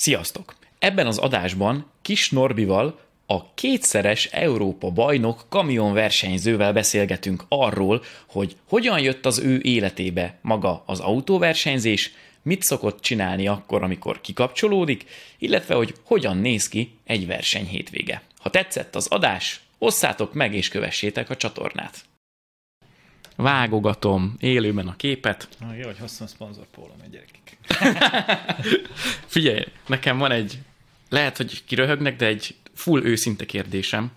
Sziasztok! 0.00 0.54
Ebben 0.78 1.06
az 1.06 1.18
adásban 1.18 1.90
Kis 2.02 2.30
Norbival, 2.30 3.00
a 3.26 3.54
kétszeres 3.54 4.24
Európa 4.24 4.90
bajnok 4.90 5.44
kamionversenyzővel 5.48 6.72
beszélgetünk 6.72 7.44
arról, 7.48 8.02
hogy 8.26 8.56
hogyan 8.68 9.00
jött 9.00 9.26
az 9.26 9.38
ő 9.38 9.60
életébe 9.62 10.38
maga 10.42 10.82
az 10.86 11.00
autóversenyzés, 11.00 12.12
mit 12.42 12.62
szokott 12.62 13.00
csinálni 13.00 13.46
akkor, 13.46 13.82
amikor 13.82 14.20
kikapcsolódik, 14.20 15.04
illetve 15.38 15.74
hogy 15.74 15.94
hogyan 16.02 16.36
néz 16.36 16.68
ki 16.68 16.98
egy 17.04 17.26
verseny 17.26 17.66
hétvége. 17.66 18.22
Ha 18.38 18.50
tetszett 18.50 18.94
az 18.94 19.06
adás, 19.06 19.60
osszátok 19.78 20.34
meg 20.34 20.54
és 20.54 20.68
kövessétek 20.68 21.30
a 21.30 21.36
csatornát. 21.36 22.04
Vágogatom 23.40 24.36
élőben 24.38 24.88
a 24.88 24.96
képet. 24.96 25.48
Na, 25.60 25.74
jó, 25.74 25.84
hogy 25.84 25.98
hoztam 25.98 26.26
a 26.26 26.30
szponzor 26.30 26.66
pólom 26.74 26.96
egy 27.04 27.10
gyerekek. 27.10 27.58
Figyelj, 29.26 29.64
nekem 29.86 30.18
van 30.18 30.30
egy, 30.30 30.58
lehet, 31.08 31.36
hogy 31.36 31.64
kiröhögnek, 31.64 32.16
de 32.16 32.26
egy 32.26 32.56
full 32.74 33.02
őszinte 33.02 33.46
kérdésem, 33.46 34.10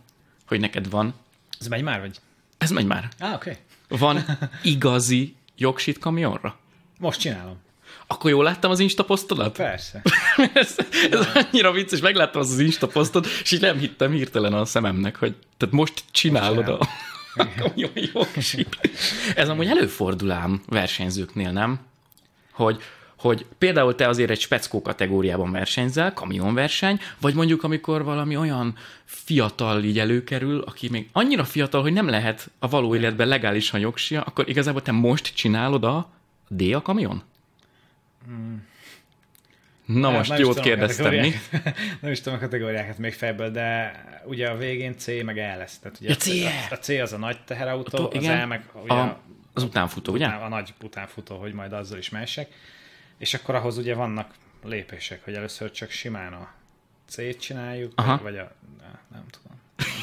hogy 0.46 0.60
neked 0.60 0.90
van. 0.90 1.14
Ez 1.60 1.68
megy 1.68 1.82
már, 1.84 2.00
vagy? 2.00 2.18
Ez 2.58 2.72
megy 2.72 2.86
már. 2.86 3.10
Á, 3.20 3.34
oké. 3.34 3.58
Okay. 3.90 4.00
Van 4.00 4.26
igazi 4.64 5.36
jogsit 5.58 6.00
kamionra? 6.00 6.58
Most 7.00 7.20
csinálom. 7.20 7.62
Akkor 8.08 8.30
jól 8.30 8.44
láttam 8.44 8.72
az 8.72 8.80
Insta 8.80 9.06
posztodat? 9.06 9.56
Persze. 9.56 10.02
ez, 10.54 10.76
ez 11.12 11.28
annyira 11.34 11.72
vicces, 11.72 12.00
megláttam 12.00 12.42
az, 12.42 12.52
az 12.52 12.60
Insta 12.60 12.88
posztot, 12.88 13.26
és 13.44 13.52
így 13.52 13.62
nem 13.62 13.78
hittem 13.78 14.12
hirtelen 14.12 14.54
a 14.54 14.66
szememnek, 14.66 15.16
hogy 15.16 15.36
tehát 15.58 15.76
most 15.76 16.04
csinálod 16.12 16.68
a, 16.68 16.80
a 16.80 16.88
kamion 17.36 17.92
jogsit. 18.14 18.78
Ez 19.36 19.50
amúgy 19.50 19.68
előfordul 19.68 20.32
ám 20.32 20.62
versenyzőknél, 20.68 21.52
nem? 21.52 21.80
Hogy 22.52 22.84
hogy 23.24 23.46
például 23.58 23.96
te 23.96 24.08
azért 24.08 24.30
egy 24.30 24.40
speckó 24.40 24.82
kategóriában 24.82 25.52
versenyzel, 25.52 26.14
kamionverseny, 26.14 27.00
vagy 27.22 27.34
mondjuk 27.34 27.64
amikor 27.64 28.04
valami 28.04 28.38
olyan 28.38 28.76
fiatal 29.06 29.84
így 29.84 30.00
előkerül, 30.00 30.60
aki 30.60 30.90
még 30.90 31.10
annyira 31.12 31.44
fiatal, 31.44 31.82
hogy 31.82 31.94
nem 31.94 32.08
lehet 32.08 32.50
a 32.60 32.68
való 32.68 32.96
életben 32.96 33.28
legálisan 33.28 33.80
jogsia, 33.80 34.22
akkor 34.22 34.50
igazából 34.50 34.82
te 34.82 34.92
most 34.92 35.36
csinálod 35.36 35.84
a 35.84 36.10
D 36.48 36.62
a 36.74 36.82
kamion? 36.82 37.24
Hmm. 38.26 38.72
Na 39.86 40.10
most 40.10 40.30
nem 40.30 40.40
jót 40.40 40.60
kérdeztem, 40.60 41.14
mi? 41.14 41.34
nem 42.02 42.12
is 42.12 42.22
tudom 42.22 42.38
a 42.38 42.42
kategóriákat 42.42 42.98
még 42.98 43.14
fejből, 43.14 43.52
de 43.52 43.94
ugye 44.26 44.50
a 44.50 44.58
végén 44.58 44.98
C 44.98 45.08
meg 45.24 45.40
E 45.40 45.56
lesz. 45.56 45.80
Tehát 45.80 45.98
ugye 46.00 46.10
ja, 46.10 46.16
C, 46.16 46.28
a, 46.72 46.74
a 46.74 46.78
C 46.78 46.90
az 46.90 47.14
a 47.14 47.18
nagy 47.18 47.38
teherautó, 47.46 48.12
a, 48.14 48.18
az 48.18 48.26
E 48.26 48.46
meg 48.46 48.66
ugye 48.84 48.94
a, 48.94 49.20
az 49.54 49.64
utánfutó, 49.64 50.14
ugye? 50.14 50.26
A, 50.26 50.48
nagy 50.48 50.74
utánfutó, 50.84 51.38
hogy 51.38 51.54
majd 51.54 51.74
azzal 51.74 51.98
is 51.98 52.10
messek. 52.10 52.48
És 53.18 53.34
akkor 53.34 53.56
ahhoz 53.56 53.78
ugye 53.78 53.96
vannak 53.96 54.34
lépések, 54.64 55.24
hogy 55.24 55.34
először 55.34 55.72
csak 55.72 55.90
simán 55.90 56.34
a 56.34 56.54
C-t 57.10 57.40
csináljuk, 57.40 57.92
Aha. 57.96 58.20
vagy 58.24 58.38
a... 58.38 58.52
Nem, 59.12 59.24
tudom. 59.30 59.60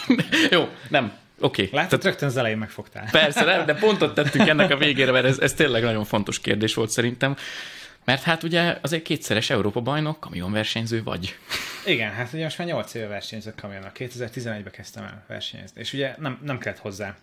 Nem 0.06 0.17
tudom. 0.31 0.58
Jó, 0.61 0.69
nem. 0.89 1.12
Oké. 1.41 1.64
Okay. 1.64 1.78
Látod, 1.81 2.05
rögtön 2.05 2.28
az 2.28 2.36
elején 2.36 2.58
megfogtál. 2.58 3.08
Persze, 3.11 3.45
nem, 3.45 3.67
de 3.67 3.75
pontot 3.75 4.14
tettünk 4.14 4.48
ennek 4.48 4.70
a 4.70 4.77
végére, 4.77 5.11
mert 5.11 5.25
ez, 5.25 5.39
ez 5.39 5.55
tényleg 5.55 5.83
nagyon 5.83 6.05
fontos 6.05 6.41
kérdés 6.41 6.75
volt 6.75 6.91
szerintem. 6.91 7.36
Mert 8.05 8.23
hát 8.23 8.43
ugye 8.43 8.79
azért 8.81 9.03
kétszeres 9.03 9.51
Európa 9.51 9.81
bajnok, 9.81 10.20
kamionversenyző 10.20 11.03
vagy. 11.03 11.37
Igen, 11.87 12.12
hát 12.12 12.33
ugye 12.33 12.42
most 12.42 12.59
már 12.59 12.67
8 12.67 12.95
éve 12.95 13.07
versenyzök 13.07 13.55
kamionnak. 13.55 13.97
2011-ben 13.98 14.73
kezdtem 14.73 15.05
el 15.05 15.25
versenyezni. 15.27 15.81
És 15.81 15.92
ugye 15.92 16.15
nem, 16.19 16.39
nem 16.42 16.59
kellett 16.59 16.79
hozzá 16.79 17.17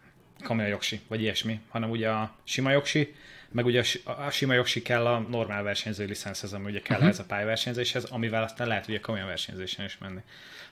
kamionjogsi, 0.43 1.01
vagy 1.07 1.21
ilyesmi, 1.21 1.59
hanem 1.69 1.89
ugye 1.89 2.09
a 2.09 2.35
sima 2.43 2.71
jogsi, 2.71 3.15
meg 3.51 3.65
ugye 3.65 3.83
a 4.03 4.29
sima 4.29 4.53
jogsi 4.53 4.81
kell 4.81 5.05
a 5.05 5.19
normál 5.19 5.63
versenyző 5.63 6.05
licenszhez, 6.05 6.53
ami 6.53 6.69
ugye 6.69 6.81
kell 6.81 6.97
uh-huh. 6.97 7.11
ez 7.11 7.19
a 7.19 7.23
pályaversenyzéshez, 7.23 8.03
amivel 8.03 8.43
aztán 8.43 8.67
lehet 8.67 8.87
ugye 8.87 8.99
komolyan 8.99 9.27
versenyzésen 9.27 9.85
is 9.85 9.97
menni. 9.97 10.19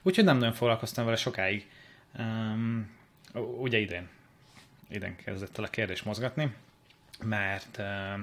Úgyhogy 0.02 0.24
nem 0.24 0.38
nagyon 0.38 0.54
foglalkoztam 0.54 1.06
vele 1.06 1.18
sokáig. 1.18 1.68
Um, 2.20 2.90
ugye 3.58 3.78
idén. 3.78 4.08
Idén 4.90 5.16
kezdett 5.16 5.58
el 5.58 5.64
a 5.64 5.68
kérdés 5.68 6.04
mozgatni, 6.04 6.54
mert 7.24 7.78
uh, 7.78 8.20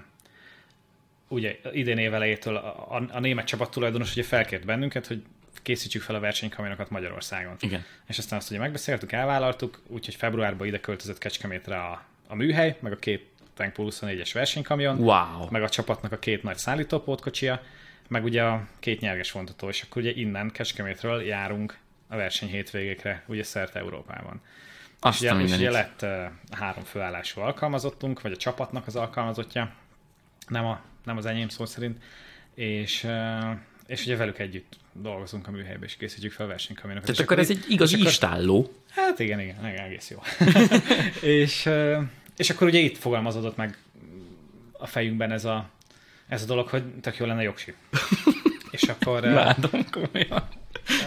ugye 1.33 1.59
idén 1.73 1.99
évelejétől 1.99 2.57
a, 2.57 2.97
a, 2.97 3.05
a 3.11 3.21
német 3.21 3.47
csapat 3.47 3.71
tulajdonos 3.71 4.13
ugye 4.13 4.23
felkért 4.23 4.65
bennünket, 4.65 5.07
hogy 5.07 5.23
készítsük 5.63 6.03
fel 6.03 6.15
a 6.15 6.21
versenykamionokat 6.21 6.91
Magyarországon. 6.91 7.57
Igen. 7.61 7.85
És 8.09 8.19
aztán 8.19 8.39
azt 8.39 8.51
ugye 8.51 8.59
megbeszéltük, 8.59 9.13
elvállaltuk, 9.13 9.81
úgyhogy 9.87 10.15
februárban 10.15 10.67
ide 10.67 10.81
költözött 10.81 11.19
Kecskemétre 11.19 11.77
a, 11.77 12.05
a 12.27 12.35
műhely, 12.35 12.77
meg 12.81 12.93
a 12.93 12.97
két 12.97 13.31
Tankpool 13.55 13.91
24-es 13.91 14.31
versenykamion, 14.33 14.99
wow. 14.99 15.47
meg 15.51 15.63
a 15.63 15.69
csapatnak 15.69 16.13
a 16.13 16.19
két 16.19 16.43
nagy 16.43 16.57
szállítópótkocsia, 16.57 17.63
meg 18.09 18.25
ugye 18.25 18.43
a 18.43 18.67
két 18.81 19.01
nyerges 19.01 19.33
vontató, 19.33 19.69
és 19.69 19.83
akkor 19.83 20.03
ugye 20.03 20.13
innen 20.15 20.51
Kecskemétről 20.51 21.23
járunk 21.23 21.79
a 22.09 22.17
verseny 22.17 22.49
hétvégékre, 22.49 23.25
ugye 23.27 23.43
szerte 23.43 23.79
Európában. 23.79 24.41
Azt 25.01 25.23
és 25.23 25.31
ugye, 25.31 25.43
és 25.43 25.53
ugye 25.53 25.71
lett 25.71 26.03
uh, 26.03 26.25
három 26.51 26.85
főállású 26.85 27.41
alkalmazottunk, 27.41 28.21
vagy 28.21 28.33
a 28.33 28.37
csapatnak 28.37 28.87
az 28.87 28.97
alkalmazottja, 28.97 29.73
nem, 30.53 30.65
a, 30.65 30.81
nem 31.05 31.17
az 31.17 31.27
enyém 31.27 31.49
szó 31.49 31.67
szerint, 31.67 32.03
és, 32.55 33.07
és 33.87 34.05
ugye 34.05 34.17
velük 34.17 34.39
együtt 34.39 34.77
dolgozunk 34.93 35.49
a 35.49 35.51
műhelyben, 35.51 35.85
és 35.85 35.97
készítjük 35.97 36.33
fel 36.33 36.47
a 36.47 36.49
versenykamionokat. 36.49 37.11
Tehát 37.11 37.23
akkor 37.23 37.39
ez 37.39 37.51
egy 37.51 37.65
igazi 37.69 37.95
akkor, 37.95 38.07
istálló. 38.07 38.73
Hát 38.91 39.19
igen, 39.19 39.41
igen, 39.41 39.69
igen 39.69 39.85
egész 39.85 40.11
jó. 40.11 40.23
és, 41.41 41.69
és 42.37 42.51
akkor 42.51 42.67
ugye 42.67 42.79
itt 42.79 42.99
fogalmazódott 42.99 43.57
meg 43.57 43.79
a 44.73 44.87
fejünkben 44.87 45.33
ez 45.33 45.45
a, 45.45 45.71
ez 46.29 46.43
a 46.43 46.47
dolog, 46.47 46.69
hogy 46.69 46.85
tök 47.01 47.17
jó 47.17 47.27
lenne 47.27 47.43
jogsi. 47.43 47.75
és 48.71 48.83
akkor... 48.83 49.23
Ládom 49.23 49.85
komolyan. 49.91 50.49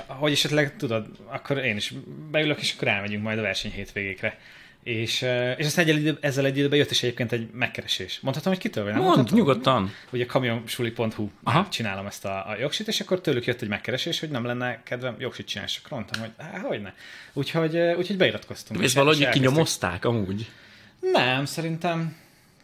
Hogy 0.05 0.31
esetleg 0.31 0.75
tudod, 0.75 1.07
akkor 1.25 1.57
én 1.57 1.75
is 1.75 1.94
beülök, 2.31 2.59
és 2.59 2.73
akkor 2.73 2.88
elmegyünk 2.88 3.23
majd 3.23 3.38
a 3.38 3.41
verseny 3.41 3.72
hétvégékre. 3.72 4.39
És, 4.85 5.25
és 5.57 5.66
aztán 5.66 5.88
egy 5.88 5.96
idő, 5.96 6.18
ezzel 6.22 6.46
egy 6.46 6.57
időben 6.57 6.78
jött 6.78 6.91
is 6.91 7.03
egyébként 7.03 7.31
egy 7.31 7.50
megkeresés. 7.53 8.19
Mondhatom, 8.22 8.51
hogy 8.51 8.62
kitől? 8.62 8.84
Nem 8.91 9.01
Mond, 9.01 9.31
nyugodtan. 9.31 9.94
Ugye 10.12 10.25
kamionsuli.hu 10.25 11.29
csinálom 11.69 12.06
ezt 12.06 12.25
a, 12.25 12.50
a 12.50 12.56
jogsit, 12.59 12.88
és 12.88 13.00
akkor 13.00 13.22
tőlük 13.22 13.46
jött 13.46 13.62
egy 13.62 13.68
megkeresés, 13.68 14.19
hogy 14.19 14.29
nem 14.29 14.46
lenne 14.46 14.84
kedvem 14.84 15.16
jogsit 15.19 15.47
csinálni, 15.47 15.72
és 15.72 15.81
akkor 15.84 15.97
mondtam, 15.97 16.22
hogy 16.22 16.31
hát, 16.38 16.62
hogy 16.62 16.81
ne. 16.81 16.94
Úgyhogy, 17.34 17.78
úgyhogy 17.78 18.18
beiratkoztunk. 18.18 18.79
És, 18.79 18.85
és 18.85 18.94
valahogy 18.94 19.29
kinyomozták 19.29 20.06
amúgy? 20.06 20.51
Nem, 21.00 21.46
szerintem 21.46 22.16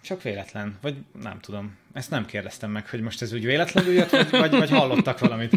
csak 0.01 0.21
véletlen, 0.21 0.77
vagy 0.81 0.95
nem 1.21 1.39
tudom. 1.39 1.77
Ezt 1.93 2.09
nem 2.09 2.25
kérdeztem 2.25 2.71
meg, 2.71 2.89
hogy 2.89 3.01
most 3.01 3.21
ez 3.21 3.33
úgy 3.33 3.45
véletlenül 3.45 3.93
jött, 3.93 4.09
vagy, 4.09 4.29
vagy, 4.29 4.51
vagy 4.51 4.69
hallottak 4.69 5.19
valamit. 5.19 5.53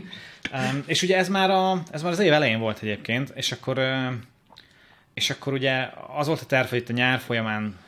Um, 0.53 0.83
és 0.87 1.03
ugye 1.03 1.17
ez 1.17 1.29
már, 1.29 1.51
a, 1.51 1.83
ez 1.91 2.03
már 2.03 2.13
az 2.13 2.19
év 2.19 2.33
elején 2.33 2.59
volt 2.59 2.83
egyébként, 2.83 3.33
és 3.35 3.53
akkor, 3.53 3.79
és 5.15 5.31
akkor 5.31 5.53
ugye 5.53 5.91
az 6.17 6.27
volt 6.27 6.41
a 6.41 6.47
terv, 6.47 6.69
hogy 6.69 6.79
itt 6.79 6.89
a 6.89 6.93
nyár 6.93 7.19
folyamán 7.19 7.79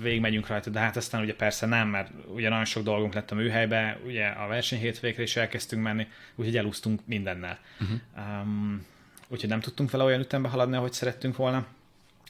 végigmegyünk 0.00 0.46
rajta, 0.46 0.70
de 0.70 0.78
hát 0.78 0.96
aztán 0.96 1.22
ugye 1.22 1.34
persze 1.34 1.66
nem, 1.66 1.88
mert 1.88 2.10
ugye 2.26 2.48
nagyon 2.48 2.64
sok 2.64 2.82
dolgunk 2.82 3.14
lett 3.14 3.30
a 3.30 3.34
műhelybe, 3.34 3.98
ugye 4.06 4.26
a 4.26 4.46
verseny 4.46 4.78
hétvégre 4.78 5.22
is 5.22 5.36
elkezdtünk 5.36 5.82
menni, 5.82 6.06
úgyhogy 6.34 6.56
elúsztunk 6.56 7.00
mindennel. 7.04 7.58
Uh-huh. 7.80 8.40
Um, 8.40 8.86
úgyhogy 9.28 9.48
nem 9.48 9.60
tudtunk 9.60 9.90
vele 9.90 10.04
olyan 10.04 10.20
ütembe 10.20 10.48
haladni, 10.48 10.76
ahogy 10.76 10.92
szerettünk 10.92 11.36
volna 11.36 11.66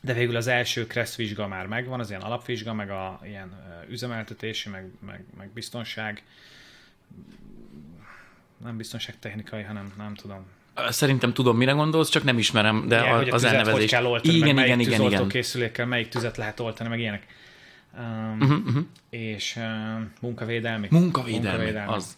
de 0.05 0.13
végül 0.13 0.37
az 0.37 0.47
első 0.47 0.87
Kressz 0.87 1.17
vizsga 1.17 1.49
már 1.49 1.67
megvan, 1.67 2.01
az 2.01 2.09
ilyen 2.09 2.21
alapvizsga, 2.21 2.73
meg 2.73 2.91
a 2.91 3.21
ilyen 3.25 3.53
üzemeltetési, 3.89 4.69
meg, 4.69 4.91
meg, 5.07 5.25
meg 5.37 5.49
biztonság, 5.49 6.23
nem 8.57 8.77
biztonságtechnikai, 8.77 9.63
hanem 9.63 9.93
nem 9.97 10.15
tudom. 10.15 10.47
Szerintem 10.89 11.33
tudom, 11.33 11.57
mire 11.57 11.73
gondolsz, 11.73 12.09
csak 12.09 12.25
nem 12.25 12.39
ismerem, 12.39 12.89
de 12.89 13.01
igen, 13.01 13.13
a, 13.13 13.35
az 13.35 13.45
elnevezés. 13.45 13.73
Hogy 13.73 13.89
kell 13.89 14.05
oltani, 14.05 14.35
igen, 14.35 14.59
igen, 14.59 14.81
igen, 14.81 15.01
igen. 15.01 15.29
készülékkel 15.29 15.87
melyik 15.87 16.09
tüzet 16.09 16.37
lehet 16.37 16.61
oltani, 16.61 16.89
meg 16.89 16.99
ilyenek. 16.99 17.27
Um, 17.99 18.37
uh-huh, 18.41 18.59
uh-huh. 18.67 18.85
És 19.11 19.57
uh, 19.57 19.65
munkavédelmi. 20.21 20.87
Munkavédelmi, 20.91 21.47
munkavédelmi. 21.47 21.93
az 21.93 22.17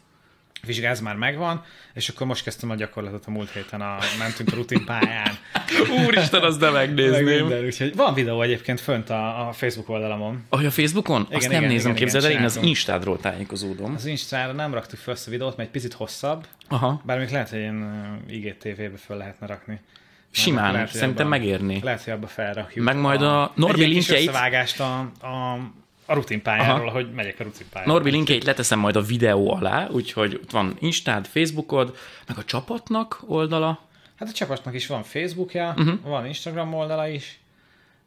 vizsgáz 0.67 1.01
már 1.01 1.17
megvan, 1.17 1.65
és 1.95 2.09
akkor 2.09 2.27
most 2.27 2.43
kezdtem 2.43 2.71
a 2.71 2.75
gyakorlatot 2.75 3.25
a 3.27 3.31
múlt 3.31 3.51
héten, 3.51 3.81
a, 3.81 3.99
mentünk 4.19 4.53
a 4.53 4.55
rutin 4.55 4.85
pályán. 4.85 5.39
Úristen, 6.07 6.43
az 6.43 6.57
de 6.57 6.71
megnézném. 6.71 7.25
Meg 7.25 7.41
minden, 7.41 7.65
úgyhogy 7.65 7.97
van 7.97 8.15
videó 8.15 8.43
egyébként 8.43 8.81
fönt 8.81 9.11
a, 9.11 9.49
a 9.49 9.53
Facebook 9.53 9.89
oldalamon. 9.89 10.45
Oh, 10.51 10.65
a 10.65 10.71
Facebookon? 10.71 11.21
Igen, 11.21 11.37
Azt 11.37 11.47
igen, 11.47 11.61
nem 11.61 11.71
nézem, 11.71 11.95
képzeld 11.95 12.25
el, 12.25 12.31
én 12.31 12.45
az 12.45 12.57
Instádról 12.63 13.21
tájékozódom. 13.21 13.95
Az 13.95 14.07
Instára 14.07 14.53
nem 14.53 14.75
raktuk 14.75 14.99
fel 14.99 15.15
ezt 15.15 15.27
a 15.27 15.31
videót, 15.31 15.57
mert 15.57 15.69
egy 15.69 15.75
picit 15.75 15.93
hosszabb. 15.93 16.47
Aha. 16.69 17.01
Bár 17.05 17.19
még 17.19 17.31
lehet, 17.31 17.51
hogy 17.51 17.59
én 17.59 17.87
IGTV-be 18.29 18.97
föl 18.97 19.17
lehetne 19.17 19.47
rakni. 19.47 19.81
Simán, 20.31 20.73
lehet, 20.73 20.93
szerintem 20.93 21.27
abba, 21.27 21.37
megérni. 21.37 21.81
Lehet, 21.83 22.03
hogy 22.03 22.13
abba 22.13 22.27
felrakjuk. 22.27 22.85
Meg 22.85 22.97
majd 22.97 23.23
a, 23.23 23.43
a 23.43 23.53
Norbi 23.55 23.85
linkjeit. 23.85 24.29
Egy 24.29 24.81
a, 24.81 24.99
a 25.27 25.59
a 26.07 26.15
rutinpályáról, 26.15 26.91
hogy 26.91 27.13
megyek 27.13 27.41
a 27.41 27.43
rutinpályáról. 27.43 27.95
Norbi 27.95 28.11
linkjeit 28.11 28.45
leteszem 28.45 28.79
majd 28.79 28.97
a 28.97 29.03
videó 29.03 29.55
alá, 29.55 29.89
úgyhogy 29.89 30.35
ott 30.43 30.51
van 30.51 30.77
Instád, 30.81 31.27
Facebookod, 31.27 31.97
meg 32.27 32.39
a 32.39 32.45
csapatnak 32.45 33.23
oldala. 33.27 33.81
Hát 34.19 34.29
a 34.29 34.33
csapatnak 34.33 34.75
is 34.75 34.87
van 34.87 35.03
Facebookja, 35.03 35.75
uh-huh. 35.77 36.01
van 36.03 36.27
Instagram 36.27 36.75
oldala 36.75 37.09
is, 37.09 37.39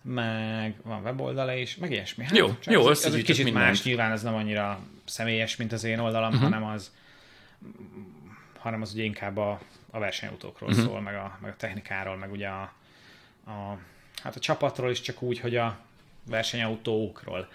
meg 0.01 0.75
van 0.83 1.01
weboldala 1.01 1.53
is, 1.53 1.75
meg 1.75 1.91
ilyesmi. 1.91 2.23
Hát, 2.23 2.37
jó, 2.37 2.47
jó, 2.63 2.89
ez, 2.89 3.03
ez 3.03 3.13
egy 3.13 3.23
kicsit 3.23 3.43
mindent. 3.43 3.65
más, 3.65 3.83
nyilván 3.83 4.11
ez 4.11 4.23
nem 4.23 4.35
annyira 4.35 4.79
személyes, 5.05 5.55
mint 5.55 5.71
az 5.71 5.83
én 5.83 5.99
oldalam, 5.99 6.33
uh-huh. 6.33 6.43
hanem 6.43 6.63
az 6.63 6.91
hanem 8.59 8.81
az 8.81 8.93
ugye 8.93 9.03
inkább 9.03 9.37
a, 9.37 9.59
a 9.91 9.99
versenyautókról 9.99 10.69
uh-huh. 10.69 10.85
szól, 10.85 11.01
meg 11.01 11.15
a, 11.15 11.37
meg 11.41 11.51
a 11.51 11.55
technikáról, 11.55 12.15
meg 12.15 12.31
ugye 12.31 12.47
a, 12.47 12.73
a, 13.45 13.77
hát 14.23 14.35
a 14.35 14.39
csapatról 14.39 14.91
is 14.91 15.01
csak 15.01 15.21
úgy, 15.21 15.39
hogy 15.39 15.55
a 15.55 15.79
versenyautókról. 16.23 17.47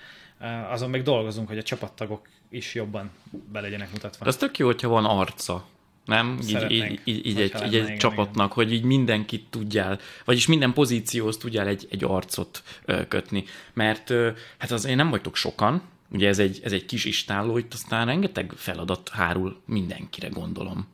Azon 0.70 0.90
még 0.90 1.02
dolgozunk, 1.02 1.48
hogy 1.48 1.58
a 1.58 1.62
csapattagok 1.62 2.28
is 2.50 2.74
jobban 2.74 3.10
be 3.52 3.60
legyenek 3.60 3.92
mutatva. 3.92 4.24
De 4.24 4.30
az 4.30 4.36
tök 4.36 4.58
jó, 4.58 4.66
hogyha 4.66 4.88
van 4.88 5.04
arca. 5.04 5.66
Nem? 6.04 6.38
Így, 6.42 6.70
így, 6.70 7.00
így, 7.04 7.26
így 7.26 7.40
egy, 7.40 7.54
így 7.66 7.74
egy 7.74 7.84
igen, 7.84 7.98
csapatnak, 7.98 8.52
igen. 8.52 8.64
hogy 8.64 8.72
így 8.72 8.82
mindenkit 8.82 9.46
tudjál, 9.50 9.98
vagyis 10.24 10.46
minden 10.46 10.72
pozícióhoz 10.72 11.36
tudjál 11.36 11.66
egy, 11.66 11.86
egy 11.90 12.04
arcot 12.04 12.62
kötni. 13.08 13.44
Mert 13.72 14.12
hát 14.58 14.70
azért 14.70 14.96
nem 14.96 15.10
vagytok 15.10 15.36
sokan, 15.36 15.82
ugye 16.10 16.28
ez 16.28 16.38
egy, 16.38 16.60
ez 16.64 16.72
egy 16.72 16.86
kis 16.86 17.04
istálló, 17.04 17.58
itt 17.58 17.72
aztán 17.72 18.06
rengeteg 18.06 18.52
feladat 18.56 19.08
hárul 19.08 19.60
mindenkire, 19.66 20.28
gondolom. 20.28 20.86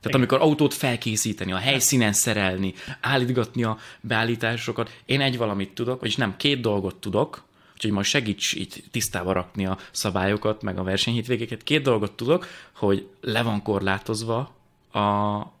Tehát 0.00 0.16
Igen. 0.16 0.16
amikor 0.16 0.40
autót 0.40 0.74
felkészíteni, 0.74 1.52
a 1.52 1.56
helyszínen 1.56 2.12
szerelni, 2.12 2.74
állítgatni 3.00 3.62
a 3.62 3.78
beállításokat, 4.00 4.90
én 5.04 5.20
egy 5.20 5.36
valamit 5.36 5.74
tudok, 5.74 6.00
vagyis 6.00 6.16
nem, 6.16 6.36
két 6.36 6.60
dolgot 6.60 6.96
tudok, 6.96 7.44
úgyhogy 7.80 7.94
majd 7.94 8.06
segíts 8.06 8.54
így 8.54 8.84
tisztába 8.90 9.32
rakni 9.32 9.66
a 9.66 9.78
szabályokat, 9.90 10.62
meg 10.62 10.78
a 10.78 10.82
versenyhétvégéket. 10.82 11.62
Két 11.62 11.82
dolgot 11.82 12.12
tudok, 12.12 12.46
hogy 12.72 13.06
le 13.20 13.42
van 13.42 13.62
korlátozva 13.62 14.54
a, 14.90 14.98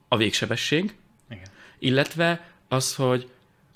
a 0.08 0.16
végsebesség, 0.16 0.94
Igen. 1.30 1.46
illetve 1.78 2.52
az, 2.68 2.94
hogy 2.94 3.28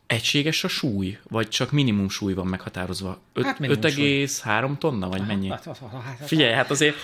egységes 0.06 0.64
a 0.64 0.68
súly, 0.68 1.18
vagy 1.22 1.48
csak 1.48 1.70
minimum 1.70 2.08
súly 2.08 2.34
van 2.34 2.46
meghatározva? 2.46 3.20
hát 3.42 3.58
5,3 3.58 4.78
tonna, 4.78 5.08
vagy 5.08 5.26
mennyi? 5.26 5.48
Hát, 5.48 5.64
hát, 5.64 5.78
hát, 5.78 6.26
Figyelj, 6.26 6.52
hát 6.52 6.70
azért, 6.70 6.96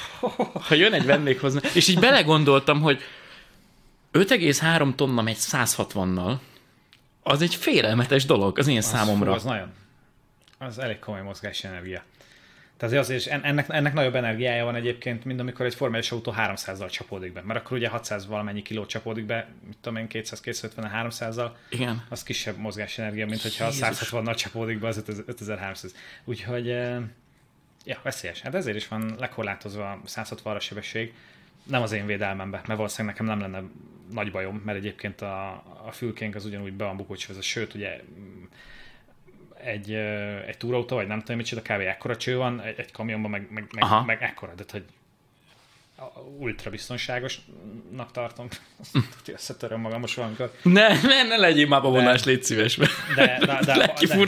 ha 0.68 0.74
jön 0.74 0.92
egy 0.92 1.04
vendég 1.04 1.38
hozzá, 1.38 1.60
és 1.74 1.88
így 1.88 1.98
belegondoltam, 1.98 2.80
hogy 2.80 3.00
5,3 4.12 4.94
tonna 4.94 5.22
megy 5.22 5.36
160-nal, 5.38 6.36
az 7.22 7.42
egy 7.42 7.54
félelmetes 7.54 8.24
dolog 8.24 8.58
az 8.58 8.66
én 8.66 8.78
az, 8.78 8.84
számomra. 8.84 9.32
Az 9.32 9.44
nagyon. 9.44 9.72
Az 10.62 10.78
elég 10.78 10.98
komoly 10.98 11.22
mozgási 11.22 11.66
energia. 11.66 12.02
Tehát 12.76 12.94
azért 12.94 13.26
ennek, 13.26 13.66
ennek 13.68 13.92
nagyobb 13.92 14.14
energiája 14.14 14.64
van 14.64 14.74
egyébként, 14.74 15.24
mint 15.24 15.40
amikor 15.40 15.66
egy 15.66 15.74
formális 15.74 16.10
autó 16.10 16.34
300-zal 16.36 16.90
csapódik 16.90 17.32
be. 17.32 17.40
Mert 17.40 17.60
akkor 17.60 17.76
ugye 17.76 17.88
600 17.88 18.26
valamennyi 18.26 18.62
kiló 18.62 18.86
csapódik 18.86 19.24
be, 19.24 19.48
mit 19.66 19.76
tudom 19.80 19.98
én, 19.98 20.06
200-250 20.10 20.70
300-zal. 20.76 21.50
Igen. 21.70 22.04
Az 22.08 22.22
kisebb 22.22 22.56
mozgási 22.56 23.00
energia, 23.00 23.26
mint 23.26 23.42
hogyha 23.42 23.68
160-nal 23.70 24.36
csapódik 24.36 24.78
be 24.78 24.88
az 24.88 25.02
5300. 25.26 25.94
Úgyhogy, 26.24 26.66
ja, 27.84 28.00
veszélyes. 28.02 28.40
Hát 28.40 28.54
ezért 28.54 28.76
is 28.76 28.88
van 28.88 29.14
lekorlátozva 29.18 30.00
160-ra 30.06 30.60
sebesség. 30.60 31.14
Nem 31.62 31.82
az 31.82 31.92
én 31.92 32.06
védelmembe, 32.06 32.56
mert 32.66 32.78
valószínűleg 32.78 33.18
nekem 33.18 33.38
nem 33.38 33.50
lenne 33.50 33.68
nagy 34.12 34.30
bajom, 34.30 34.62
mert 34.64 34.78
egyébként 34.78 35.20
a, 35.20 35.50
a 35.86 35.90
fülkénk 35.92 36.34
az 36.34 36.44
ugyanúgy 36.44 36.72
be 36.72 36.84
van 36.84 36.96
bukócsvezve, 36.96 37.42
sőt, 37.42 37.74
ugye 37.74 38.00
egy, 39.64 39.92
egy 40.46 40.56
túrautó, 40.58 40.96
vagy 40.96 41.06
nem 41.06 41.20
tudom 41.20 41.36
micsoda, 41.36 41.62
kb. 41.62 41.80
ekkora 41.80 42.16
cső 42.16 42.36
van, 42.36 42.60
egy, 42.60 42.78
egy 42.78 42.92
kamionban 42.92 43.30
meg, 43.30 43.46
meg, 43.50 43.66
meg, 43.72 44.04
meg 44.06 44.22
ekkora, 44.22 44.54
de 44.54 44.64
hogy 44.70 44.84
ultra 46.38 46.70
biztonságosnak 46.70 48.12
tartom. 48.12 48.48
Azt 48.80 49.28
összetöröm 49.28 49.80
magam 49.80 50.00
most 50.00 50.14
valamikor. 50.14 50.52
Ne, 50.62 50.88
ne, 50.88 51.22
ne 51.22 51.36
legyél 51.36 51.66
már 51.66 51.80
vonás, 51.80 52.24
légy 52.24 52.42
szíves, 52.42 52.76
mert 52.76 52.92
de, 53.14 53.38
de, 53.38 53.60
de, 53.64 53.94
de, 54.06 54.26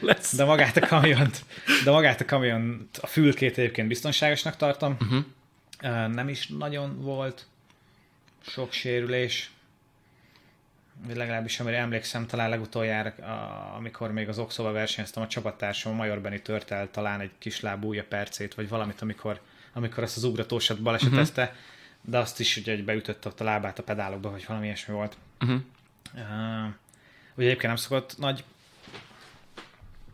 lesz. 0.00 0.34
De 0.34 0.44
magát 0.44 0.76
a 0.76 0.86
kamiont, 0.86 1.44
de 1.84 1.90
magát 1.90 2.20
a 2.20 2.24
kamiont, 2.24 2.98
a 2.98 3.06
fülkét 3.06 3.58
egyébként 3.58 3.88
biztonságosnak 3.88 4.56
tartom. 4.56 4.96
Uh-huh. 5.00 6.12
Nem 6.14 6.28
is 6.28 6.46
nagyon 6.46 7.02
volt 7.02 7.46
sok 8.46 8.72
sérülés 8.72 9.50
vagy 11.06 11.16
legalábbis 11.16 11.60
amire 11.60 11.78
emlékszem, 11.78 12.26
talán 12.26 12.48
legutoljára, 12.48 13.12
amikor 13.76 14.12
még 14.12 14.28
az 14.28 14.38
Oxóval 14.38 14.72
versenyeztem, 14.72 15.22
a 15.22 15.26
csapattársam, 15.26 15.92
a 15.92 15.94
Major 15.94 16.20
Benny 16.20 16.42
tört 16.42 16.70
el 16.70 16.90
talán 16.90 17.20
egy 17.20 17.30
kis 17.38 17.60
lábúja 17.60 18.04
percét, 18.04 18.54
vagy 18.54 18.68
valamit, 18.68 19.00
amikor, 19.00 19.40
amikor 19.72 20.02
azt 20.02 20.16
az 20.16 20.24
ugratósat 20.24 20.82
balesetezte, 20.82 21.42
uh-huh. 21.42 21.56
de 22.00 22.18
azt 22.18 22.40
is 22.40 22.56
ugye, 22.56 22.74
hogy 22.74 22.84
beütötte 22.84 23.28
ott 23.28 23.40
a 23.40 23.44
lábát 23.44 23.78
a 23.78 23.82
pedálokba, 23.82 24.30
vagy 24.30 24.44
valami 24.46 24.66
ilyesmi 24.66 24.94
volt. 24.94 25.16
Uh-huh. 25.40 25.60
Uh, 26.14 26.72
ugye 27.34 27.46
egyébként 27.46 27.62
nem 27.62 27.76
szokott 27.76 28.18
nagy 28.18 28.44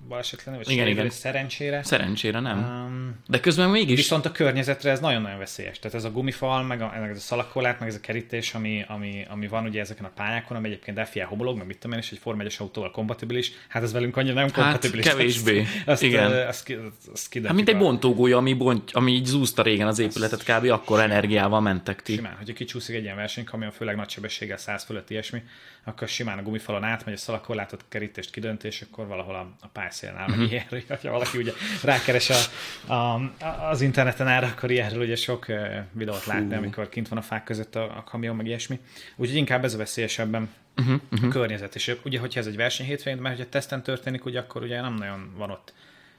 baleset 0.08 0.44
lenni, 0.44 0.56
vagy 0.56 0.70
igen, 0.70 0.86
igen. 0.86 1.10
szerencsére. 1.10 1.82
Szerencsére 1.82 2.40
nem. 2.40 2.58
Um, 2.58 3.16
De 3.26 3.40
közben 3.40 3.70
mégis... 3.70 3.96
Viszont 3.96 4.26
a 4.26 4.32
környezetre 4.32 4.90
ez 4.90 5.00
nagyon-nagyon 5.00 5.38
veszélyes. 5.38 5.78
Tehát 5.78 5.96
ez 5.96 6.04
a 6.04 6.10
gumifal, 6.10 6.62
meg, 6.62 6.82
a, 6.82 6.92
meg 7.00 7.10
ez 7.10 7.16
a 7.16 7.20
szalakolát, 7.20 7.78
meg 7.78 7.88
ez 7.88 7.94
a 7.94 8.00
kerítés, 8.00 8.54
ami, 8.54 8.84
ami, 8.88 9.26
ami 9.28 9.48
van 9.48 9.64
ugye 9.64 9.80
ezeken 9.80 10.04
a 10.04 10.10
pályákon, 10.14 10.56
ami 10.56 10.66
egyébként 10.66 11.08
FIA 11.08 11.26
homolog, 11.26 11.56
meg 11.56 11.66
mit 11.66 11.78
tudom 11.78 11.96
én, 11.96 12.02
és 12.02 12.10
egy 12.10 12.18
Form 12.18 12.40
1 12.40 12.56
autóval 12.58 12.90
kompatibilis. 12.90 13.52
Hát 13.68 13.82
ez 13.82 13.92
velünk 13.92 14.16
annyira 14.16 14.34
nem 14.34 14.44
hát, 14.44 14.52
kompatibilis. 14.54 15.06
kevésbé. 15.06 15.60
Azt, 15.60 15.86
azt, 15.86 16.02
igen. 16.02 16.24
Azt, 16.24 16.70
azt, 16.70 17.08
azt 17.12 17.38
hát 17.44 17.52
mint 17.52 17.68
egy 17.68 17.78
bontógólya, 17.78 18.36
ami, 18.36 18.52
bont, 18.52 18.90
ami 18.92 19.12
így 19.12 19.24
zúzta 19.24 19.62
régen 19.62 19.86
az 19.86 19.98
épületet, 19.98 20.44
kb. 20.44 20.70
akkor 20.70 21.00
energiával 21.00 21.60
mentek 21.60 22.02
ti. 22.02 22.14
Simán, 22.14 22.36
hogyha 22.36 22.54
kicsúszik 22.54 22.96
egy 22.96 23.02
ilyen 23.02 23.16
versenykamion, 23.16 23.70
főleg 23.70 23.96
nagy 23.96 24.08
sebességgel 24.08 24.56
100 24.56 24.84
fölött 24.84 25.10
ilyesmi, 25.10 25.42
akkor 25.84 26.08
simán 26.08 26.38
a 26.38 26.42
gumifalon 26.42 26.84
átmegy, 26.84 27.14
a 27.14 27.16
szalakorlátot, 27.16 27.84
kerítést 27.88 28.30
kidönt, 28.30 28.64
és 28.64 28.84
akkor 28.90 29.06
valahol 29.06 29.34
a, 29.34 29.56
a 29.60 29.66
pályaszélnál, 29.66 30.22
uh-huh. 30.22 30.36
Mhm. 30.36 30.52
ilyenről, 30.52 30.82
hogyha 30.88 31.10
valaki 31.10 31.38
ugye 31.38 31.52
rákeres 31.82 32.30
a, 32.30 32.92
a, 32.92 33.20
az 33.68 33.80
interneten 33.80 34.28
ára, 34.28 34.46
akkor 34.46 34.70
ilyenről 34.70 35.02
ugye 35.02 35.16
sok 35.16 35.46
videót 35.92 36.24
látni, 36.24 36.54
amikor 36.54 36.88
kint 36.88 37.08
van 37.08 37.18
a 37.18 37.22
fák 37.22 37.44
között 37.44 37.76
a, 37.76 37.82
a 37.82 38.04
kamion, 38.04 38.36
meg 38.36 38.46
ilyesmi. 38.46 38.80
Úgyhogy 39.16 39.36
inkább 39.36 39.64
ez 39.64 39.74
a 39.74 39.78
veszélyesebben 39.78 40.48
uh-huh, 40.76 41.00
uh-huh. 41.12 41.28
a 41.28 41.32
környezet. 41.32 41.74
És 41.74 41.96
ugye, 42.04 42.18
hogyha 42.18 42.40
ez 42.40 42.46
egy 42.46 42.56
verseny 42.56 42.86
hétvégén, 42.86 43.20
mert 43.20 43.36
hogyha 43.36 43.50
teszten 43.50 43.82
történik, 43.82 44.24
ugye 44.24 44.38
akkor 44.38 44.62
ugye 44.62 44.80
nem 44.80 44.94
nagyon 44.94 45.32
van 45.36 45.50
ott, 45.50 45.72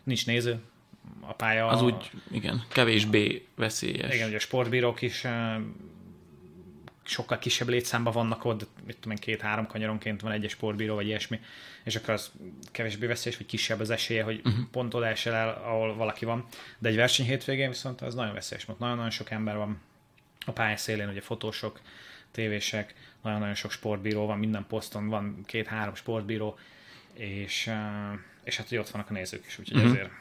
nincs 0.03 0.25
néző, 0.25 0.59
a 1.19 1.33
pálya... 1.33 1.67
Az 1.67 1.81
úgy, 1.81 2.11
igen, 2.31 2.63
kevésbé 2.67 3.45
veszélyes. 3.55 4.15
Igen, 4.15 4.27
ugye 4.27 4.35
a 4.35 4.39
sportbírók 4.39 5.01
is 5.01 5.25
sokkal 7.03 7.39
kisebb 7.39 7.67
létszámban 7.67 8.13
vannak 8.13 8.45
ott, 8.45 8.67
mit 8.85 8.95
tudom 8.95 9.11
én, 9.11 9.17
két-három 9.17 9.67
kanyaronként 9.67 10.21
van 10.21 10.31
egy 10.31 10.49
sportbíró, 10.49 10.95
vagy 10.95 11.07
ilyesmi, 11.07 11.39
és 11.83 11.95
akkor 11.95 12.09
az 12.09 12.31
kevésbé 12.71 13.05
veszélyes, 13.05 13.37
vagy 13.37 13.47
kisebb 13.47 13.79
az 13.79 13.89
esélye, 13.89 14.23
hogy 14.23 14.41
uh-huh. 14.45 14.65
pont 14.71 14.93
oda 14.93 15.07
esel 15.07 15.33
el, 15.33 15.61
ahol 15.65 15.95
valaki 15.95 16.25
van. 16.25 16.45
De 16.79 16.89
egy 16.89 16.95
verseny 16.95 17.25
hétvégén 17.25 17.69
viszont 17.69 18.01
az 18.01 18.15
nagyon 18.15 18.33
veszélyes, 18.33 18.65
mert 18.65 18.79
nagyon-nagyon 18.79 19.11
sok 19.11 19.31
ember 19.31 19.55
van 19.55 19.81
a 20.45 20.51
pálya 20.51 20.77
szélén, 20.77 21.09
ugye 21.09 21.21
fotósok, 21.21 21.79
tévések, 22.31 22.93
nagyon-nagyon 23.21 23.55
sok 23.55 23.71
sportbíró 23.71 24.25
van, 24.25 24.39
minden 24.39 24.65
poszton 24.67 25.07
van 25.07 25.43
két-három 25.45 25.95
sportbíró, 25.95 26.57
és, 27.13 27.71
és 28.43 28.57
hát, 28.57 28.69
hogy 28.69 28.77
ott 28.77 28.89
vannak 28.89 29.09
a 29.09 29.13
nézők 29.13 29.45
is, 29.45 29.59
úgyhogy 29.59 29.77
uh-huh. 29.77 29.91
ezért 29.91 30.11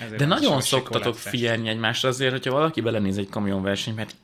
ezért 0.00 0.18
De 0.18 0.26
nagyon 0.26 0.60
szoktatok 0.60 1.16
figyelni 1.16 1.68
egymásra 1.68 2.08
azért, 2.08 2.32
hogyha 2.32 2.52
valaki 2.52 2.80
belenéz 2.80 3.18
egy 3.18 3.28
kamionversenyt, 3.28 3.96
mert 3.96 4.14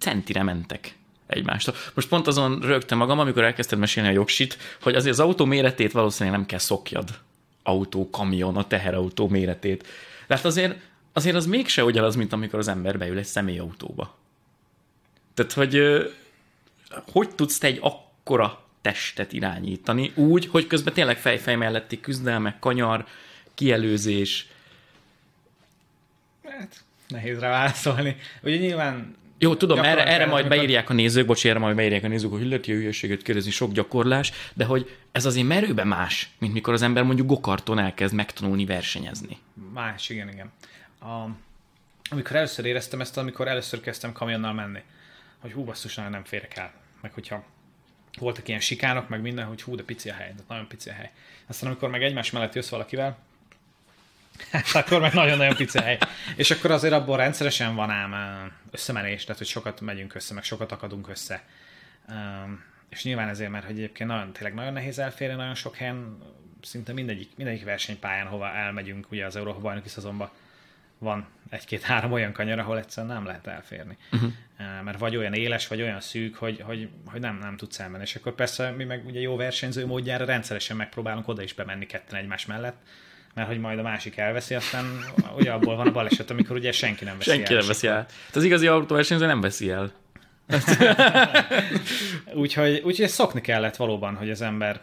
centire 0.00 0.42
mentek 0.42 0.94
egymástól. 1.26 1.74
Most 1.94 2.08
pont 2.08 2.26
azon 2.26 2.60
rögtem 2.60 2.98
magam, 2.98 3.18
amikor 3.18 3.44
elkezdted 3.44 3.78
mesélni 3.78 4.08
a 4.08 4.12
jogsit, 4.12 4.58
hogy 4.82 4.94
azért 4.94 5.12
az 5.12 5.20
autó 5.20 5.44
méretét 5.44 5.92
valószínűleg 5.92 6.38
nem 6.38 6.48
kell 6.48 6.58
szokjad. 6.58 7.18
Autó, 7.62 8.10
kamion, 8.10 8.56
a 8.56 8.66
teherautó 8.66 9.28
méretét. 9.28 9.86
De 10.26 10.34
hát 10.34 10.44
azért, 10.44 10.78
azért 11.12 11.36
az 11.36 11.46
mégse 11.46 11.84
ugyanaz, 11.84 12.16
mint 12.16 12.32
amikor 12.32 12.58
az 12.58 12.68
ember 12.68 12.98
beül 12.98 13.18
egy 13.18 13.24
személyautóba. 13.24 14.18
Tehát, 15.34 15.52
hogy 15.52 15.80
hogy 17.12 17.34
tudsz 17.34 17.58
te 17.58 17.66
egy 17.66 17.78
akkora 17.82 18.64
testet 18.80 19.32
irányítani 19.32 20.12
úgy, 20.14 20.46
hogy 20.46 20.66
közben 20.66 20.94
tényleg 20.94 21.18
fejfej 21.18 21.56
melletti 21.56 22.00
küzdelmek, 22.00 22.58
kanyar, 22.58 23.06
kielőzés. 23.54 24.46
Hát, 26.44 26.84
nehéz 27.08 27.38
rá 27.38 27.50
válaszolni. 27.50 28.16
Ugye 28.42 28.56
nyilván 28.56 29.16
jó, 29.42 29.56
tudom, 29.56 29.78
erre, 29.78 30.06
erre 30.06 30.26
majd 30.26 30.48
beírják 30.48 30.90
a 30.90 30.92
nézők, 30.92 31.26
bocs, 31.26 31.46
erre 31.46 31.58
majd 31.58 31.76
beírják 31.76 32.04
a 32.04 32.08
nézők, 32.08 32.30
hogy 32.30 32.40
illeti 32.40 32.72
hülyeséget 32.72 33.22
kérdezni, 33.22 33.50
sok 33.50 33.72
gyakorlás, 33.72 34.32
de 34.54 34.64
hogy 34.64 34.96
ez 35.12 35.24
azért 35.24 35.46
merőben 35.46 35.86
más, 35.86 36.30
mint 36.38 36.52
mikor 36.52 36.74
az 36.74 36.82
ember 36.82 37.02
mondjuk 37.02 37.26
gokarton 37.26 37.78
elkezd 37.78 38.14
megtanulni 38.14 38.64
versenyezni. 38.64 39.38
Más, 39.72 40.08
igen, 40.08 40.28
igen. 40.28 40.52
A, 41.00 41.28
amikor 42.10 42.36
először 42.36 42.64
éreztem 42.64 43.00
ezt, 43.00 43.16
amikor 43.18 43.48
először 43.48 43.80
kezdtem 43.80 44.12
kamionnal 44.12 44.52
menni, 44.52 44.80
hogy 45.38 45.52
hú, 45.52 45.64
basszus, 45.64 45.94
nagyon 45.94 46.10
nem 46.10 46.24
férek 46.24 46.56
el. 46.56 46.72
Meg 47.00 47.12
hogyha 47.12 47.44
voltak 48.18 48.48
ilyen 48.48 48.60
sikánok, 48.60 49.08
meg 49.08 49.20
minden, 49.20 49.46
hogy 49.46 49.62
hú, 49.62 49.74
de 49.74 49.82
pici 49.82 50.08
a 50.08 50.14
hely, 50.14 50.32
de 50.36 50.42
nagyon 50.48 50.68
pici 50.68 50.88
a 50.88 50.92
hely. 50.92 51.10
Aztán 51.46 51.68
amikor 51.68 51.90
meg 51.90 52.02
egymás 52.02 52.30
mellett 52.30 52.54
jössz 52.54 52.68
valakivel, 52.68 53.18
Hát 54.52 54.74
akkor 54.74 55.00
meg 55.00 55.12
nagyon-nagyon 55.12 55.56
pici 55.56 55.78
hely. 55.78 55.98
És 56.36 56.50
akkor 56.50 56.70
azért 56.70 56.92
abból 56.92 57.16
rendszeresen 57.16 57.74
van 57.74 57.90
ám 57.90 58.14
összemenés, 58.70 59.22
tehát 59.22 59.38
hogy 59.38 59.46
sokat 59.46 59.80
megyünk 59.80 60.14
össze, 60.14 60.34
meg 60.34 60.42
sokat 60.42 60.72
akadunk 60.72 61.08
össze. 61.08 61.42
És 62.88 63.04
nyilván 63.04 63.28
ezért, 63.28 63.50
mert 63.50 63.64
hogy 63.64 63.76
egyébként 63.76 64.10
nagyon, 64.10 64.32
tényleg 64.32 64.54
nagyon 64.54 64.72
nehéz 64.72 64.98
elférni 64.98 65.34
nagyon 65.34 65.54
sok 65.54 65.76
helyen, 65.76 66.18
szinte 66.62 66.92
mindegyik, 66.92 67.30
mindegyik 67.36 67.64
versenypályán, 67.64 68.26
hova 68.26 68.48
elmegyünk 68.48 69.10
ugye 69.10 69.26
az 69.26 69.36
Európa 69.36 69.60
bajnoki 69.60 69.88
szezonba, 69.88 70.32
van 70.98 71.26
egy-két-három 71.50 72.12
olyan 72.12 72.32
kanyar, 72.32 72.58
ahol 72.58 72.78
egyszerűen 72.78 73.14
nem 73.14 73.24
lehet 73.24 73.46
elférni. 73.46 73.96
Uh-huh. 74.12 74.32
Mert 74.84 74.98
vagy 74.98 75.16
olyan 75.16 75.32
éles, 75.32 75.66
vagy 75.66 75.82
olyan 75.82 76.00
szűk, 76.00 76.36
hogy, 76.36 76.60
hogy, 76.60 76.88
hogy 77.06 77.20
nem, 77.20 77.38
nem 77.38 77.56
tudsz 77.56 77.78
elmenni. 77.78 78.02
És 78.02 78.14
akkor 78.14 78.34
persze 78.34 78.70
mi 78.70 78.84
meg 78.84 79.06
ugye 79.06 79.20
jó 79.20 79.36
versenyző 79.36 79.86
módjára 79.86 80.24
rendszeresen 80.24 80.76
megpróbálunk 80.76 81.28
oda 81.28 81.42
is 81.42 81.54
bemenni 81.54 81.86
ketten 81.86 82.18
egymás 82.18 82.46
mellett, 82.46 82.76
mert 83.34 83.48
hogy 83.48 83.58
majd 83.58 83.78
a 83.78 83.82
másik 83.82 84.16
elveszi, 84.16 84.54
aztán 84.54 84.84
ugye 85.36 85.50
abból 85.50 85.76
van 85.76 85.86
a 85.86 85.92
baleset, 85.92 86.30
amikor 86.30 86.56
ugye 86.56 86.72
senki 86.72 87.04
nem 87.04 87.18
veszi 87.18 87.30
senki 87.30 87.52
el. 87.52 87.58
nem 87.58 87.66
veszi 87.66 87.86
el. 87.86 88.06
Tehát 88.06 88.36
az 88.36 88.44
igazi 88.44 88.66
autóversenyző 88.66 89.26
nem 89.26 89.40
veszi 89.40 89.70
el. 89.70 89.92
úgyhogy, 92.42 92.82
úgyhogy 92.84 93.08
szokni 93.08 93.40
kellett 93.40 93.76
valóban, 93.76 94.14
hogy 94.14 94.30
az 94.30 94.42
ember 94.42 94.80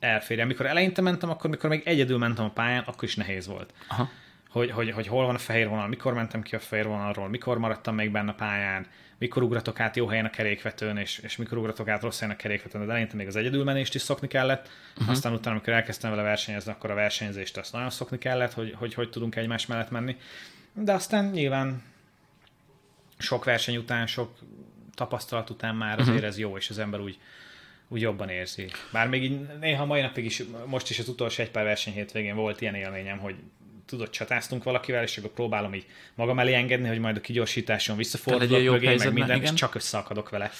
elférje. 0.00 0.44
Amikor 0.44 0.66
eleinte 0.66 1.02
mentem, 1.02 1.30
akkor 1.30 1.50
mikor 1.50 1.70
még 1.70 1.82
egyedül 1.84 2.18
mentem 2.18 2.44
a 2.44 2.50
pályán, 2.50 2.82
akkor 2.86 3.04
is 3.04 3.14
nehéz 3.14 3.46
volt. 3.46 3.72
Aha. 3.88 4.10
Hogy, 4.50 4.70
hogy, 4.70 4.90
hogy 4.90 5.06
hol 5.06 5.26
van 5.26 5.34
a 5.34 5.38
fehér 5.38 5.68
vonal, 5.68 5.88
mikor 5.88 6.14
mentem 6.14 6.42
ki 6.42 6.54
a 6.54 6.58
fehér 6.58 6.86
vonalról, 6.86 7.28
mikor 7.28 7.58
maradtam 7.58 7.94
még 7.94 8.10
benne 8.10 8.30
a 8.30 8.34
pályán, 8.34 8.86
mikor 9.18 9.42
ugratok 9.42 9.80
át 9.80 9.96
jó 9.96 10.06
helyen 10.06 10.24
a 10.24 10.30
kerékvetőn, 10.30 10.96
és, 10.96 11.18
és 11.18 11.36
mikor 11.36 11.58
ugratok 11.58 11.88
át 11.88 12.02
rossz 12.02 12.18
helyen 12.18 12.34
a 12.34 12.38
kerékvetőn, 12.38 12.86
de 12.86 12.92
eleinte 12.92 13.16
még 13.16 13.26
az 13.26 13.36
egyedülmenést 13.36 13.94
is 13.94 14.00
szokni 14.00 14.28
kellett. 14.28 14.68
Uh-huh. 14.96 15.10
Aztán 15.10 15.32
utána, 15.32 15.54
amikor 15.54 15.72
elkezdtem 15.72 16.10
vele 16.10 16.22
versenyezni, 16.22 16.72
akkor 16.72 16.90
a 16.90 16.94
versenyzést 16.94 17.56
azt 17.56 17.72
nagyon 17.72 17.90
szokni 17.90 18.18
kellett, 18.18 18.52
hogy 18.52 18.74
hogy, 18.76 18.94
hogy 18.94 19.10
tudunk 19.10 19.36
egymás 19.36 19.66
mellett 19.66 19.90
menni. 19.90 20.16
De 20.72 20.92
aztán 20.92 21.24
nyilván 21.24 21.82
sok 23.18 23.44
verseny 23.44 23.76
után, 23.76 24.06
sok 24.06 24.38
tapasztalat 24.94 25.50
után 25.50 25.74
már 25.74 25.98
azért 25.98 26.14
uh-huh. 26.14 26.28
ez 26.28 26.38
jó, 26.38 26.56
és 26.56 26.70
az 26.70 26.78
ember 26.78 27.00
úgy, 27.00 27.18
úgy 27.88 28.00
jobban 28.00 28.28
érzi. 28.28 28.70
Bár 28.92 29.08
még 29.08 29.22
így 29.22 29.46
néha 29.60 29.84
mai 29.84 30.00
napig 30.00 30.24
is, 30.24 30.42
most 30.66 30.90
is 30.90 30.98
az 30.98 31.08
utolsó 31.08 31.42
egy 31.42 31.50
pár 31.50 31.64
verseny 31.64 31.92
hétvégén 31.92 32.34
volt 32.34 32.60
ilyen 32.60 32.74
élményem, 32.74 33.18
hogy 33.18 33.34
tudod, 33.88 34.10
csatáztunk 34.10 34.64
valakivel, 34.64 35.02
és 35.02 35.16
akkor 35.16 35.30
próbálom 35.30 35.74
így 35.74 35.86
magam 36.14 36.38
elé 36.38 36.54
engedni, 36.54 36.88
hogy 36.88 36.98
majd 36.98 37.16
a 37.16 37.20
kigyorsításon 37.20 37.96
visszafordulok 37.96 38.50
mögé, 38.50 38.94
meg 38.96 39.12
minden, 39.12 39.36
igen. 39.36 39.52
és 39.52 39.58
csak 39.58 39.74
összeakadok 39.74 40.28
vele. 40.28 40.50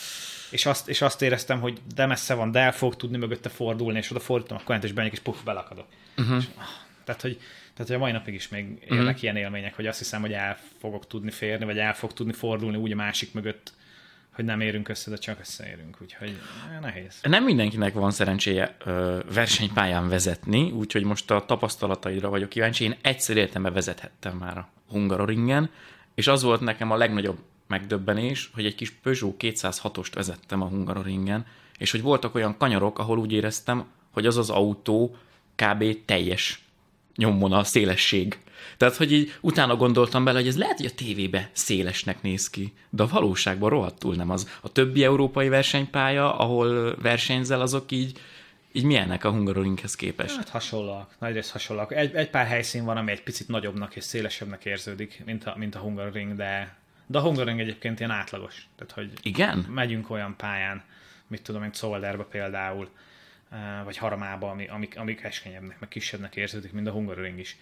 És 0.50 0.66
azt, 0.66 0.88
és 0.88 1.02
azt 1.02 1.22
éreztem, 1.22 1.60
hogy 1.60 1.78
de 1.94 2.06
messze 2.06 2.34
van, 2.34 2.50
de 2.50 2.58
el 2.58 2.72
fog 2.72 2.96
tudni 2.96 3.16
mögötte 3.16 3.48
fordulni, 3.48 3.98
és 3.98 4.10
oda 4.10 4.20
fordítom, 4.20 4.58
akkor 4.60 4.78
is 4.82 4.92
bemegyek, 4.92 5.16
és 5.16 5.22
puff, 5.22 5.36
belakadok. 5.44 5.86
Uh-huh. 6.16 6.36
És, 6.36 6.44
ah, 6.54 6.64
tehát, 7.04 7.20
hogy, 7.20 7.36
tehát, 7.72 7.86
hogy 7.86 7.94
a 7.94 7.98
mai 7.98 8.12
napig 8.12 8.34
is 8.34 8.48
még 8.48 8.64
élnek 8.64 9.06
uh-huh. 9.06 9.22
ilyen 9.22 9.36
élmények, 9.36 9.74
hogy 9.74 9.86
azt 9.86 9.98
hiszem, 9.98 10.20
hogy 10.20 10.32
el 10.32 10.58
fogok 10.80 11.06
tudni 11.06 11.30
férni, 11.30 11.64
vagy 11.64 11.78
el 11.78 11.94
fog 11.94 12.12
tudni 12.12 12.32
fordulni 12.32 12.76
úgy 12.76 12.92
a 12.92 12.96
másik 12.96 13.32
mögött, 13.32 13.72
hogy 14.38 14.46
nem 14.46 14.60
érünk 14.60 14.88
össze, 14.88 15.10
de 15.10 15.16
csak 15.16 15.40
összeérünk, 15.40 15.96
úgyhogy 16.02 16.38
eh, 16.72 16.80
nehéz. 16.80 17.20
Nem 17.22 17.44
mindenkinek 17.44 17.94
van 17.94 18.10
szerencséje 18.10 18.76
ö, 18.84 19.18
versenypályán 19.32 20.08
vezetni, 20.08 20.70
úgyhogy 20.70 21.04
most 21.04 21.30
a 21.30 21.44
tapasztalataidra 21.46 22.28
vagyok 22.28 22.48
kíváncsi. 22.48 22.84
Én 22.84 22.96
egyszer 23.02 23.36
életemben 23.36 23.72
vezethettem 23.72 24.36
már 24.36 24.58
a 24.58 24.68
Hungaroringen, 24.88 25.70
és 26.14 26.26
az 26.26 26.42
volt 26.42 26.60
nekem 26.60 26.90
a 26.90 26.96
legnagyobb 26.96 27.38
megdöbbenés, 27.66 28.50
hogy 28.54 28.66
egy 28.66 28.74
kis 28.74 28.90
Peugeot 28.90 29.34
206-ost 29.38 30.10
vezettem 30.14 30.62
a 30.62 30.68
Hungaroringen, 30.68 31.46
és 31.78 31.90
hogy 31.90 32.02
voltak 32.02 32.34
olyan 32.34 32.56
kanyarok, 32.56 32.98
ahol 32.98 33.18
úgy 33.18 33.32
éreztem, 33.32 33.84
hogy 34.10 34.26
az 34.26 34.36
az 34.36 34.50
autó 34.50 35.16
kb. 35.54 36.04
teljes 36.04 36.64
nyomvonal, 37.16 37.64
szélesség. 37.64 38.38
Tehát, 38.78 38.96
hogy 38.96 39.12
így 39.12 39.34
utána 39.40 39.76
gondoltam 39.76 40.24
bele, 40.24 40.38
hogy 40.38 40.48
ez 40.48 40.58
lehet, 40.58 40.76
hogy 40.76 40.86
a 40.86 40.94
tévébe 40.94 41.50
szélesnek 41.52 42.22
néz 42.22 42.50
ki, 42.50 42.72
de 42.90 43.02
a 43.02 43.06
valóságban 43.06 43.70
rohadtul 43.70 44.14
nem 44.14 44.30
az. 44.30 44.58
A 44.60 44.72
többi 44.72 45.04
európai 45.04 45.48
versenypálya, 45.48 46.38
ahol 46.38 46.96
versenyzel, 46.96 47.60
azok 47.60 47.90
így, 47.92 48.20
így 48.72 48.84
milyenek 48.84 49.24
a 49.24 49.30
Hungaroringhez 49.30 49.94
képest? 49.94 50.36
Hát 50.36 50.48
hasonlóak, 50.48 51.14
nagyrészt 51.18 51.50
hasonlóak. 51.50 51.92
Egy, 51.92 52.14
egy 52.14 52.30
pár 52.30 52.46
helyszín 52.46 52.84
van, 52.84 52.96
ami 52.96 53.10
egy 53.10 53.22
picit 53.22 53.48
nagyobbnak 53.48 53.96
és 53.96 54.04
szélesebbnek 54.04 54.64
érződik, 54.64 55.22
mint 55.24 55.44
a, 55.44 55.54
mint 55.56 55.74
a 55.74 55.78
Hungaroring, 55.78 56.36
de, 56.36 56.76
de 57.06 57.18
a 57.18 57.22
Hungaroring 57.22 57.60
egyébként 57.60 57.98
ilyen 57.98 58.10
átlagos. 58.10 58.68
Tehát, 58.76 58.92
hogy 58.92 59.12
Igen? 59.22 59.58
megyünk 59.58 60.10
olyan 60.10 60.34
pályán, 60.36 60.82
mit 61.26 61.42
tudom, 61.42 61.60
mint 61.60 61.74
Szolderbe 61.74 62.24
például, 62.24 62.88
eh, 63.50 63.58
vagy 63.84 63.96
Haramába, 63.96 64.50
ami, 64.50 64.66
amik, 64.66 64.98
amik 64.98 65.22
eskenyebbnek, 65.22 65.80
meg 65.80 65.88
kisebbnek 65.88 66.36
érződik, 66.36 66.72
mint 66.72 66.86
a 66.86 66.90
Hungaroring 66.90 67.38
is 67.38 67.56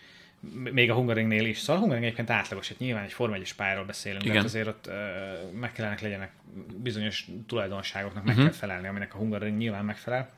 még 0.73 0.91
a 0.91 0.95
Hungaringnél 0.95 1.47
is. 1.47 1.59
Szóval 1.59 1.77
a 1.77 1.79
Hungaring 1.79 2.05
egyébként 2.05 2.31
átlagos, 2.31 2.69
hát 2.69 2.79
nyilván 2.79 3.05
egy 3.05 3.13
Forma 3.13 3.35
1 3.35 3.55
pályáról 3.55 3.85
beszélünk, 3.85 4.25
Igen. 4.25 4.37
de 4.37 4.43
azért 4.43 4.67
ott 4.67 4.87
uh, 4.87 5.53
meg 5.53 5.73
kellene 5.73 5.99
legyenek 6.01 6.33
bizonyos 6.77 7.29
tulajdonságoknak 7.47 8.25
meg 8.25 8.35
uh-huh. 8.35 8.51
kell 8.51 8.59
felelni, 8.59 8.89
aminek 8.89 9.15
a 9.15 9.19
Hungaring 9.19 9.57
nyilván 9.57 9.85
megfelel. 9.85 10.31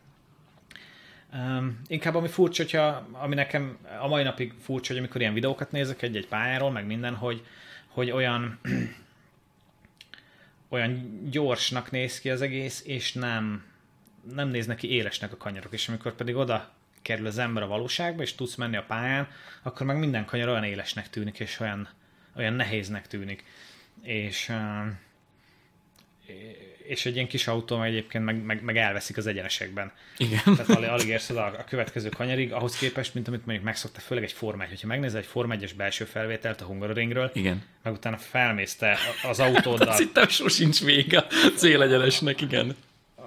Um, 1.33 1.81
inkább 1.87 2.14
ami 2.14 2.28
furcsa, 2.28 2.62
hogyha, 2.62 3.09
ami 3.12 3.35
nekem 3.35 3.78
a 4.00 4.09
mai 4.09 4.23
napig 4.23 4.55
furcsa, 4.61 4.88
hogy 4.88 4.99
amikor 4.99 5.21
ilyen 5.21 5.35
videókat 5.35 5.71
nézek 5.71 6.02
egy-egy 6.02 6.28
pályáról, 6.28 6.71
meg 6.71 6.87
minden, 6.87 7.14
hogy, 7.14 7.45
hogy 7.88 8.11
olyan 8.11 8.59
olyan 10.69 11.21
gyorsnak 11.31 11.90
néz 11.90 12.21
ki 12.21 12.31
az 12.31 12.43
egész, 12.43 12.83
és 12.87 13.12
nem, 13.12 13.64
nem 14.35 14.49
néz 14.49 14.67
neki 14.67 14.90
élesnek 14.90 15.33
a 15.33 15.37
kanyarok, 15.37 15.73
és 15.73 15.88
amikor 15.88 16.14
pedig 16.14 16.37
oda 16.37 16.73
kerül 17.02 17.26
az 17.26 17.38
ember 17.38 17.62
a 17.62 17.67
valóságba, 17.67 18.23
és 18.23 18.35
tudsz 18.35 18.55
menni 18.55 18.76
a 18.76 18.85
pályán, 18.87 19.28
akkor 19.62 19.87
meg 19.87 19.99
minden 19.99 20.25
kanyar 20.25 20.49
olyan 20.49 20.64
élesnek 20.64 21.11
tűnik, 21.11 21.40
és 21.40 21.61
olyan, 21.61 21.88
olyan 22.37 22.52
nehéznek 22.52 23.07
tűnik. 23.07 23.45
És, 24.02 24.52
és 26.88 27.07
egy 27.07 27.14
ilyen 27.14 27.26
kis 27.26 27.47
autó 27.47 27.83
egyébként 27.83 28.25
meg, 28.25 28.43
meg, 28.43 28.62
meg 28.62 28.76
elveszik 28.76 29.17
az 29.17 29.26
egyenesekben. 29.26 29.93
Igen. 30.17 30.40
Tehát 30.45 30.69
alig, 30.69 30.88
alig 30.88 31.09
érsz 31.09 31.31
oda 31.31 31.45
a 31.45 31.64
következő 31.64 32.09
kanyarig, 32.09 32.52
ahhoz 32.52 32.76
képest, 32.76 33.14
mint 33.14 33.28
amit 33.28 33.45
mondjuk 33.45 33.67
megszokta, 33.67 34.00
főleg 34.00 34.25
egy 34.25 34.33
Forma 34.33 34.62
1. 34.62 34.69
Hogyha 34.69 34.87
megnézel 34.87 35.19
egy 35.19 35.26
Forma 35.26 35.55
1-es 35.59 35.71
belső 35.76 36.05
felvételt 36.05 36.61
a 36.61 36.64
Hungaroringről, 36.64 37.31
igen. 37.35 37.62
meg 37.83 37.93
utána 37.93 38.17
felmész 38.17 38.76
te 38.76 38.99
az 39.23 39.40
autóddal. 39.40 39.88
Azt 39.88 39.99
hittem, 39.99 40.28
sosincs 40.28 40.85
vége 40.85 41.19
a 41.19 41.52
célegyenesnek, 41.57 42.40
igen. 42.40 42.76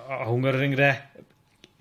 A 0.08 0.24
Hungaroringre 0.24 1.12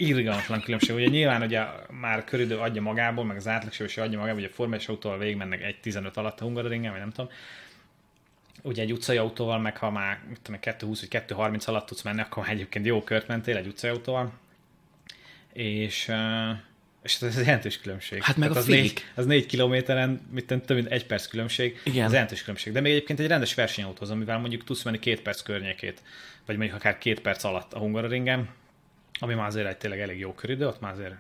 irgalmatlan 0.00 0.61
különbség. 0.61 0.97
Ugye 0.97 1.07
nyilván 1.07 1.42
ugye 1.42 1.64
már 1.90 2.25
köridő 2.25 2.59
adja 2.59 2.83
magából, 2.83 3.25
meg 3.25 3.37
az 3.37 3.49
átlagsebesség 3.49 4.04
adja 4.04 4.19
magából, 4.19 4.40
hogy 4.40 4.50
a 4.50 4.54
formás 4.54 4.88
autóval 4.88 5.19
végigmennek 5.19 5.62
egy 5.62 5.80
15 5.80 6.16
alatt 6.16 6.40
a 6.40 6.45
Hungaroringen, 6.45 6.90
vagy 6.90 7.00
nem 7.00 7.11
tudom. 7.11 7.30
Ugye 8.62 8.83
egy 8.83 8.92
utcai 8.92 9.16
autóval, 9.16 9.59
meg 9.59 9.76
ha 9.76 9.90
már 9.90 10.21
tudom, 10.42 10.61
220 10.61 11.00
vagy 11.00 11.09
230 11.09 11.66
alatt 11.66 11.87
tudsz 11.87 12.02
menni, 12.02 12.21
akkor 12.21 12.49
egyébként 12.49 12.87
jó 12.87 13.02
kört 13.02 13.26
mentél 13.26 13.57
egy 13.57 13.66
utcai 13.66 13.90
autóval. 13.90 14.33
És, 15.52 16.12
és 17.02 17.21
ez 17.21 17.37
jelentős 17.37 17.80
különbség. 17.80 18.23
Hát 18.23 18.37
meg 18.37 18.49
Tehát 18.49 18.64
a 18.64 18.66
az, 18.66 18.75
négy, 18.75 19.04
az 19.14 19.26
négy 19.26 19.47
kilométeren, 19.47 20.21
mit 20.30 20.47
több 20.47 20.75
mint 20.75 20.87
egy 20.87 21.07
perc 21.07 21.26
különbség. 21.26 21.80
Igen. 21.85 22.04
Az 22.04 22.12
jelentős 22.12 22.40
különbség. 22.40 22.73
De 22.73 22.80
még 22.80 22.92
egyébként 22.92 23.21
egy 23.21 23.26
rendes 23.26 23.54
versenyautóhoz, 23.54 24.11
amivel 24.11 24.38
mondjuk 24.38 24.64
tudsz 24.64 24.83
menni 24.83 24.99
két 24.99 25.21
perc 25.21 25.40
környékét, 25.40 26.02
vagy 26.47 26.57
mondjuk 26.57 26.78
akár 26.78 26.99
két 26.99 27.21
perc 27.21 27.45
alatt 27.45 27.73
a 27.73 27.78
Hungaroringen, 27.78 28.49
ami 29.19 29.35
már 29.35 29.47
azért 29.47 29.67
egy 29.67 29.76
tényleg 29.76 30.00
elég 30.00 30.19
jó 30.19 30.35
köridő, 30.35 30.67
ott 30.67 30.81
már 30.81 30.93
azért 30.93 31.14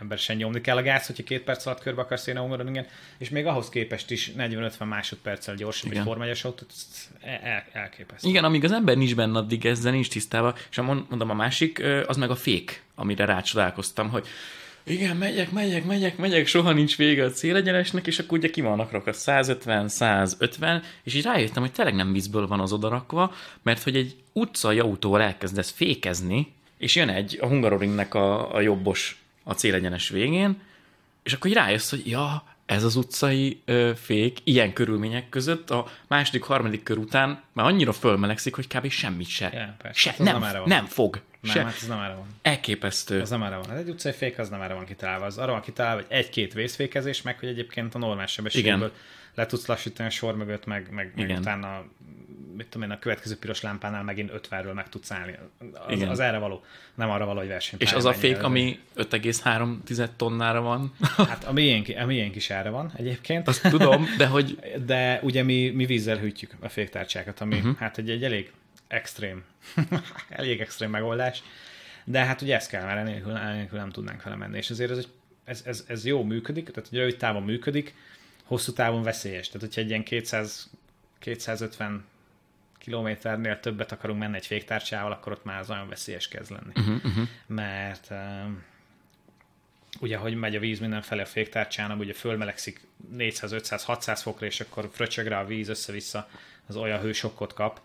embersen 0.00 0.36
nyomni 0.36 0.60
kell 0.60 0.76
a 0.76 0.82
gáz, 0.82 1.06
hogyha 1.06 1.22
két 1.22 1.42
perc 1.42 1.66
alatt 1.66 1.80
körbe 1.80 2.00
akarsz 2.00 2.26
jönni 2.26 2.38
a 2.78 2.84
és 3.18 3.28
még 3.28 3.46
ahhoz 3.46 3.68
képest 3.68 4.10
is 4.10 4.32
40-50 4.38 4.88
másodperccel 4.88 5.54
gyorsabb 5.54 5.92
egy 5.92 5.98
formályos 5.98 6.44
autót, 6.44 6.72
el, 7.20 7.64
elképesztő. 7.72 8.28
Igen, 8.28 8.44
amíg 8.44 8.64
az 8.64 8.72
ember 8.72 8.96
nincs 8.96 9.14
benne, 9.14 9.38
addig 9.38 9.66
ezzel 9.66 9.92
nincs 9.92 10.08
tisztában, 10.08 10.54
és 10.70 10.76
mondom 10.76 11.30
a 11.30 11.34
másik, 11.34 11.82
az 12.06 12.16
meg 12.16 12.30
a 12.30 12.36
fék, 12.36 12.82
amire 12.94 13.24
rácsodálkoztam, 13.24 14.10
hogy 14.10 14.26
igen, 14.84 15.16
megyek, 15.16 15.50
megyek, 15.50 15.84
megyek, 15.84 16.16
megyek, 16.16 16.46
soha 16.46 16.72
nincs 16.72 16.96
vége 16.96 17.24
a 17.24 17.30
célegyenesnek, 17.30 18.06
és 18.06 18.18
akkor 18.18 18.38
ugye 18.38 18.50
ki 18.50 18.60
vannak 18.60 18.90
rakva 18.90 19.12
150, 19.12 19.88
150, 19.88 20.82
és 21.02 21.14
így 21.14 21.22
rájöttem, 21.22 21.62
hogy 21.62 21.72
tényleg 21.72 21.94
nem 21.94 22.12
vízből 22.12 22.46
van 22.46 22.60
az 22.60 22.72
odarakva, 22.72 23.34
mert 23.62 23.82
hogy 23.82 23.96
egy 23.96 24.16
utcai 24.32 24.78
autóval 24.78 25.22
elkezdesz 25.22 25.70
fékezni, 25.70 26.52
és 26.78 26.94
jön 26.94 27.08
egy, 27.08 27.38
a 27.40 27.46
Hungaroringnek 27.46 28.14
a, 28.14 28.54
a 28.54 28.60
jobbos 28.60 29.22
a 29.44 29.52
célegyenes 29.52 30.08
végén, 30.08 30.60
és 31.22 31.32
akkor 31.32 31.50
rájössz, 31.50 31.90
hogy 31.90 32.06
ja, 32.06 32.44
ez 32.66 32.84
az 32.84 32.96
utcai 32.96 33.60
ö, 33.64 33.90
fék 33.96 34.38
ilyen 34.44 34.72
körülmények 34.72 35.28
között 35.28 35.70
a 35.70 35.86
második, 36.06 36.42
harmadik 36.42 36.82
kör 36.82 36.98
után 36.98 37.42
már 37.52 37.66
annyira 37.66 37.92
fölmelegszik, 37.92 38.54
hogy 38.54 38.66
kb. 38.66 38.90
semmit 38.90 39.28
se. 39.28 39.50
Ja, 39.52 39.74
persze, 39.82 40.00
se 40.00 40.10
hát 40.10 40.18
nem, 40.18 40.40
nem, 40.40 40.62
nem 40.64 40.84
fog. 40.84 41.20
Nem, 41.40 41.52
se. 41.52 41.64
hát 41.64 41.76
ez 41.80 41.86
nem 41.86 42.00
erre 42.00 42.14
van. 42.14 42.26
Elképesztő. 42.42 43.20
Az 43.20 43.30
nem 43.30 43.42
erre 43.42 43.56
van. 43.56 43.68
Hát 43.68 43.78
egy 43.78 43.88
utcai 43.88 44.12
fék 44.12 44.38
az 44.38 44.48
nem 44.48 44.60
erre 44.60 44.74
van 44.74 44.84
kitalálva. 44.84 45.24
Az 45.24 45.38
arra 45.38 45.52
van 45.52 45.60
kitalálva, 45.60 46.00
hogy 46.00 46.16
egy-két 46.16 46.52
vészfékezés, 46.52 47.22
meg 47.22 47.38
hogy 47.38 47.48
egyébként 47.48 47.94
a 47.94 47.98
normál 47.98 48.26
sebességből 48.26 48.92
le 49.38 49.46
tudsz 49.46 49.66
lassítani 49.66 50.08
a 50.08 50.10
sor 50.10 50.36
mögött, 50.36 50.66
meg, 50.66 50.88
meg, 50.90 51.12
meg 51.14 51.38
utána 51.38 51.84
mit 52.56 52.66
tudom 52.66 52.88
én, 52.88 52.94
a 52.94 52.98
következő 52.98 53.36
piros 53.36 53.60
lámpánál 53.60 54.02
megint 54.02 54.30
50-ről 54.34 54.74
meg 54.74 54.88
tudsz 54.88 55.10
állni. 55.10 55.38
Az, 55.58 55.92
Igen. 55.92 56.08
az 56.08 56.20
erre 56.20 56.38
való, 56.38 56.64
nem 56.94 57.10
arra 57.10 57.24
való, 57.24 57.38
hogy 57.38 57.48
verseny. 57.48 57.78
És 57.82 57.92
az 57.92 58.04
a 58.04 58.12
fék, 58.12 58.42
ami 58.42 58.78
5,3 58.96 60.08
tonnára 60.16 60.60
van? 60.60 60.92
Hát 61.16 61.44
a 61.44 61.52
miénk, 61.52 61.88
a 61.98 62.06
miénk 62.06 62.36
is 62.36 62.50
erre 62.50 62.70
van 62.70 62.92
egyébként. 62.96 63.48
Azt 63.48 63.68
tudom, 63.68 64.06
de 64.16 64.26
hogy... 64.26 64.58
De 64.86 65.20
ugye 65.22 65.42
mi, 65.42 65.70
mi 65.70 65.86
vízzel 65.86 66.16
hűtjük 66.16 66.52
a 66.60 66.68
féktárcsákat, 66.68 67.40
ami 67.40 67.56
uh-huh. 67.56 67.76
hát 67.76 67.98
egy, 67.98 68.10
egy 68.10 68.24
elég 68.24 68.52
extrém, 68.86 69.44
elég 70.28 70.60
extrém 70.60 70.90
megoldás. 70.90 71.42
De 72.04 72.24
hát 72.24 72.42
ugye 72.42 72.54
ez 72.54 72.66
kell, 72.66 72.84
mert 72.84 72.98
enélkül, 72.98 73.36
enélkül 73.36 73.78
nem 73.78 73.90
tudnánk 73.90 74.22
vele 74.22 74.36
menni. 74.36 74.56
És 74.56 74.70
azért 74.70 74.90
ez, 74.90 75.06
ez, 75.44 75.62
ez, 75.64 75.84
ez 75.88 76.06
jó 76.06 76.22
működik, 76.22 76.70
tehát 76.70 76.88
egy 76.92 76.98
rövid 76.98 77.16
távon 77.16 77.42
működik, 77.42 77.94
hosszú 78.48 78.72
távon 78.72 79.02
veszélyes. 79.02 79.46
Tehát, 79.46 79.60
hogyha 79.60 79.80
egy 79.80 79.88
ilyen 79.88 80.02
200, 80.02 80.70
250 81.18 82.04
kilométernél 82.78 83.60
többet 83.60 83.92
akarunk 83.92 84.18
menni 84.18 84.36
egy 84.36 84.46
féktárcsával, 84.46 85.12
akkor 85.12 85.32
ott 85.32 85.44
már 85.44 85.60
az 85.60 85.68
nagyon 85.68 85.88
veszélyes 85.88 86.28
kezd 86.28 86.50
lenni. 86.50 86.72
Uh-huh, 86.74 87.04
uh-huh. 87.04 87.28
Mert 87.46 88.06
uh, 88.10 88.18
ugye, 90.00 90.16
hogy 90.16 90.34
megy 90.34 90.56
a 90.56 90.60
víz 90.60 90.78
mindenfelé 90.78 91.20
a 91.20 91.26
féktárcsán, 91.26 91.98
ugye 91.98 92.12
fölmelegszik 92.12 92.80
400, 93.12 93.52
500, 93.52 93.84
600 93.84 94.22
fokra, 94.22 94.46
és 94.46 94.60
akkor 94.60 94.88
fröcsög 94.92 95.26
rá 95.26 95.40
a 95.40 95.46
víz 95.46 95.68
össze-vissza, 95.68 96.28
az 96.66 96.76
olyan 96.76 97.00
hősokkot 97.00 97.52
kap 97.52 97.80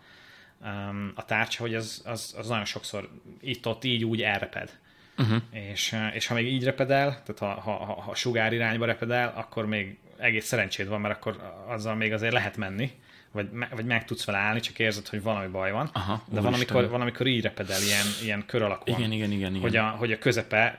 um, 0.60 1.12
a 1.14 1.24
tárcsa, 1.24 1.62
hogy 1.62 1.74
az, 1.74 2.02
az, 2.04 2.34
az 2.38 2.48
nagyon 2.48 2.64
sokszor 2.64 3.10
itt-ott 3.40 3.84
így 3.84 4.04
úgy 4.04 4.22
elreped. 4.22 4.78
Uh-huh. 5.18 5.42
És, 5.50 5.96
és 6.12 6.26
ha 6.26 6.34
még 6.34 6.46
így 6.46 6.64
repedel, 6.64 7.22
tehát 7.22 7.38
ha, 7.38 7.60
ha, 7.60 7.84
ha, 7.84 8.00
ha 8.00 8.14
sugár 8.14 8.52
irányba 8.52 8.84
repedel, 8.84 9.32
akkor 9.36 9.66
még 9.66 9.98
egész 10.18 10.46
szerencséd 10.46 10.88
van, 10.88 11.00
mert 11.00 11.14
akkor 11.14 11.52
azzal 11.66 11.94
még 11.94 12.12
azért 12.12 12.32
lehet 12.32 12.56
menni, 12.56 12.92
vagy, 13.30 13.48
vagy 13.70 13.84
meg 13.84 14.04
tudsz 14.04 14.24
vele 14.24 14.38
állni, 14.38 14.60
csak 14.60 14.78
érzed, 14.78 15.08
hogy 15.08 15.22
valami 15.22 15.46
baj 15.46 15.72
van. 15.72 15.90
Aha, 15.92 16.24
De 16.28 16.40
van 16.40 16.54
amikor, 16.54 16.88
van, 16.88 17.00
amikor 17.00 17.26
így 17.26 17.42
repedel, 17.42 17.82
ilyen, 17.82 18.06
ilyen 18.22 18.44
kör 18.46 18.62
alakúan. 18.62 18.98
Igen, 18.98 19.12
igen, 19.12 19.30
igen. 19.30 19.50
igen. 19.50 19.60
Hogy, 19.60 19.76
a, 19.76 19.84
hogy 19.88 20.12
a 20.12 20.18
közepe, 20.18 20.78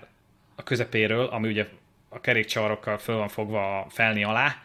a 0.55 0.63
közepéről, 0.63 1.25
ami 1.25 1.47
ugye 1.47 1.67
a 2.09 2.21
kerékcsarokkal 2.21 2.97
föl 2.97 3.15
van 3.15 3.27
fogva 3.27 3.79
a 3.79 3.89
felni 3.89 4.23
alá, 4.23 4.61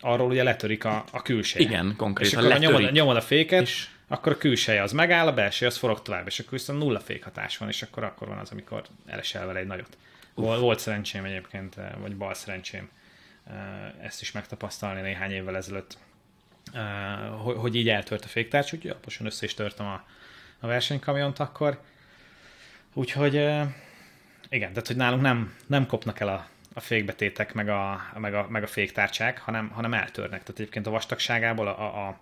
arról 0.00 0.28
ugye 0.28 0.42
letörik 0.42 0.84
a, 0.84 1.04
a 1.12 1.22
külseje. 1.22 1.64
Igen, 1.64 1.94
konkrétan 1.96 2.32
És 2.32 2.46
akkor 2.46 2.58
letörik. 2.58 2.76
nyomod, 2.78 2.92
nyomod 2.92 3.16
a 3.16 3.20
féket, 3.20 3.62
És- 3.62 3.88
akkor 4.08 4.32
a 4.32 4.36
külseje 4.38 4.82
az 4.82 4.92
megáll, 4.92 5.26
a 5.26 5.34
belseje 5.34 5.70
az 5.70 5.76
forog 5.76 6.02
tovább, 6.02 6.26
és 6.26 6.38
akkor 6.38 6.52
viszont 6.52 6.78
nulla 6.78 7.00
fékhatás 7.00 7.56
van, 7.58 7.68
és 7.68 7.82
akkor 7.82 8.04
akkor 8.04 8.28
van 8.28 8.38
az, 8.38 8.50
amikor 8.50 8.82
elesel 9.06 9.46
vele 9.46 9.58
egy 9.58 9.66
nagyot. 9.66 9.96
Volt, 10.34 10.60
volt 10.60 10.78
szerencsém 10.78 11.24
egyébként, 11.24 11.74
vagy 12.00 12.16
bal 12.16 12.34
szerencsém 12.34 12.88
ezt 14.02 14.20
is 14.20 14.32
megtapasztalni 14.32 15.00
néhány 15.00 15.30
évvel 15.30 15.56
ezelőtt, 15.56 15.98
hogy, 17.56 17.74
így 17.74 17.88
eltört 17.88 18.24
a 18.24 18.28
féktárcs, 18.28 18.72
úgyhogy 18.72 18.90
alaposan 18.90 19.26
össze 19.26 19.44
is 19.44 19.54
törtem 19.54 19.86
a, 19.86 20.04
a 20.60 20.66
versenykamiont 20.66 21.38
akkor. 21.38 21.80
Úgyhogy 22.92 23.34
igen, 24.48 24.68
tehát 24.70 24.86
hogy 24.86 24.96
nálunk 24.96 25.22
nem, 25.22 25.54
nem 25.66 25.86
kopnak 25.86 26.20
el 26.20 26.28
a, 26.28 26.48
a 26.74 26.80
fékbetétek, 26.80 27.54
meg 27.54 27.68
a, 27.68 28.10
meg 28.18 28.34
a, 28.34 28.46
meg 28.48 28.62
a 28.62 28.66
féktárcsák, 28.66 29.38
hanem, 29.38 29.68
hanem 29.68 29.94
eltörnek. 29.94 30.42
Tehát 30.42 30.60
egyébként 30.60 30.86
a 30.86 30.90
vastagságából, 30.90 31.68
a, 31.68 31.80
a, 31.80 32.08
a 32.08 32.20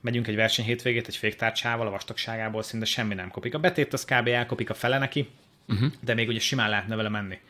megyünk 0.00 0.26
egy 0.26 0.36
verseny 0.36 0.64
hétvégét 0.64 1.08
egy 1.08 1.16
féktárcsával, 1.16 1.86
a 1.86 1.90
vastagságából 1.90 2.62
szinte 2.62 2.86
semmi 2.86 3.14
nem 3.14 3.30
kopik. 3.30 3.54
A 3.54 3.58
betét 3.58 3.92
az 3.92 4.04
kb. 4.04 4.28
elkopik 4.28 4.70
a 4.70 4.74
fele 4.74 4.98
neki, 4.98 5.30
uh-huh. 5.68 5.92
de 6.00 6.14
még 6.14 6.28
ugye 6.28 6.40
simán 6.40 6.70
lehetne 6.70 6.96
vele 6.96 7.08
menni. 7.08 7.40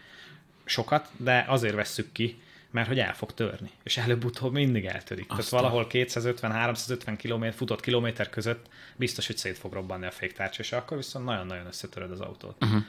Sokat, 0.65 1.09
de 1.17 1.45
azért 1.49 1.75
vesszük 1.75 2.13
ki, 2.13 2.41
mert 2.77 2.89
hogy 2.89 2.99
el 2.99 3.15
fog 3.15 3.35
törni. 3.35 3.71
És 3.83 3.97
előbb-utóbb 3.97 4.53
mindig 4.53 4.85
eltörik. 4.85 5.27
Tehát 5.27 5.43
Aztán. 5.43 5.61
valahol 5.61 5.87
250-350 5.91 7.19
km, 7.23 7.57
futott 7.57 7.81
kilométer 7.81 8.31
között 8.31 8.67
biztos, 8.97 9.27
hogy 9.27 9.37
szét 9.37 9.59
fog 9.59 9.73
robbanni 9.73 10.07
a 10.07 10.11
féktárcsa, 10.11 10.63
és 10.63 10.73
akkor 10.73 10.97
viszont 10.97 11.25
nagyon-nagyon 11.25 11.67
összetöröd 11.67 12.11
az 12.11 12.21
autót. 12.21 12.57
Uh-huh. 12.61 12.83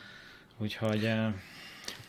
Úgyhogy 0.58 1.06
eh, 1.06 1.34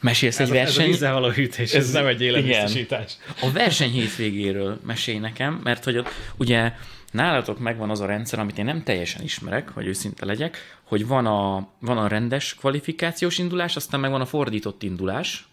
Mesélsz 0.00 0.38
ez, 0.38 0.50
egy 0.50 0.56
a, 0.56 0.60
ez 0.60 0.76
a 0.76 0.82
verseny... 0.82 1.12
való 1.12 1.28
hűtés, 1.28 1.74
ez, 1.74 1.84
Ez- 1.84 1.92
nem 1.92 2.06
egy 2.06 2.20
életbiztosítás. 2.20 3.16
A 3.42 3.50
verseny 3.52 3.90
hétvégéről 3.90 4.80
mesélj 4.84 5.18
nekem, 5.18 5.60
mert 5.62 5.84
hogy 5.84 5.96
ott 5.96 6.08
ugye 6.36 6.72
nálatok 7.10 7.58
megvan 7.58 7.90
az 7.90 8.00
a 8.00 8.06
rendszer, 8.06 8.38
amit 8.38 8.58
én 8.58 8.64
nem 8.64 8.82
teljesen 8.82 9.22
ismerek, 9.22 9.68
hogy 9.68 9.86
őszinte 9.86 10.26
legyek, 10.26 10.78
hogy 10.82 11.06
van 11.06 11.26
a, 11.26 11.68
van 11.78 11.98
a 11.98 12.08
rendes 12.08 12.54
kvalifikációs 12.54 13.38
indulás, 13.38 13.76
aztán 13.76 14.00
meg 14.00 14.10
van 14.10 14.20
a 14.20 14.26
fordított 14.26 14.82
indulás, 14.82 15.48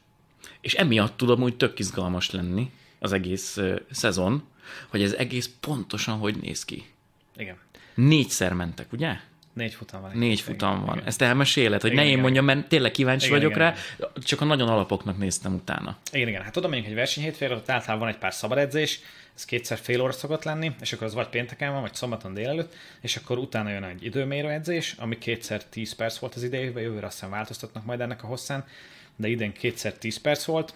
és 0.66 0.74
emiatt 0.74 1.18
tudom 1.18 1.42
úgy 1.42 1.58
tök 1.58 1.80
izgalmas 1.80 2.32
lenni 2.32 2.72
az 3.00 3.12
egész 3.12 3.58
uh, 3.58 3.80
szezon, 3.92 4.44
hogy 4.88 5.04
ez 5.04 5.14
egész 5.14 5.50
pontosan 5.60 6.18
hogy 6.18 6.36
néz 6.36 6.66
ki. 6.66 6.86
Igen. 7.38 7.58
Négyszer 7.96 8.54
mentek, 8.54 8.92
ugye? 8.92 9.16
Négy 9.54 9.74
futam 9.74 10.02
van. 10.02 10.12
Négy 10.14 10.42
futam 10.42 10.86
van. 10.86 11.04
Ezt 11.04 11.22
elmeséled, 11.22 11.82
hogy 11.82 11.92
Igen, 11.92 12.04
ne 12.04 12.10
én 12.10 12.12
igen, 12.12 12.24
mondjam, 12.24 12.46
mert 12.46 12.68
tényleg 12.68 12.92
kíváncsi 12.92 13.26
Igen, 13.26 13.38
vagyok 13.38 13.56
igen, 13.56 13.72
rá, 13.72 13.76
csak 14.24 14.42
a 14.42 14.46
nagyon 14.46 14.68
alapoknak 14.68 15.18
néztem 15.18 15.54
utána. 15.54 15.98
Igen, 16.12 16.28
igen. 16.28 16.42
Hát 16.42 16.58
oda 16.58 16.68
megyünk 16.68 16.88
egy 16.88 16.94
versenyhétvégre, 16.94 17.56
ott 17.56 17.70
általában 17.70 18.00
van 18.00 18.10
egy 18.10 18.18
pár 18.18 18.34
szabad 18.34 18.58
edzés, 18.58 19.00
ez 19.36 19.46
kétszer 19.46 19.78
fél 19.78 20.02
óra 20.02 20.12
szokott 20.12 20.44
lenni, 20.44 20.72
és 20.82 20.94
akkor 20.94 21.08
az 21.08 21.14
vagy 21.14 21.28
pénteken 21.28 21.72
van, 21.72 21.82
vagy 21.82 21.94
szombaton 21.94 22.34
délelőtt, 22.34 22.74
és 23.02 23.16
akkor 23.16 23.38
utána 23.38 23.70
jön 23.70 23.84
egy 23.84 24.06
időmérő 24.06 24.50
edzés, 24.50 24.96
ami 24.98 25.18
kétszer 25.18 25.66
10 25.66 25.94
perc 25.94 26.18
volt 26.18 26.36
az 26.36 26.44
idejében, 26.44 26.84
jövőre 26.84 27.06
azt 27.06 27.16
hiszem 27.16 27.30
változtatnak 27.30 27.86
majd 27.86 28.02
ennek 28.02 28.24
a 28.24 28.28
hosszán, 28.28 28.66
de 29.16 29.28
idén 29.28 29.54
kétszer 29.54 29.94
10 29.94 30.18
perc 30.18 30.46
volt. 30.46 30.74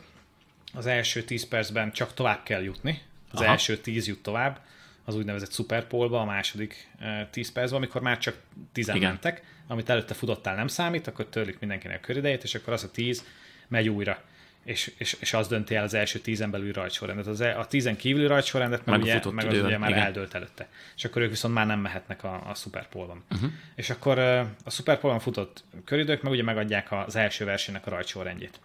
Az 0.73 0.86
első 0.86 1.23
10 1.23 1.47
percben 1.47 1.91
csak 1.91 2.13
tovább 2.13 2.43
kell 2.43 2.62
jutni, 2.62 3.02
az 3.32 3.39
Aha. 3.39 3.49
első 3.49 3.78
10 3.78 4.08
jut 4.08 4.21
tovább, 4.21 4.62
az 5.06 5.15
úgynevezett 5.15 5.54
superpolba, 5.54 6.21
a 6.21 6.25
második 6.25 6.89
eh, 6.99 7.28
10 7.32 7.52
percben, 7.52 7.78
amikor 7.78 8.02
már 8.02 8.17
csak 8.17 8.38
10 8.71 8.88
Igen. 8.88 8.99
mentek, 9.02 9.43
amit 9.67 9.89
előtte 9.89 10.13
futottál 10.13 10.56
nem 10.56 10.67
számít, 10.67 11.08
akkor 11.08 11.25
törlik 11.25 11.60
mindenkinek 11.60 11.97
a 11.97 12.06
köridejét, 12.06 12.43
és 12.43 12.56
akkor 12.56 12.73
az 12.73 12.84
a 12.84 12.91
10 12.91 13.25
megy 13.67 13.89
újra. 13.89 14.23
És, 14.63 14.93
és, 14.98 15.17
és 15.19 15.34
az 15.34 15.48
dönti 15.48 15.76
el 15.76 15.84
az 15.84 15.93
első 15.93 16.19
tízen 16.19 16.52
belül 16.52 16.72
rajtsorrendet. 16.72 17.28
Az, 17.28 17.41
e- 17.41 17.60
a 17.60 17.65
tízen 17.65 17.95
kívüli 17.95 18.28
rajtsorrendet 18.28 18.86
meg, 18.86 19.02
ugye, 19.02 19.22
meg 19.32 19.48
az 19.48 19.58
ugye 19.58 19.78
már 19.78 19.89
igen. 19.89 20.02
eldőlt 20.02 20.34
előtte. 20.34 20.67
És 20.95 21.06
akkor 21.06 21.22
ők 21.22 21.30
viszont 21.30 21.54
már 21.54 21.65
nem 21.65 21.80
mehetnek 21.80 22.24
a, 22.24 22.50
a 22.50 22.54
Superpolban. 22.54 23.24
Uh-huh. 23.32 23.52
És 23.76 23.89
akkor 23.89 24.19
a 24.63 24.69
Superpolban 24.69 25.19
futott 25.19 25.63
köridők 25.86 26.22
meg 26.22 26.32
ugye 26.32 26.43
megadják 26.43 26.91
az 26.91 27.15
első 27.15 27.45
versenynek 27.45 27.88
a 27.88 27.89
rajtsorrendjét. 27.89 28.60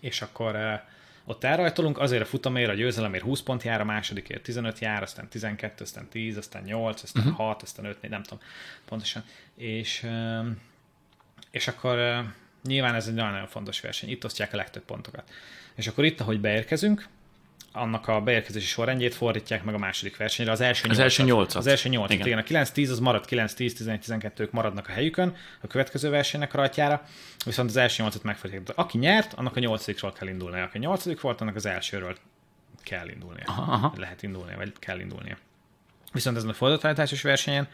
És 0.00 0.22
akkor 0.22 0.82
ott 1.24 1.44
elrajtolunk, 1.44 1.98
azért 1.98 2.22
a 2.22 2.26
futamért, 2.26 2.70
a 2.70 2.74
győzelemért 2.74 3.24
20 3.24 3.42
pont 3.42 3.62
jár, 3.62 3.80
a 3.80 3.84
másodikért 3.84 4.42
15 4.42 4.78
jár, 4.78 5.02
aztán 5.02 5.28
12, 5.28 5.84
aztán 5.84 6.08
10, 6.08 6.36
aztán 6.36 6.62
8, 6.62 7.02
aztán 7.02 7.22
uh-huh. 7.22 7.46
6, 7.46 7.62
aztán 7.62 7.84
5, 7.84 8.08
nem 8.08 8.22
tudom 8.22 8.44
pontosan. 8.84 9.24
És, 9.54 10.06
és 11.50 11.68
akkor 11.68 12.24
nyilván 12.64 12.94
ez 12.94 13.06
egy 13.06 13.14
nagyon-nagyon 13.14 13.46
fontos 13.46 13.80
verseny, 13.80 14.10
itt 14.10 14.24
osztják 14.24 14.52
a 14.52 14.56
legtöbb 14.56 14.84
pontokat. 14.84 15.30
És 15.74 15.86
akkor 15.86 16.04
itt, 16.04 16.20
ahogy 16.20 16.40
beérkezünk, 16.40 17.08
annak 17.72 18.08
a 18.08 18.20
beérkezési 18.20 18.66
sorrendjét 18.66 19.14
fordítják 19.14 19.64
meg 19.64 19.74
a 19.74 19.78
második 19.78 20.16
versenyre, 20.16 20.52
az 20.52 20.60
első 20.60 20.88
Az 20.88 20.98
első 20.98 21.22
nyolcat. 21.22 21.56
Az 21.56 21.66
első 21.66 21.88
nyolcat, 21.88 22.12
igen. 22.12 22.26
Igen. 22.26 22.38
A 22.38 22.64
9-10 22.64 22.90
az 22.90 22.98
marad 22.98 23.24
9-10, 23.28 23.98
11-12 24.00 24.40
ők 24.40 24.52
maradnak 24.52 24.88
a 24.88 24.92
helyükön 24.92 25.36
a 25.60 25.66
következő 25.66 26.10
versenynek 26.10 26.52
rajtjára, 26.52 27.02
viszont 27.44 27.68
az 27.68 27.76
első 27.76 28.02
nyolcat 28.02 28.22
megfordítják. 28.22 28.78
Aki 28.78 28.98
nyert, 28.98 29.32
annak 29.32 29.56
a 29.56 29.60
nyolcadikról 29.60 30.12
kell 30.12 30.28
indulnia. 30.28 30.62
Aki 30.62 30.78
nyolcadik 30.78 31.20
volt, 31.20 31.40
annak 31.40 31.56
az 31.56 31.66
elsőről 31.66 32.16
kell 32.82 33.08
indulnia. 33.08 33.44
Aha, 33.46 33.72
aha. 33.72 33.92
Lehet 33.96 34.22
indulnia, 34.22 34.56
vagy 34.56 34.72
kell 34.78 35.00
indulnia. 35.00 35.36
Viszont 36.12 36.36
ezen 36.36 36.48
a 36.48 36.52
fordítványításos 36.52 37.22
versenyen 37.22 37.68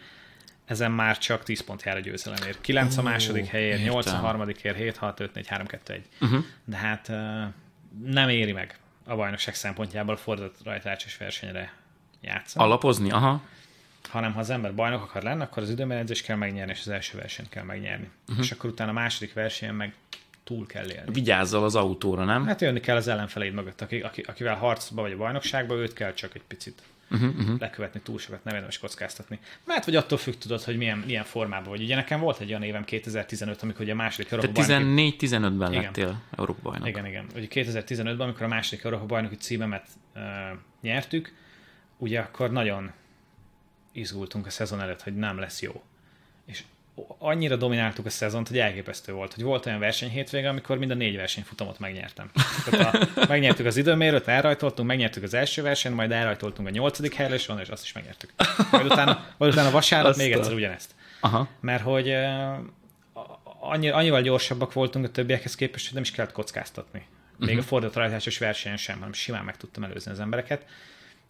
ezen 0.68 0.92
már 0.92 1.18
csak 1.18 1.42
10 1.42 1.60
pont 1.60 1.82
jár 1.82 1.96
a 1.96 2.00
győzelemért. 2.00 2.60
9 2.60 2.96
a 2.96 3.02
második 3.02 3.46
helyért, 3.46 3.82
8 3.82 4.06
a 4.06 4.16
harmadikért, 4.16 4.76
7, 4.76 4.96
6, 4.96 5.20
5, 5.20 5.34
4, 5.34 5.46
3, 5.46 5.66
2, 5.66 5.92
1. 5.92 6.04
Uh-huh. 6.20 6.44
De 6.64 6.76
hát 6.76 7.08
nem 8.04 8.28
éri 8.28 8.52
meg 8.52 8.78
a 9.04 9.16
bajnokság 9.16 9.54
szempontjából 9.54 10.14
a 10.14 10.16
fordított 10.16 10.64
rajtrácsos 10.64 11.16
versenyre 11.16 11.72
játszani. 12.20 12.64
Alapozni? 12.64 13.10
Aha. 13.10 13.42
hanem 14.08 14.32
ha 14.32 14.40
az 14.40 14.50
ember 14.50 14.74
bajnok 14.74 15.02
akar 15.02 15.22
lenni, 15.22 15.42
akkor 15.42 15.62
az 15.62 15.70
időmérőzést 15.70 16.24
kell 16.24 16.36
megnyerni, 16.36 16.72
és 16.72 16.80
az 16.80 16.88
első 16.88 17.18
versenyt 17.18 17.48
kell 17.48 17.64
megnyerni. 17.64 18.10
Uh-huh. 18.28 18.44
És 18.44 18.52
akkor 18.52 18.70
utána 18.70 18.90
a 18.90 18.94
második 18.94 19.32
versenyen 19.32 19.74
meg 19.74 19.94
túl 20.44 20.66
kell 20.66 20.90
élni. 20.90 21.12
Vigyázzal 21.12 21.64
az 21.64 21.74
autóra, 21.74 22.24
nem? 22.24 22.46
Hát 22.46 22.60
jönni 22.60 22.80
kell 22.80 22.96
az 22.96 23.08
ellenfeleid 23.08 23.54
mögött, 23.54 23.80
aki, 23.80 24.00
aki, 24.00 24.20
akivel 24.20 24.54
harcba 24.54 25.02
vagy 25.02 25.12
a 25.12 25.16
bajnokságban, 25.16 25.78
őt 25.78 25.92
kell 25.92 26.12
csak 26.12 26.34
egy 26.34 26.42
picit 26.46 26.82
uh-huh, 27.10 27.38
uh-huh. 27.38 27.58
lekövetni, 27.58 28.00
túl 28.00 28.18
sokat 28.18 28.44
nem 28.44 28.54
érdemes 28.54 28.78
kockáztatni. 28.78 29.38
Mert 29.64 29.84
vagy 29.84 29.96
attól 29.96 30.18
függ, 30.18 30.34
tudod, 30.34 30.62
hogy 30.62 30.76
milyen, 30.76 30.98
milyen 30.98 31.24
formában 31.24 31.68
vagy. 31.68 31.82
Ugye 31.82 31.94
nekem 31.94 32.20
volt 32.20 32.40
egy 32.40 32.48
olyan 32.48 32.62
évem 32.62 32.84
2015, 32.84 33.62
amikor 33.62 33.80
ugye 33.80 33.92
a 33.92 33.96
második 33.96 34.30
Európa 34.30 34.52
Te 34.52 34.66
bajnoki 34.66 35.16
14-15-ben 35.20 35.72
Igen. 35.72 35.82
lettél 35.82 36.22
Európa 36.36 36.60
bajnok. 36.62 36.88
igen, 36.88 37.06
igen. 37.06 37.26
Ugye 37.34 37.46
2015-ben, 37.50 38.20
amikor 38.20 38.42
a 38.42 38.48
második 38.48 38.84
Európa 38.84 39.06
bajnoki 39.06 39.36
címemet 39.36 39.86
uh, 40.14 40.22
nyertük, 40.80 41.34
ugye 41.96 42.20
akkor 42.20 42.50
nagyon 42.50 42.92
izgultunk 43.92 44.46
a 44.46 44.50
szezon 44.50 44.80
előtt, 44.80 45.02
hogy 45.02 45.16
nem 45.16 45.38
lesz 45.38 45.62
jó. 45.62 45.82
Annyira 47.18 47.56
domináltuk 47.56 48.06
a 48.06 48.10
szezont, 48.10 48.48
hogy 48.48 48.58
elképesztő 48.58 49.12
volt, 49.12 49.34
hogy 49.34 49.42
volt 49.42 49.66
olyan 49.66 49.78
verseny 49.78 50.10
hétvége, 50.10 50.48
amikor 50.48 50.78
mind 50.78 50.90
a 50.90 50.94
négy 50.94 51.16
versenyfutamot 51.16 51.78
megnyertem. 51.78 52.30
Tehát 52.70 52.94
a, 52.94 53.24
megnyertük 53.28 53.66
az 53.66 53.76
időmérőt, 53.76 54.28
elrajtoltunk, 54.28 54.88
megnyertük 54.88 55.22
az 55.22 55.34
első 55.34 55.62
versenyt, 55.62 55.94
majd 55.94 56.12
elrajtoltunk 56.12 56.68
a 56.68 56.70
nyolcadik 56.70 57.14
helyre, 57.14 57.34
és 57.34 57.46
van, 57.46 57.60
és 57.60 57.68
azt 57.68 57.84
is 57.84 57.92
megnyertük. 57.92 58.32
Majd 58.70 58.84
utána, 58.84 59.26
majd 59.36 59.52
utána 59.52 59.70
vasárnap 59.70 60.16
még 60.16 60.32
egyszer 60.32 60.52
ugyanezt. 60.52 60.94
Aha. 61.20 61.48
Mert 61.60 61.82
hogy 61.82 62.14
annyi, 63.60 63.88
annyival 63.88 64.22
gyorsabbak 64.22 64.72
voltunk 64.72 65.04
a 65.04 65.10
többiekhez 65.10 65.54
képest, 65.54 65.84
hogy 65.84 65.94
nem 65.94 66.02
is 66.02 66.10
kellett 66.10 66.32
kockáztatni. 66.32 67.06
Még 67.38 67.48
uh-huh. 67.48 67.64
a 67.64 67.68
fordított 67.68 67.96
rajtásos 67.96 68.38
versenyen 68.38 68.76
sem, 68.76 68.98
hanem 68.98 69.12
simán 69.12 69.44
meg 69.44 69.56
tudtam 69.56 69.84
előzni 69.84 70.10
az 70.10 70.20
embereket, 70.20 70.64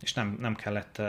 és 0.03 0.13
nem, 0.13 0.37
nem 0.41 0.55
kellett 0.55 1.03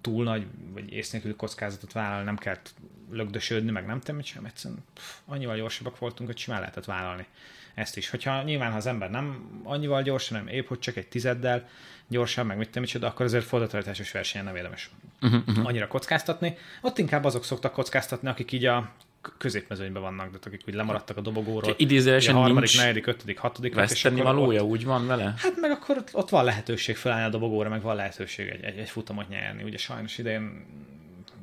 túl 0.00 0.24
nagy, 0.24 0.46
vagy 0.72 0.92
ész 0.92 1.10
nélkül 1.10 1.36
kockázatot 1.36 1.92
vállalni, 1.92 2.24
nem 2.24 2.36
kellett 2.36 2.74
lögdösödni, 3.10 3.70
meg 3.70 3.86
nem 3.86 4.00
tenni 4.00 4.22
sem, 4.22 4.44
egyszerűen 4.44 4.84
pff, 4.94 5.16
annyival 5.24 5.56
gyorsabbak 5.56 5.98
voltunk, 5.98 6.28
hogy 6.28 6.38
simán 6.38 6.60
lehetett 6.60 6.84
vállalni. 6.84 7.26
ezt 7.74 7.96
is. 7.96 8.10
Hogyha 8.10 8.42
nyilván, 8.42 8.70
ha 8.70 8.76
az 8.76 8.86
ember 8.86 9.10
nem 9.10 9.50
annyival 9.62 10.02
gyorsan, 10.02 10.38
nem 10.38 10.48
épp, 10.48 10.68
hogy 10.68 10.78
csak 10.78 10.96
egy 10.96 11.06
tizeddel 11.06 11.68
gyorsan, 12.08 12.46
meg 12.46 12.56
mit 12.56 12.66
tudom 12.66 12.82
micsoda, 12.82 13.06
akkor 13.06 13.26
azért 13.26 13.44
fordítóállításos 13.44 14.12
versenyen 14.12 14.46
nem 14.46 14.56
érdemes 14.56 14.90
uh-huh, 15.22 15.42
uh-huh. 15.46 15.66
annyira 15.66 15.86
kockáztatni. 15.86 16.56
Ott 16.80 16.98
inkább 16.98 17.24
azok 17.24 17.44
szoktak 17.44 17.72
kockáztatni, 17.72 18.28
akik 18.28 18.52
így 18.52 18.64
a 18.64 18.92
középmezőnyben 19.38 20.02
vannak, 20.02 20.30
de 20.30 20.38
akik 20.44 20.62
úgy 20.68 20.74
lemaradtak 20.74 21.16
a 21.16 21.20
dobogóról. 21.20 21.74
Idézőesen 21.76 22.34
a 22.34 22.38
harmadik, 22.38 22.76
negyedik, 22.76 23.06
ötödik, 23.06 23.38
hatodik. 23.38 23.74
veszteni 23.74 24.20
valója, 24.20 24.62
úgy 24.62 24.84
van 24.84 25.06
vele? 25.06 25.34
Hát 25.36 25.60
meg 25.60 25.70
akkor 25.70 25.96
ott, 25.96 26.08
ott 26.12 26.28
van 26.28 26.44
lehetőség 26.44 26.96
felállni 26.96 27.24
a 27.24 27.28
dobogóra, 27.28 27.68
meg 27.68 27.82
van 27.82 27.96
lehetőség 27.96 28.48
egy, 28.48 28.64
egy, 28.64 28.78
egy 28.78 28.88
futamot 28.88 29.28
nyerni. 29.28 29.62
Ugye 29.62 29.76
sajnos 29.76 30.18
idején, 30.18 30.64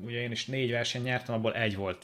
ugye 0.05 0.21
én 0.21 0.31
is 0.31 0.45
négy 0.45 0.71
verseny 0.71 1.01
nyertem, 1.01 1.35
abból 1.35 1.53
egy 1.53 1.75
volt 1.75 1.97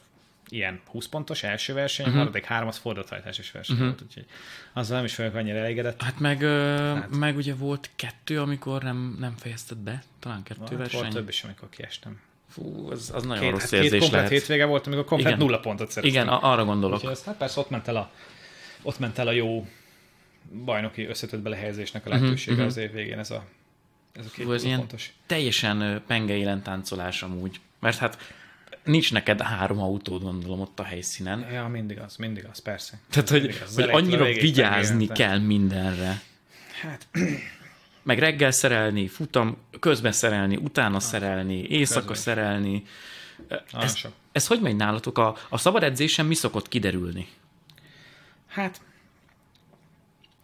ilyen 0.48 0.80
20 0.86 1.06
pontos 1.06 1.42
első 1.42 1.72
verseny, 1.72 2.06
uh-huh. 2.06 2.20
a 2.20 2.24
maradék 2.24 2.44
három 2.44 2.68
az 2.68 2.76
fordítóhajtásos 2.76 3.50
verseny 3.50 3.76
uh-huh. 3.76 3.90
volt, 3.90 4.02
úgyhogy 4.08 4.26
azzal 4.72 4.96
nem 4.96 5.04
is 5.04 5.16
vagyok 5.16 5.34
annyira 5.34 5.58
elégedett. 5.58 6.02
Hát 6.02 6.18
meg, 6.18 6.42
hát. 6.42 7.16
meg 7.16 7.36
ugye 7.36 7.54
volt 7.54 7.90
kettő, 7.96 8.40
amikor 8.40 8.82
nem, 8.82 9.16
nem 9.18 9.34
fejezted 9.36 9.78
be, 9.78 10.02
talán 10.18 10.42
kettő 10.42 10.60
Hát 10.60 10.76
verseny. 10.76 11.00
volt 11.00 11.12
több 11.12 11.28
is, 11.28 11.44
amikor 11.44 11.68
kiestem. 11.68 12.20
Fú, 12.48 12.88
az, 12.90 13.10
az 13.14 13.22
nagyon 13.24 13.42
Két, 13.42 13.50
rossz 13.52 13.60
hát 13.60 13.70
két 13.70 13.82
érzés 13.82 14.00
komplet 14.00 14.20
lehet. 14.20 14.30
hétvége 14.38 14.64
volt, 14.64 14.86
amikor 14.86 15.04
komplet 15.04 15.32
Igen. 15.32 15.44
nulla 15.44 15.58
pontot 15.60 15.90
szereztem. 15.90 16.22
Igen, 16.22 16.34
arra 16.34 16.64
gondolok. 16.64 16.96
Úgyhogy 16.98 17.18
hát 17.24 17.36
persze 17.36 17.60
ott 17.60 17.70
ment 17.70 17.88
el 17.88 17.96
a, 17.96 18.10
ott 18.82 18.98
ment 18.98 19.18
el 19.18 19.26
a 19.26 19.32
jó 19.32 19.66
bajnoki 20.64 21.04
összetett 21.06 21.40
belehelyezésnek 21.40 22.06
a 22.06 22.08
lehetősége 22.08 22.56
Mhm, 22.56 22.60
uh-huh, 22.66 22.76
az 22.76 22.76
év 22.76 22.92
végén 22.92 23.18
ez 23.18 23.30
a, 23.30 23.44
ez 24.12 24.24
a 24.26 24.30
két 24.34 24.44
Fú, 24.44 24.52
ez 24.52 24.64
ilyen 24.64 24.78
pontos. 24.78 25.12
teljesen 25.26 26.02
pengeilen 26.06 26.62
táncolás 26.62 27.22
amúgy. 27.22 27.60
Mert 27.80 27.96
hát 27.98 28.18
nincs 28.84 29.12
neked 29.12 29.40
három 29.40 29.78
autód, 29.80 30.22
gondolom, 30.22 30.60
ott 30.60 30.78
a 30.80 30.82
helyszínen. 30.82 31.46
Ja, 31.52 31.66
mindig 31.66 31.98
az, 31.98 32.16
mindig 32.16 32.46
az, 32.52 32.58
persze. 32.58 32.98
Tehát, 33.10 33.28
hogy, 33.28 33.60
az. 33.64 33.74
Hogy 33.74 33.88
annyira 33.90 34.24
vigyázni 34.24 35.06
kell 35.06 35.38
mindenre. 35.38 36.20
Hát, 36.80 37.06
Meg 38.08 38.18
reggel 38.18 38.50
szerelni, 38.50 39.08
futam, 39.08 39.56
közben 39.80 40.12
szerelni, 40.12 40.56
utána 40.56 41.00
szerelni, 41.00 41.66
éjszaka 41.68 41.98
közben 42.00 42.16
szerelni. 42.16 42.82
nagyon 43.48 43.86
Ez, 43.86 43.96
sok. 43.96 44.12
ez 44.32 44.46
hogy 44.46 44.60
megy 44.60 44.76
nálatok? 44.76 45.18
A, 45.18 45.36
a 45.48 45.58
szabad 45.58 45.82
edzésen 45.82 46.26
mi 46.26 46.34
szokott 46.34 46.68
kiderülni? 46.68 47.28
Hát, 48.46 48.80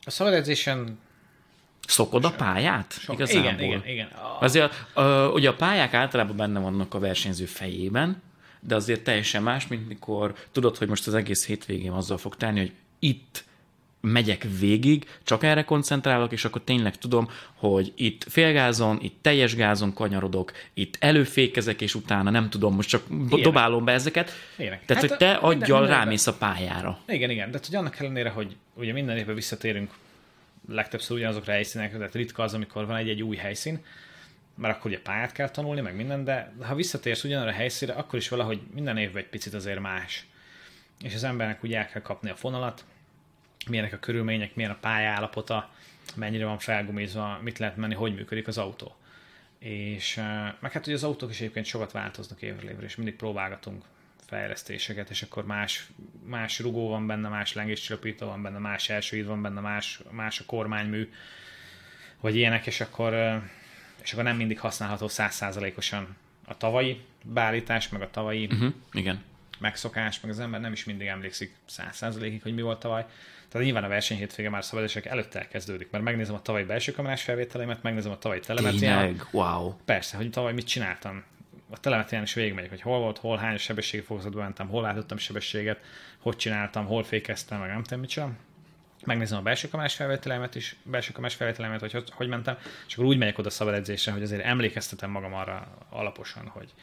a 0.05 0.11
szabad 0.11 0.33
edzésen 0.33 0.99
Szokod 1.87 2.25
a 2.25 2.31
pályát? 2.31 2.93
sok, 2.99 3.15
Igazából? 3.15 3.43
igen, 3.43 3.61
igen, 3.61 3.87
igen. 3.87 4.07
A, 4.07 4.37
Azért 4.41 4.87
ö, 4.95 5.29
ugye 5.29 5.49
a 5.49 5.55
pályák 5.55 5.95
általában 5.95 6.37
benne 6.37 6.61
vannak 6.61 6.95
a 6.95 6.99
versenyző 6.99 7.45
fejében, 7.45 8.23
de 8.61 8.75
azért 8.75 9.05
teljesen 9.05 9.43
más, 9.43 9.67
mint 9.67 9.89
mikor 9.89 10.35
tudod, 10.53 10.77
hogy 10.77 10.89
most 10.89 11.07
az 11.07 11.15
egész 11.15 11.47
hétvégén 11.47 11.93
azzal 11.93 12.19
fog 12.19 12.37
tenni, 12.37 12.59
hogy 12.59 12.73
itt 12.99 13.45
megyek 14.05 14.47
végig, 14.59 15.07
csak 15.23 15.43
erre 15.43 15.65
koncentrálok, 15.65 16.33
és 16.33 16.45
akkor 16.45 16.63
tényleg 16.65 16.97
tudom, 16.97 17.29
hogy 17.55 17.93
itt 17.97 18.25
félgázon, 18.29 18.99
itt 19.03 19.19
teljes 19.23 19.55
gázon 19.55 19.93
kanyarodok, 19.95 20.53
itt 20.75 20.97
előfékezek, 21.01 21.81
és 21.81 21.95
utána 21.95 22.31
nem 22.31 22.51
tudom, 22.51 22.75
most 22.75 22.89
csak 22.89 23.03
b- 23.09 23.41
dobálom 23.41 23.85
be 23.85 23.93
ezeket. 23.93 24.31
Ilyenek. 24.57 24.85
Tehát, 24.85 25.03
Hát 25.03 25.11
hogy 25.11 25.19
te 25.19 25.33
aggyal 25.33 25.87
rámész 25.87 26.27
a 26.27 26.35
pályára. 26.35 26.99
Igen, 27.07 27.31
igen, 27.31 27.51
de 27.51 27.59
hogy 27.67 27.75
annak 27.75 28.01
ellenére, 28.01 28.29
hogy 28.29 28.57
ugye 28.75 28.93
minden 28.93 29.17
évben 29.17 29.35
visszatérünk 29.35 29.91
legtöbbször 30.69 31.17
ugyanazokra 31.17 31.53
a 31.53 31.55
helyszínekre, 31.55 31.97
tehát 31.99 32.15
ritka 32.15 32.43
az, 32.43 32.55
amikor 32.55 32.87
van 32.87 32.97
egy-egy 32.97 33.23
új 33.23 33.37
helyszín, 33.37 33.85
mert 34.57 34.77
akkor 34.77 34.91
ugye 34.91 35.01
pályát 35.01 35.33
kell 35.33 35.49
tanulni, 35.49 35.81
meg 35.81 35.97
minden, 35.97 36.25
de 36.25 36.53
ha 36.61 36.75
visszatérsz 36.75 37.25
ugyanarra 37.25 37.51
a 37.51 37.55
helyszínre, 37.55 37.95
akkor 37.95 38.19
is 38.19 38.29
valahogy 38.29 38.61
minden 38.75 38.97
évben 38.97 39.23
egy 39.23 39.29
picit 39.29 39.55
azért 39.55 39.81
más. 39.81 40.27
És 41.03 41.15
az 41.15 41.25
embernek 41.25 41.63
ugye 41.63 41.79
el 41.79 41.89
kell 41.89 42.03
kapni 42.03 42.31
a 42.31 42.35
fonalat, 42.35 42.85
milyenek 43.69 43.93
a 43.93 43.99
körülmények, 43.99 44.55
milyen 44.55 44.71
a 44.71 44.79
pályállapota, 44.81 45.71
mennyire 46.15 46.45
van 46.45 46.59
felgumizva, 46.59 47.39
mit 47.43 47.59
lehet 47.59 47.77
menni, 47.77 47.95
hogy 47.95 48.15
működik 48.15 48.47
az 48.47 48.59
autó. 48.59 48.97
És 49.59 50.15
meg 50.61 50.73
hát 50.73 50.87
ugye 50.87 50.95
az 50.95 51.05
autók 51.05 51.31
is 51.31 51.41
egyébként 51.41 51.67
sokat 51.67 51.93
változnak 51.93 52.43
évről 52.43 52.71
évre, 52.71 52.85
és 52.85 52.97
mindig 52.97 53.17
próbálgatunk 53.17 53.85
fejlesztéseket, 54.27 55.11
és 55.11 55.23
akkor 55.23 55.47
más, 55.47 55.89
más 56.25 56.59
rugó 56.59 56.89
van 56.89 57.07
benne, 57.07 57.29
más 57.29 57.53
lengéscsillapító 57.53 58.27
van 58.27 58.43
benne, 58.43 58.59
más 58.59 58.89
elsőid 58.89 59.27
van 59.27 59.43
benne, 59.43 59.61
más, 59.61 60.01
más 60.11 60.41
a 60.41 60.45
kormánymű, 60.47 61.13
vagy 62.21 62.37
ilyenek, 62.37 62.67
és 62.67 62.81
akkor, 62.81 63.43
és 64.03 64.13
akkor 64.13 64.25
nem 64.25 64.37
mindig 64.37 64.61
használható 64.61 65.09
százszázalékosan 65.09 66.17
a 66.47 66.57
tavalyi 66.57 67.01
beállítás, 67.23 67.89
meg 67.89 68.03
a 68.03 68.11
tavalyi 68.11 68.47
Uh-huh. 68.47 68.73
Igen. 68.93 69.23
Megszokás, 69.59 70.21
meg 70.21 70.31
az 70.31 70.41
ember 70.41 70.61
nem 70.61 70.73
is 70.73 70.85
mindig 70.85 71.07
emlékszik 71.07 71.55
száz 71.67 71.97
százalékig, 71.97 72.43
hogy 72.43 72.55
mi 72.55 72.63
volt 72.63 72.79
tavaly. 72.79 73.07
Tehát 73.49 73.67
nyilván 73.67 73.85
a 73.85 73.89
verseny 73.89 74.17
hétvége 74.17 74.51
már 74.51 74.65
szabadesek 74.65 75.07
előtt 75.07 75.35
elkezdődik, 75.35 75.91
mert 75.91 76.05
megnézem 76.05 76.35
a 76.35 76.43
tavalyi 76.43 76.65
belső 76.65 76.93
kamerás 76.93 77.23
felvételeimet, 77.23 77.83
megnézem 77.83 78.13
a 78.13 78.19
tavalyi 78.19 78.41
telemetriát. 78.41 79.27
Wow. 79.31 79.75
Persze, 79.85 80.17
hogy 80.17 80.31
tavaly 80.31 80.53
mit 80.53 80.67
csináltam. 80.67 81.25
A 81.71 81.81
telemetrián 81.81 82.23
is 82.23 82.35
végigmegyek, 82.35 82.71
hogy 82.71 82.81
hol 82.81 82.99
volt, 82.99 83.19
hol 83.19 83.37
hány 83.37 83.57
sebességi 83.57 84.03
fokozatban 84.03 84.43
mentem, 84.43 84.69
hol 84.69 84.83
látottam 84.83 85.19
sebességet, 85.19 85.81
hogy 86.19 86.37
csináltam, 86.37 86.87
hol 86.87 87.05
fékeztem, 87.05 87.61
meg 87.61 87.69
nem 87.69 87.83
tudom 87.83 88.01
mit 88.01 88.09
csinálom. 88.09 88.37
Megnézem 89.05 89.39
a 89.39 89.43
belső 89.43 89.69
kamerás 89.69 89.95
felvételeimet 89.95 90.55
is, 90.55 90.77
belső 90.83 91.13
kamerás 91.13 91.35
felvételeimet, 91.35 91.81
hogy, 91.81 91.93
hogy 91.93 92.11
hogy 92.15 92.29
mentem, 92.29 92.57
és 92.87 92.95
akkor 92.95 93.07
úgy 93.07 93.19
megyek 93.19 93.39
oda 93.39 93.51
szabad 93.51 93.75
edzésre, 93.75 94.13
hogy 94.13 94.23
azért 94.23 94.45
emlékeztetem 94.45 95.11
magam 95.11 95.35
arra 95.35 95.79
alaposan, 95.89 96.47
hogy, 96.47 96.75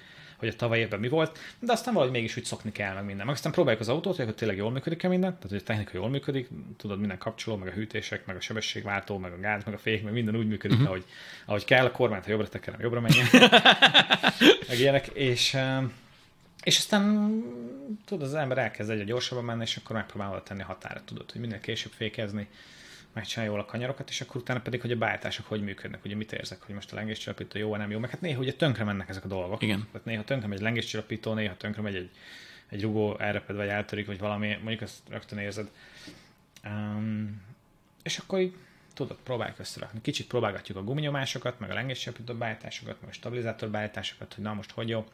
hogy 0.41 0.49
a 0.49 0.55
tavaly 0.55 0.79
évben 0.79 0.99
mi 0.99 1.09
volt, 1.09 1.39
de 1.59 1.71
aztán 1.71 1.93
valahogy 1.93 2.15
mégis 2.15 2.37
úgy 2.37 2.43
szokni 2.43 2.71
kell 2.71 2.93
meg 2.93 3.05
minden. 3.05 3.25
Meg 3.25 3.35
aztán 3.35 3.51
próbáljuk 3.51 3.81
az 3.81 3.89
autót, 3.89 4.15
hogy 4.15 4.25
akkor 4.25 4.37
tényleg 4.37 4.57
jól 4.57 4.71
működik-e 4.71 5.07
minden, 5.07 5.33
tehát 5.33 5.49
hogy 5.49 5.57
a 5.57 5.63
technika 5.63 5.91
jól 5.93 6.09
működik, 6.09 6.49
tudod, 6.77 6.99
minden 6.99 7.17
kapcsoló, 7.17 7.57
meg 7.57 7.67
a 7.67 7.71
hűtések, 7.71 8.25
meg 8.25 8.35
a 8.35 8.41
sebességváltó, 8.41 9.17
meg 9.17 9.31
a 9.31 9.39
gáz, 9.39 9.63
meg 9.63 9.73
a 9.73 9.77
fék, 9.77 10.03
meg 10.03 10.13
minden 10.13 10.35
úgy 10.35 10.47
működik, 10.47 10.77
uh-huh. 10.77 10.91
ahogy, 10.91 11.05
ahogy 11.45 11.65
kell, 11.65 11.85
a 11.85 11.91
kormányt, 11.91 12.23
ha 12.23 12.31
jobbra 12.31 12.47
tekerem, 12.47 12.81
jobbra 12.81 13.01
menjen. 13.01 13.27
meg 14.67 14.79
ilyenek, 14.79 15.07
és, 15.07 15.53
um, 15.53 15.93
és 16.63 16.77
aztán 16.77 17.29
tudod, 18.05 18.27
az 18.27 18.33
ember 18.33 18.57
elkezd 18.57 18.89
egyre 18.89 19.03
gyorsabban 19.03 19.43
menni, 19.43 19.61
és 19.61 19.75
akkor 19.75 19.95
megpróbál 19.95 20.31
oda 20.31 20.43
tenni 20.43 20.61
a 20.61 20.65
határa, 20.65 21.01
tudod, 21.05 21.31
hogy 21.31 21.41
minél 21.41 21.59
később 21.59 21.91
fékezni, 21.91 22.47
megcsinálja 23.13 23.51
jól 23.51 23.61
a 23.61 23.65
kanyarokat, 23.65 24.09
és 24.09 24.21
akkor 24.21 24.41
utána 24.41 24.59
pedig, 24.59 24.81
hogy 24.81 24.91
a 24.91 24.95
beállítások 24.95 25.45
hogy 25.45 25.63
működnek, 25.63 26.05
ugye 26.05 26.15
mit 26.15 26.33
érzek, 26.33 26.61
hogy 26.61 26.75
most 26.75 26.91
a 26.91 26.95
lengéscsillapító 26.95 27.59
jó, 27.59 27.75
nem 27.75 27.91
jó, 27.91 27.99
meg 27.99 28.09
hát 28.09 28.21
néha 28.21 28.39
ugye 28.39 28.53
tönkre 28.53 28.83
mennek 28.83 29.09
ezek 29.09 29.25
a 29.25 29.27
dolgok. 29.27 29.61
Igen. 29.61 29.87
Tehát 29.91 30.05
néha 30.05 30.23
tönkre 30.23 30.47
megy 30.47 30.57
egy 30.57 30.63
lengéscsillapító, 30.63 31.33
néha 31.33 31.57
tönkre 31.57 31.81
megy 31.81 31.95
egy, 31.95 32.09
egy 32.69 32.81
rugó 32.81 33.17
elreped, 33.19 33.55
vagy 33.55 33.67
eltörik, 33.67 34.05
vagy 34.05 34.19
valami, 34.19 34.47
mondjuk 34.47 34.81
ezt 34.81 34.99
rögtön 35.09 35.39
érzed. 35.39 35.69
Um, 36.63 37.41
és 38.03 38.17
akkor 38.17 38.39
így 38.39 38.53
tudod, 38.93 39.17
próbáljuk 39.23 39.59
összerakni. 39.59 40.01
Kicsit 40.01 40.27
próbálgatjuk 40.27 40.77
a 40.77 40.83
guminyomásokat, 40.83 41.59
meg 41.59 41.69
a 41.69 41.73
lengéscsillapító 41.73 42.33
beállításokat, 42.33 43.01
meg 43.01 43.09
a 43.09 43.13
stabilizátor 43.13 43.69
beállításokat, 43.69 44.33
hogy 44.33 44.43
na 44.43 44.53
most 44.53 44.71
hogy 44.71 44.89
jó. 44.89 45.07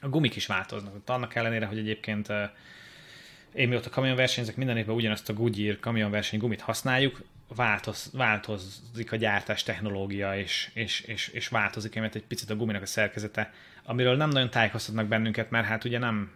A 0.00 0.08
gumik 0.08 0.36
is 0.36 0.46
változnak. 0.46 0.94
Annak 1.06 1.34
ellenére, 1.34 1.66
hogy 1.66 1.78
egyébként 1.78 2.28
eh, 2.28 2.50
én 3.54 3.68
mióta 3.68 3.90
kamionversenyzek, 3.90 4.56
minden 4.56 4.76
évben 4.76 4.94
ugyanazt 4.94 5.28
a 5.28 5.32
Goodyear 5.32 5.78
kamionverseny 5.80 6.38
gumit 6.38 6.60
használjuk, 6.60 7.22
változ, 7.56 8.10
változik 8.12 9.12
a 9.12 9.16
gyártás 9.16 9.62
technológia, 9.62 10.38
és, 10.38 10.70
és, 10.74 11.00
és, 11.00 11.28
és 11.28 11.48
változik 11.48 11.96
emiatt 11.96 12.14
egy 12.14 12.24
picit 12.24 12.50
a 12.50 12.56
guminak 12.56 12.82
a 12.82 12.86
szerkezete, 12.86 13.52
amiről 13.84 14.16
nem 14.16 14.28
nagyon 14.28 14.50
tájékoztatnak 14.50 15.06
bennünket, 15.06 15.50
mert 15.50 15.66
hát 15.66 15.84
ugye 15.84 15.98
nem 15.98 16.30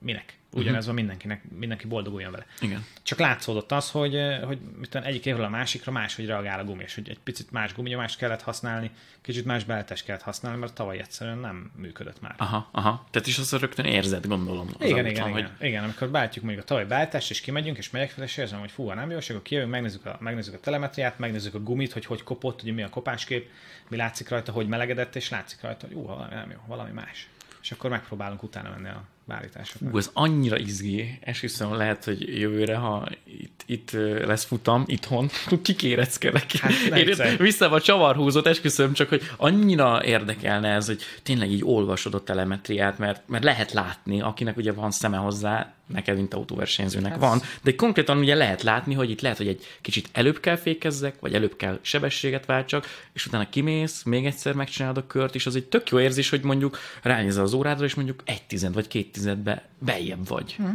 minek. 0.00 0.38
Ugyanez 0.52 0.86
van 0.86 0.94
mindenkinek, 0.94 1.42
mindenki 1.58 1.86
boldoguljon 1.86 2.30
vele. 2.30 2.46
Igen. 2.60 2.84
Csak 3.02 3.18
látszódott 3.18 3.72
az, 3.72 3.90
hogy, 3.90 4.14
eh, 4.14 4.42
hogy 4.42 4.58
egyik 4.92 5.26
évről 5.26 5.44
a 5.44 5.48
másikra 5.48 5.92
máshogy 5.92 6.26
reagál 6.26 6.58
a 6.58 6.64
gumi, 6.64 6.82
és 6.82 6.94
hogy 6.94 7.08
egy 7.08 7.18
picit 7.18 7.50
más 7.50 7.74
guminyomást 7.74 8.18
kellett 8.18 8.42
használni, 8.42 8.90
kicsit 9.22 9.44
más 9.44 9.64
beállítást 9.64 10.04
kellett 10.04 10.22
használni, 10.22 10.58
mert 10.58 10.74
tavaly 10.74 10.98
egyszerűen 10.98 11.38
nem 11.38 11.70
működött 11.76 12.20
már. 12.20 12.34
Aha, 12.38 12.68
aha. 12.72 13.06
Tehát 13.10 13.28
is 13.28 13.38
azt 13.38 13.52
rögtön 13.52 13.84
érzed, 13.84 14.26
gondolom. 14.26 14.66
Az 14.66 14.74
Igen, 14.86 15.04
autóban, 15.04 15.10
igen, 15.10 15.30
hogy 15.30 15.38
igen, 15.38 15.56
igen, 15.60 15.82
amikor 15.82 16.08
beállítjuk 16.08 16.44
mondjuk 16.44 16.64
a 16.64 16.68
tavalyi 16.68 16.86
beállítást, 16.86 17.30
és 17.30 17.40
kimegyünk, 17.40 17.78
és 17.78 17.90
megyek 17.90 18.10
fel, 18.10 18.24
és 18.24 18.36
érzem, 18.36 18.58
hogy 18.58 18.70
fú, 18.70 18.90
nem 18.90 19.10
jó, 19.10 19.16
és 19.16 19.30
akkor 19.30 19.42
kijövünk, 19.42 19.72
megnézzük 19.72 20.06
a, 20.06 20.16
megnézzük 20.20 20.54
a 20.54 20.60
telemetriát, 20.60 21.18
megnézzük 21.18 21.54
a 21.54 21.60
gumit, 21.60 21.92
hogy 21.92 22.04
hogy 22.04 22.22
kopott, 22.22 22.60
hogy 22.60 22.74
mi 22.74 22.82
a 22.82 22.88
kopáskép, 22.88 23.50
mi 23.88 23.96
látszik 23.96 24.28
rajta, 24.28 24.52
hogy 24.52 24.66
melegedett, 24.66 25.16
és 25.16 25.28
látszik 25.28 25.60
rajta, 25.60 25.86
hogy 25.86 25.96
ú, 25.96 26.02
valami 26.02 26.34
nem 26.34 26.50
jó, 26.50 26.58
valami 26.66 26.90
más. 26.90 27.28
És 27.62 27.72
akkor 27.72 27.90
megpróbálunk 27.90 28.42
utána 28.42 28.70
menni 28.70 28.88
a 28.88 29.02
beállításoknak. 29.26 29.94
Ú, 29.94 29.98
ez 29.98 30.10
annyira 30.12 30.58
izgi. 30.58 31.18
Esküszöm, 31.20 31.74
lehet, 31.74 32.04
hogy 32.04 32.38
jövőre, 32.38 32.76
ha 32.76 33.08
itt, 33.24 33.62
itt 33.66 33.90
lesz 34.26 34.44
futam, 34.44 34.84
itthon, 34.86 35.30
kikéreckedek. 35.62 36.52
Hát, 36.52 36.72
Én 36.96 37.36
vissza 37.38 37.70
a 37.70 37.80
csavarhúzót, 37.80 38.46
esküszöm, 38.46 38.92
csak 38.92 39.08
hogy 39.08 39.22
annyira 39.36 40.04
érdekelne 40.04 40.68
ez, 40.68 40.86
hogy 40.86 41.02
tényleg 41.22 41.50
így 41.50 41.64
olvasod 41.64 42.14
a 42.14 42.22
telemetriát, 42.22 42.98
mert, 42.98 43.28
mert 43.28 43.44
lehet 43.44 43.72
látni, 43.72 44.20
akinek 44.20 44.56
ugye 44.56 44.72
van 44.72 44.90
szeme 44.90 45.16
hozzá, 45.16 45.74
neked, 45.86 46.16
mint 46.16 46.34
autóversenyzőnek 46.34 47.10
Hát- 47.10 47.20
van, 47.20 47.42
de 47.62 47.74
konkrétan 47.74 48.18
ugye 48.18 48.34
lehet 48.34 48.62
látni, 48.62 48.94
hogy 48.94 49.10
itt 49.10 49.20
lehet, 49.20 49.36
hogy 49.36 49.48
egy 49.48 49.64
kicsit 49.80 50.08
előbb 50.12 50.40
kell 50.40 50.56
fékezzek, 50.56 51.14
vagy 51.20 51.34
előbb 51.34 51.56
kell 51.56 51.78
sebességet 51.82 52.46
váltsak, 52.46 52.86
és 53.12 53.26
utána 53.26 53.48
kimész, 53.48 54.02
még 54.02 54.26
egyszer 54.26 54.54
megcsinálod 54.54 54.96
a 54.96 55.06
kört, 55.06 55.34
és 55.34 55.46
az 55.46 55.56
egy 55.56 55.64
tök 55.64 55.90
jó 55.90 56.00
érzés, 56.00 56.30
hogy 56.30 56.42
mondjuk 56.42 56.78
ránézel 57.02 57.42
az 57.42 57.52
órádra, 57.52 57.84
és 57.84 57.94
mondjuk 57.94 58.22
egy 58.24 58.42
tized 58.42 58.74
vagy 58.74 58.88
két 58.88 59.15
tizedbe 59.16 59.68
beljebb 59.78 60.28
vagy. 60.28 60.52
Hm. 60.52 60.68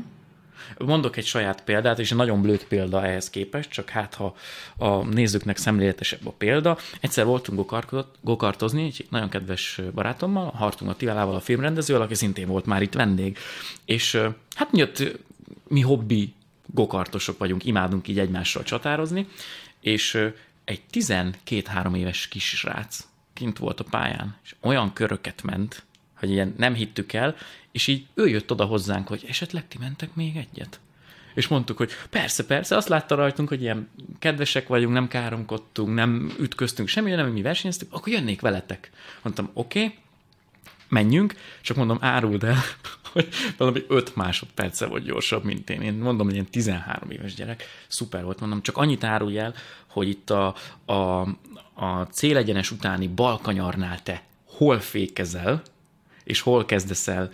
Mondok 0.78 1.18
egy 1.18 1.26
saját 1.26 1.64
példát, 1.64 2.00
és 2.00 2.12
egy 2.12 2.18
nagyon 2.18 2.42
blőtt 2.42 2.68
példa 2.68 3.06
ehhez 3.06 3.30
képest, 3.30 3.70
csak 3.70 3.90
hát 3.90 4.14
ha 4.14 4.36
a 4.78 5.04
nézőknek 5.04 5.58
szemléletesebb 5.58 6.28
a 6.28 6.32
példa. 6.32 6.78
Egyszer 7.00 7.26
voltunk 7.26 7.72
gokartozni, 8.22 8.84
egy 8.84 9.08
nagyon 9.10 9.30
kedves 9.30 9.82
barátommal, 9.94 10.52
Hartung 10.52 10.90
Attilával, 10.90 11.36
a 11.36 11.40
filmrendezővel, 11.40 12.02
aki 12.02 12.16
szintén 12.16 12.48
volt 12.48 12.66
már 12.66 12.82
itt 12.82 12.94
vendég. 12.94 13.38
És 13.86 14.16
hát 14.56 14.72
miatt 14.72 15.04
mi 15.68 15.82
hobbi 15.82 16.34
gokartosok 16.66 17.38
vagyunk, 17.38 17.66
imádunk 17.66 18.08
így 18.08 18.20
egymással 18.20 18.64
csatározni, 18.64 19.28
és 19.80 20.32
egy 20.64 20.82
12-3 20.94 21.96
éves 21.96 22.28
kisrác 22.28 23.08
kint 23.34 23.58
volt 23.58 23.80
a 23.80 23.84
pályán, 23.84 24.36
és 24.44 24.56
olyan 24.62 24.94
köröket 24.94 25.44
ment, 25.44 25.84
hogy 26.22 26.32
ilyen 26.32 26.54
nem 26.58 26.74
hittük 26.74 27.14
el, 27.14 27.36
és 27.72 27.88
így 27.88 28.06
ő 28.14 28.28
jött 28.28 28.52
oda 28.52 28.66
hozzánk, 28.66 29.08
hogy 29.08 29.26
esetleg 29.28 29.68
ti 29.68 29.78
mentek 29.80 30.16
még 30.16 30.36
egyet? 30.36 30.80
És 31.34 31.48
mondtuk, 31.48 31.78
hogy 31.78 31.92
persze, 32.10 32.46
persze, 32.46 32.76
azt 32.76 32.88
látta 32.88 33.16
rajtunk, 33.16 33.50
hogy 33.50 33.62
ilyen 33.62 33.90
kedvesek 34.20 34.68
vagyunk, 34.68 34.94
nem 34.94 35.08
káromkodtunk, 35.08 35.94
nem 35.94 36.34
ütköztünk 36.40 36.88
semmi, 36.88 37.12
nem 37.12 37.28
mi 37.28 37.42
versenyeztük, 37.42 37.94
akkor 37.94 38.14
jönnék 38.14 38.42
veletek. 38.42 38.92
Mondtam, 39.22 39.50
oké, 39.54 39.84
okay, 39.84 39.98
menjünk, 40.90 41.36
csak 41.62 41.78
mondom, 41.78 41.98
áruld 42.02 42.44
el, 42.44 42.58
hogy 43.14 43.28
valami 43.58 43.86
5 43.88 44.16
másodperce 44.16 44.86
volt 44.86 45.04
gyorsabb, 45.04 45.44
mint 45.44 45.70
én. 45.70 45.82
Én 45.82 45.94
mondom, 45.94 46.26
hogy 46.26 46.36
ilyen 46.36 46.50
13 46.50 47.12
éves 47.12 47.34
gyerek, 47.34 47.64
szuper 47.88 48.24
volt, 48.24 48.40
mondom, 48.40 48.62
csak 48.62 48.78
annyit 48.78 49.04
árulj 49.04 49.40
el, 49.40 49.54
hogy 49.88 50.08
itt 50.08 50.30
a, 50.30 50.56
a, 50.86 51.22
a 51.74 52.02
célegyenes 52.12 52.72
utáni 52.72 53.08
balkanyarnál 53.08 54.04
te 54.04 54.24
hol 54.46 54.80
fékezel, 54.80 55.62
és 56.32 56.42
hol 56.42 56.66
kezdesz 56.66 57.08
el 57.08 57.32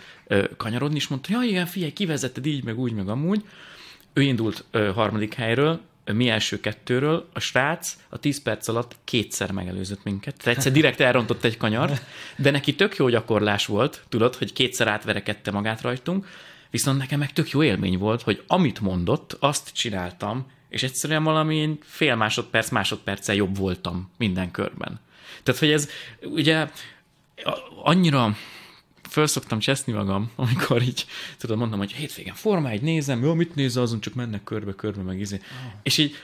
kanyarodni, 0.56 0.96
és 0.96 1.08
mondta, 1.08 1.28
ja 1.32 1.42
igen, 1.42 1.66
figyelj, 1.66 1.92
kivezetted 1.92 2.46
így, 2.46 2.64
meg 2.64 2.78
úgy, 2.78 2.92
meg 2.92 3.08
amúgy. 3.08 3.44
Ő 4.12 4.22
indult 4.22 4.64
harmadik 4.72 5.34
helyről, 5.34 5.80
mi 6.12 6.28
első 6.28 6.60
kettőről, 6.60 7.28
a 7.32 7.40
srác 7.40 7.96
a 8.08 8.18
10 8.18 8.42
perc 8.42 8.68
alatt 8.68 8.96
kétszer 9.04 9.50
megelőzött 9.50 10.04
minket. 10.04 10.36
Tehát 10.36 10.58
egyszer 10.58 10.72
direkt 10.72 11.00
elrontott 11.00 11.44
egy 11.44 11.56
kanyar, 11.56 11.90
de 12.36 12.50
neki 12.50 12.74
tök 12.74 12.96
jó 12.96 13.08
gyakorlás 13.08 13.66
volt, 13.66 14.04
tudod, 14.08 14.34
hogy 14.34 14.52
kétszer 14.52 14.88
átverekedte 14.88 15.50
magát 15.50 15.80
rajtunk, 15.80 16.26
viszont 16.70 16.98
nekem 16.98 17.18
meg 17.18 17.32
tök 17.32 17.50
jó 17.50 17.62
élmény 17.62 17.98
volt, 17.98 18.22
hogy 18.22 18.42
amit 18.46 18.80
mondott, 18.80 19.36
azt 19.40 19.72
csináltam, 19.72 20.46
és 20.68 20.82
egyszerűen 20.82 21.22
valami 21.22 21.78
fél 21.82 22.16
másodperc, 22.16 22.70
másodperccel 22.70 23.34
jobb 23.34 23.56
voltam 23.56 24.10
minden 24.16 24.50
körben. 24.50 25.00
Tehát, 25.42 25.60
hogy 25.60 25.70
ez 25.70 25.88
ugye 26.22 26.68
annyira 27.82 28.36
föl 29.08 29.26
szoktam 29.26 29.58
cseszni 29.58 29.92
magam, 29.92 30.30
amikor 30.36 30.82
így, 30.82 31.06
tudod, 31.38 31.58
mondom, 31.58 31.78
hogy 31.78 31.92
hétvégen 31.92 32.34
Forma 32.34 32.68
egy 32.68 32.82
nézem, 32.82 33.22
jó, 33.22 33.34
mit 33.34 33.54
nézel, 33.54 33.82
azon 33.82 34.00
csak 34.00 34.14
mennek 34.14 34.44
körbe-körbe, 34.44 35.02
meg 35.02 35.20
izé. 35.20 35.36
Oh. 35.36 35.72
És 35.82 35.98
így, 35.98 36.14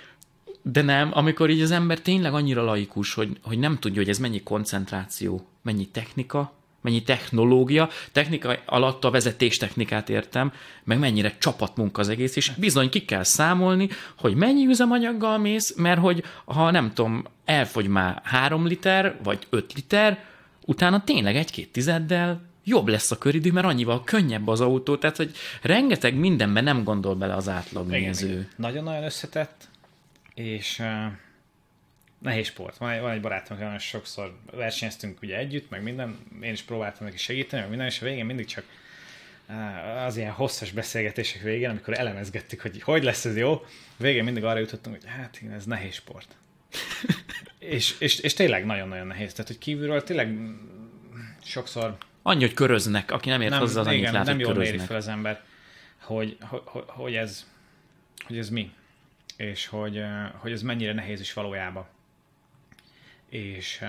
de 0.63 0.83
nem, 0.83 1.11
amikor 1.13 1.51
így 1.51 1.61
az 1.61 1.71
ember 1.71 2.01
tényleg 2.01 2.35
annyira 2.35 2.65
laikus, 2.65 3.15
hogy, 3.15 3.39
hogy 3.43 3.59
nem 3.59 3.79
tudja, 3.79 4.01
hogy 4.01 4.11
ez 4.11 4.19
mennyi 4.19 4.43
koncentráció, 4.43 5.47
mennyi 5.63 5.87
technika, 5.87 6.53
mennyi 6.81 7.03
technológia, 7.03 7.89
technika 8.13 8.57
alatt 8.67 9.05
a 9.05 9.11
vezetéstechnikát 9.11 10.09
értem, 10.09 10.53
meg 10.85 10.99
mennyire 10.99 11.37
csapatmunka 11.39 12.01
az 12.01 12.09
egész, 12.09 12.37
és 12.37 12.53
bizony 12.57 12.89
ki 12.89 13.05
kell 13.05 13.23
számolni, 13.23 13.89
hogy 14.19 14.35
mennyi 14.35 14.67
üzemanyaggal 14.67 15.39
mész, 15.39 15.75
mert 15.77 16.01
hogy 16.01 16.25
ha 16.45 16.71
nem 16.71 16.93
tudom, 16.93 17.25
elfogy 17.45 17.87
már 17.87 18.21
három 18.25 18.67
liter, 18.67 19.19
vagy 19.23 19.47
öt 19.51 19.73
liter, 19.73 20.25
utána 20.65 21.05
tényleg 21.05 21.37
egy-két 21.37 21.73
tizeddel 21.73 22.53
jobb 22.65 22.89
lesz 22.89 23.11
a 23.11 23.19
köridő, 23.19 23.53
mert 23.53 23.67
annyival 23.67 24.05
könnyebb 24.05 24.49
az 24.49 24.61
autó, 24.61 24.97
tehát 24.97 25.17
hogy 25.17 25.37
rengeteg 25.63 26.15
mindenben 26.15 26.65
nem 26.65 26.85
gondol 26.85 27.15
bele 27.15 27.35
az 27.35 27.49
átlag 27.49 27.89
néző. 27.89 28.49
Nagyon-nagyon 28.57 29.05
összetett, 29.05 29.69
és 30.35 30.79
uh, 30.79 31.13
nehéz 32.19 32.47
sport. 32.47 32.77
Van 32.77 32.91
egy, 32.91 33.01
van 33.01 33.11
egy 33.11 33.21
barátom, 33.21 33.63
aki 33.63 33.85
sokszor 33.85 34.37
versenyeztünk 34.53 35.23
ugye 35.23 35.37
együtt, 35.37 35.71
meg 35.71 35.83
minden, 35.83 36.19
én 36.43 36.53
is 36.53 36.63
próbáltam 36.63 37.07
neki 37.07 37.19
segíteni, 37.19 37.61
meg 37.61 37.71
minden, 37.71 37.89
és 37.89 38.01
a 38.01 38.05
végén 38.05 38.27
mindig 38.27 38.47
csak 38.47 38.65
az 40.07 40.17
ilyen 40.17 40.33
hosszas 40.33 40.71
beszélgetések 40.71 41.43
végén, 41.43 41.71
amikor 41.71 41.99
elemezgettük, 41.99 42.61
hogy 42.61 42.83
hogy 42.83 43.03
lesz 43.03 43.25
ez 43.25 43.37
jó, 43.37 43.65
végén 43.97 44.25
mindig 44.25 44.45
arra 44.45 44.59
jutottunk, 44.59 44.97
hogy 44.97 45.11
hát 45.11 45.39
igen, 45.41 45.53
ez 45.53 45.65
nehéz 45.65 45.95
sport. 45.95 46.37
és, 47.59 47.95
és, 47.99 48.19
és 48.19 48.35
tényleg 48.35 48.65
nagyon-nagyon 48.67 49.07
nehéz. 49.07 49.33
Tehát, 49.33 49.47
hogy 49.47 49.59
kívülről 49.59 50.03
tényleg 50.03 50.39
sokszor 51.43 51.97
Annyi, 52.27 52.41
hogy 52.41 52.55
köröznek, 52.55 53.11
aki 53.11 53.29
nem 53.29 53.41
ért 53.41 53.51
nem, 53.51 53.61
hozzá, 53.61 53.81
az 53.81 53.87
annyit 53.87 53.99
igen, 53.99 54.13
lát, 54.13 54.27
nem 54.27 54.39
jól 54.39 54.55
méri 54.55 54.79
fel 54.79 54.97
az 54.97 55.09
ember, 55.09 55.43
hogy, 55.99 56.37
hogy, 56.41 56.85
hogy, 56.87 57.15
ez, 57.15 57.51
hogy 58.27 58.39
ez 58.39 58.49
mi, 58.49 58.73
és 59.37 59.67
hogy, 59.67 60.05
hogy 60.37 60.53
ez 60.53 60.63
mennyire 60.63 60.93
nehéz 60.93 61.21
is 61.21 61.33
valójában. 61.33 61.87
És, 63.29 63.85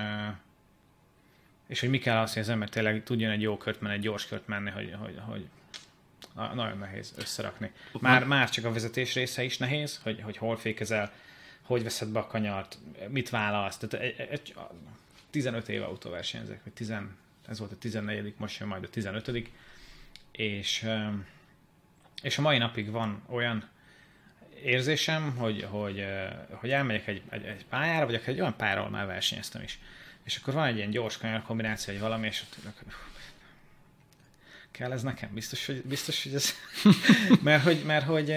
és 1.68 1.80
hogy 1.80 1.90
mi 1.90 1.98
kell 1.98 2.18
azt, 2.18 2.34
hogy 2.34 2.42
az 2.42 2.50
ember 2.50 2.70
tényleg 2.70 3.04
tudjon 3.04 3.32
egy 3.32 3.42
jó 3.42 3.58
kört 3.58 3.82
menni, 3.82 3.96
egy 3.96 4.02
gyors 4.02 4.28
kört 4.28 4.48
menni, 4.48 4.70
hogy, 4.70 4.96
hogy, 5.00 5.20
hogy 5.26 5.48
nagyon 6.34 6.78
nehéz 6.78 7.14
összerakni. 7.18 7.72
Már, 8.00 8.26
már 8.26 8.50
csak 8.50 8.66
a 8.66 8.72
vezetés 8.72 9.14
része 9.14 9.44
is 9.44 9.58
nehéz, 9.58 10.00
hogy, 10.04 10.22
hogy 10.22 10.38
hol 10.38 10.58
fékezel, 10.58 11.12
hogy 11.62 11.84
veszed 11.84 12.10
be 12.10 12.20
a 12.20 12.28
kanyart, 12.28 12.78
mit 13.08 13.30
válasz. 13.30 13.78
Tehát 13.78 14.06
egy, 14.06 14.28
egy, 14.30 14.56
15 15.30 15.70
éve 15.70 15.86
autóversenyzek, 15.86 16.64
vagy 16.64 16.74
10, 16.74 16.94
ez 17.48 17.60
volt 17.60 17.72
a 17.72 17.78
14 17.78 18.34
most 18.38 18.60
jön 18.60 18.68
majd 18.68 18.84
a 18.84 18.90
15 18.90 19.52
és, 20.32 20.86
és 22.22 22.38
a 22.38 22.42
mai 22.42 22.58
napig 22.58 22.92
van 22.92 23.24
olyan 23.30 23.70
érzésem, 24.64 25.36
hogy, 25.38 25.68
hogy, 25.70 26.06
hogy 26.52 26.72
elmegyek 26.72 27.08
egy, 27.08 27.22
egy, 27.30 27.44
egy 27.44 27.66
pályára, 27.66 28.06
vagy 28.06 28.22
egy 28.26 28.40
olyan 28.40 28.56
ahol 28.58 28.90
már 28.90 29.06
versenyeztem 29.06 29.62
is. 29.62 29.80
És 30.24 30.38
akkor 30.38 30.54
van 30.54 30.68
egy 30.68 30.76
ilyen 30.76 30.90
gyors 30.90 31.18
kanyar 31.18 31.42
kombináció, 31.42 31.94
vagy 31.94 32.02
valami, 32.02 32.28
és 32.28 32.42
ott 32.42 32.74
kell 34.72 34.92
ez 34.92 35.04
nekem? 35.04 35.30
Biztos, 35.34 35.66
hogy, 35.66 35.82
biztos, 35.82 36.24
hogy 36.24 36.34
ez... 36.34 36.54
mert, 37.42 37.64
hogy, 37.64 37.84
mert 37.86 38.06
hogy 38.06 38.36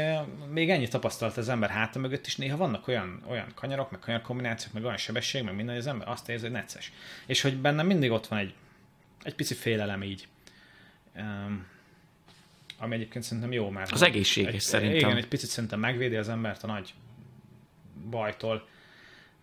még 0.53 0.71
ennyi 0.71 0.88
tapasztalt 0.88 1.37
az 1.37 1.49
ember 1.49 1.71
háta 1.71 1.99
mögött 1.99 2.27
is, 2.27 2.37
néha 2.37 2.57
vannak 2.57 2.88
olyan, 2.88 3.23
olyan 3.27 3.53
kanyarok, 3.55 3.90
meg 3.90 4.01
kanyar 4.01 4.23
kombinációk, 4.23 4.73
meg 4.73 4.85
olyan 4.85 4.97
sebesség, 4.97 5.42
meg 5.42 5.55
minden, 5.55 5.75
hogy 5.75 5.85
az 5.85 5.90
ember 5.90 6.09
azt 6.09 6.29
érzi, 6.29 6.42
hogy 6.42 6.53
necces. 6.53 6.92
És 7.27 7.40
hogy 7.40 7.57
bennem 7.57 7.87
mindig 7.87 8.11
ott 8.11 8.27
van 8.27 8.38
egy 8.38 8.55
egy 9.23 9.35
pici 9.35 9.55
félelem 9.55 10.03
így. 10.03 10.29
Um, 11.17 11.67
ami 12.79 12.95
egyébként 12.95 13.25
szerintem 13.25 13.53
jó, 13.53 13.71
mert... 13.71 13.91
Az 13.91 14.03
egészséges 14.03 14.55
egy, 14.55 14.61
szerintem. 14.61 14.99
Igen, 14.99 15.17
egy 15.17 15.29
picit 15.29 15.49
szerintem 15.49 15.81
megvédi 15.81 16.17
az 16.17 16.29
embert 16.29 16.63
a 16.63 16.67
nagy 16.67 16.95
bajtól, 18.11 18.69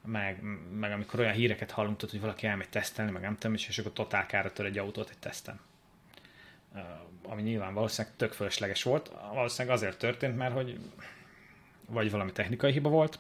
meg, 0.06 0.42
meg 0.80 0.92
amikor 0.92 1.20
olyan 1.20 1.34
híreket 1.34 1.72
hallunk, 1.72 2.00
hogy 2.00 2.20
valaki 2.20 2.48
elmegy 2.48 2.70
tesztelni, 2.70 3.12
meg 3.12 3.22
nem 3.22 3.38
tudom, 3.38 3.56
és 3.56 3.78
akkor 3.78 3.94
totál 3.94 4.26
kára 4.26 4.52
tör 4.52 4.66
egy 4.66 4.78
autót 4.78 5.10
egy 5.10 5.18
teszten. 5.18 5.60
Uh, 6.74 6.82
ami 7.24 7.42
nyilván 7.42 7.74
valószínűleg 7.74 8.16
tök 8.18 8.32
fölösleges 8.34 8.84
volt. 8.84 9.12
Valószínűleg 9.34 9.78
azért 9.78 9.98
történt, 9.98 10.38
mert 10.38 10.54
hogy 10.54 10.80
vagy 11.88 12.12
valami 12.12 12.32
technikai 12.32 12.72
hiba 12.72 12.90
volt, 12.90 13.20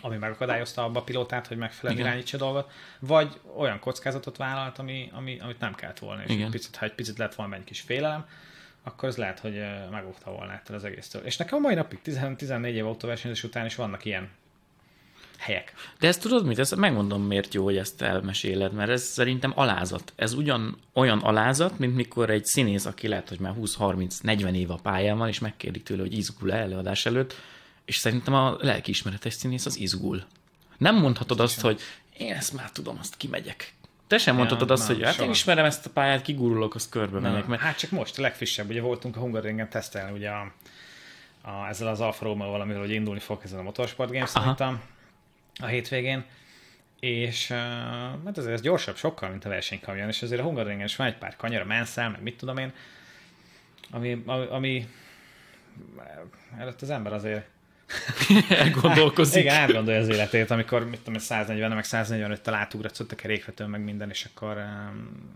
ami 0.00 0.16
megakadályozta 0.16 0.84
abba 0.84 1.00
a 1.00 1.02
pilótát, 1.02 1.46
hogy 1.46 1.56
megfelelően 1.56 2.06
irányítsa 2.06 2.36
dolgot, 2.36 2.70
vagy 2.98 3.40
olyan 3.56 3.78
kockázatot 3.78 4.36
vállalt, 4.36 4.78
ami, 4.78 5.10
ami, 5.12 5.38
amit 5.40 5.60
nem 5.60 5.74
kellett 5.74 5.98
volna, 5.98 6.22
és 6.22 6.42
egy 6.42 6.50
picit, 6.50 6.76
ha 6.76 6.84
egy 6.84 6.94
picit 6.94 7.18
lett 7.18 7.34
volna 7.34 7.54
egy 7.54 7.64
kis 7.64 7.80
félelem, 7.80 8.26
akkor 8.82 9.08
ez 9.08 9.16
lehet, 9.16 9.38
hogy 9.38 9.62
megóvta 9.90 10.30
volna 10.30 10.52
ettől 10.52 10.76
az 10.76 10.84
egésztől. 10.84 11.22
És 11.22 11.36
nekem 11.36 11.58
a 11.58 11.60
mai 11.60 11.74
napig 11.74 11.98
14 12.36 12.74
év 12.74 12.86
autóversenyzés 12.86 13.44
után 13.44 13.66
is 13.66 13.74
vannak 13.74 14.04
ilyen 14.04 14.30
helyek. 15.38 15.72
De 15.98 16.08
ezt 16.08 16.20
tudod 16.20 16.46
mit? 16.46 16.58
Ezt 16.58 16.76
megmondom, 16.76 17.22
miért 17.22 17.54
jó, 17.54 17.64
hogy 17.64 17.76
ezt 17.76 18.02
elmeséled, 18.02 18.72
mert 18.72 18.90
ez 18.90 19.02
szerintem 19.02 19.52
alázat. 19.54 20.12
Ez 20.16 20.32
ugyan 20.32 20.78
olyan 20.92 21.18
alázat, 21.18 21.78
mint 21.78 21.94
mikor 21.94 22.30
egy 22.30 22.44
színész, 22.44 22.84
aki 22.84 23.08
lehet, 23.08 23.28
hogy 23.28 23.40
már 23.40 23.54
20-30-40 23.60 24.52
év 24.54 24.70
a 24.70 24.78
pályán 24.82 25.18
van, 25.18 25.28
és 25.28 25.38
megkérdik 25.38 25.82
tőle, 25.82 26.00
hogy 26.00 26.16
izgul-e 26.16 26.56
előadás 26.56 27.06
előtt, 27.06 27.34
és 27.86 27.96
szerintem 27.96 28.34
a 28.34 28.56
lelkiismeretes 28.60 29.34
színész 29.34 29.66
az 29.66 29.78
izgul. 29.78 30.24
Nem 30.78 30.96
mondhatod 30.96 31.40
azt, 31.40 31.60
hogy 31.60 31.80
én 32.16 32.32
ezt 32.32 32.52
már 32.52 32.70
tudom, 32.70 32.96
azt 33.00 33.16
kimegyek. 33.16 33.74
Te 34.06 34.18
sem 34.18 34.36
mondhatod 34.36 34.68
ja, 34.68 34.74
azt, 34.74 34.86
hogy 34.86 35.02
hát 35.02 35.18
én 35.18 35.30
ismerem 35.30 35.64
ezt 35.64 35.86
a 35.86 35.90
pályát, 35.90 36.22
kigurulok, 36.22 36.74
azt 36.74 36.90
körbe 36.90 37.20
megyek. 37.20 37.46
Mert... 37.46 37.62
Hát 37.62 37.78
csak 37.78 37.90
most, 37.90 38.18
a 38.18 38.22
legfrissebb, 38.22 38.68
ugye 38.68 38.80
voltunk 38.80 39.16
a 39.16 39.20
Hungaroringen 39.20 39.68
tesztelni, 39.68 40.12
ugye 40.12 40.30
a, 40.30 40.52
a, 41.42 41.68
ezzel 41.68 41.88
az 41.88 42.00
Alfa 42.00 42.24
Romeo 42.24 42.50
valamivel, 42.50 42.80
hogy 42.80 42.90
indulni 42.90 43.20
fog 43.20 43.40
ezen 43.44 43.58
a 43.58 43.62
Motorsport 43.62 44.10
Games 44.12 44.34
a, 44.34 44.80
a 45.58 45.66
hétvégén, 45.66 46.24
és 47.00 47.50
uh, 47.50 47.56
hát 48.24 48.38
azért 48.38 48.52
ez 48.52 48.60
gyorsabb 48.60 48.96
sokkal, 48.96 49.30
mint 49.30 49.44
a 49.44 49.48
versenykamion, 49.48 50.08
és 50.08 50.22
azért 50.22 50.40
a 50.40 50.44
Hungaroringen 50.44 50.86
is 50.86 50.96
van 50.96 51.06
egy 51.06 51.18
pár 51.18 51.36
kanyar, 51.36 51.60
a 51.60 51.64
menszel, 51.64 52.10
meg 52.10 52.22
mit 52.22 52.36
tudom 52.36 52.56
én, 52.56 52.72
ami, 53.90 54.22
ami, 54.26 54.46
ami 54.46 54.88
előtt 56.58 56.82
az 56.82 56.90
ember 56.90 57.12
azért 57.12 57.46
elgondolkozik. 58.48 59.42
Igen, 59.42 59.54
átgondolja 59.54 60.00
az 60.00 60.08
életét, 60.08 60.50
amikor 60.50 60.88
mit 60.88 61.00
tudom, 61.00 61.20
140 61.20 61.70
meg 61.70 61.84
145-tel 61.88 62.52
átugratsz 62.52 63.00
ott 63.00 63.12
a 63.12 63.16
kerékvetőn, 63.16 63.70
meg 63.70 63.80
minden, 63.80 64.10
és 64.10 64.28
akkor 64.34 64.56
um, 64.56 65.34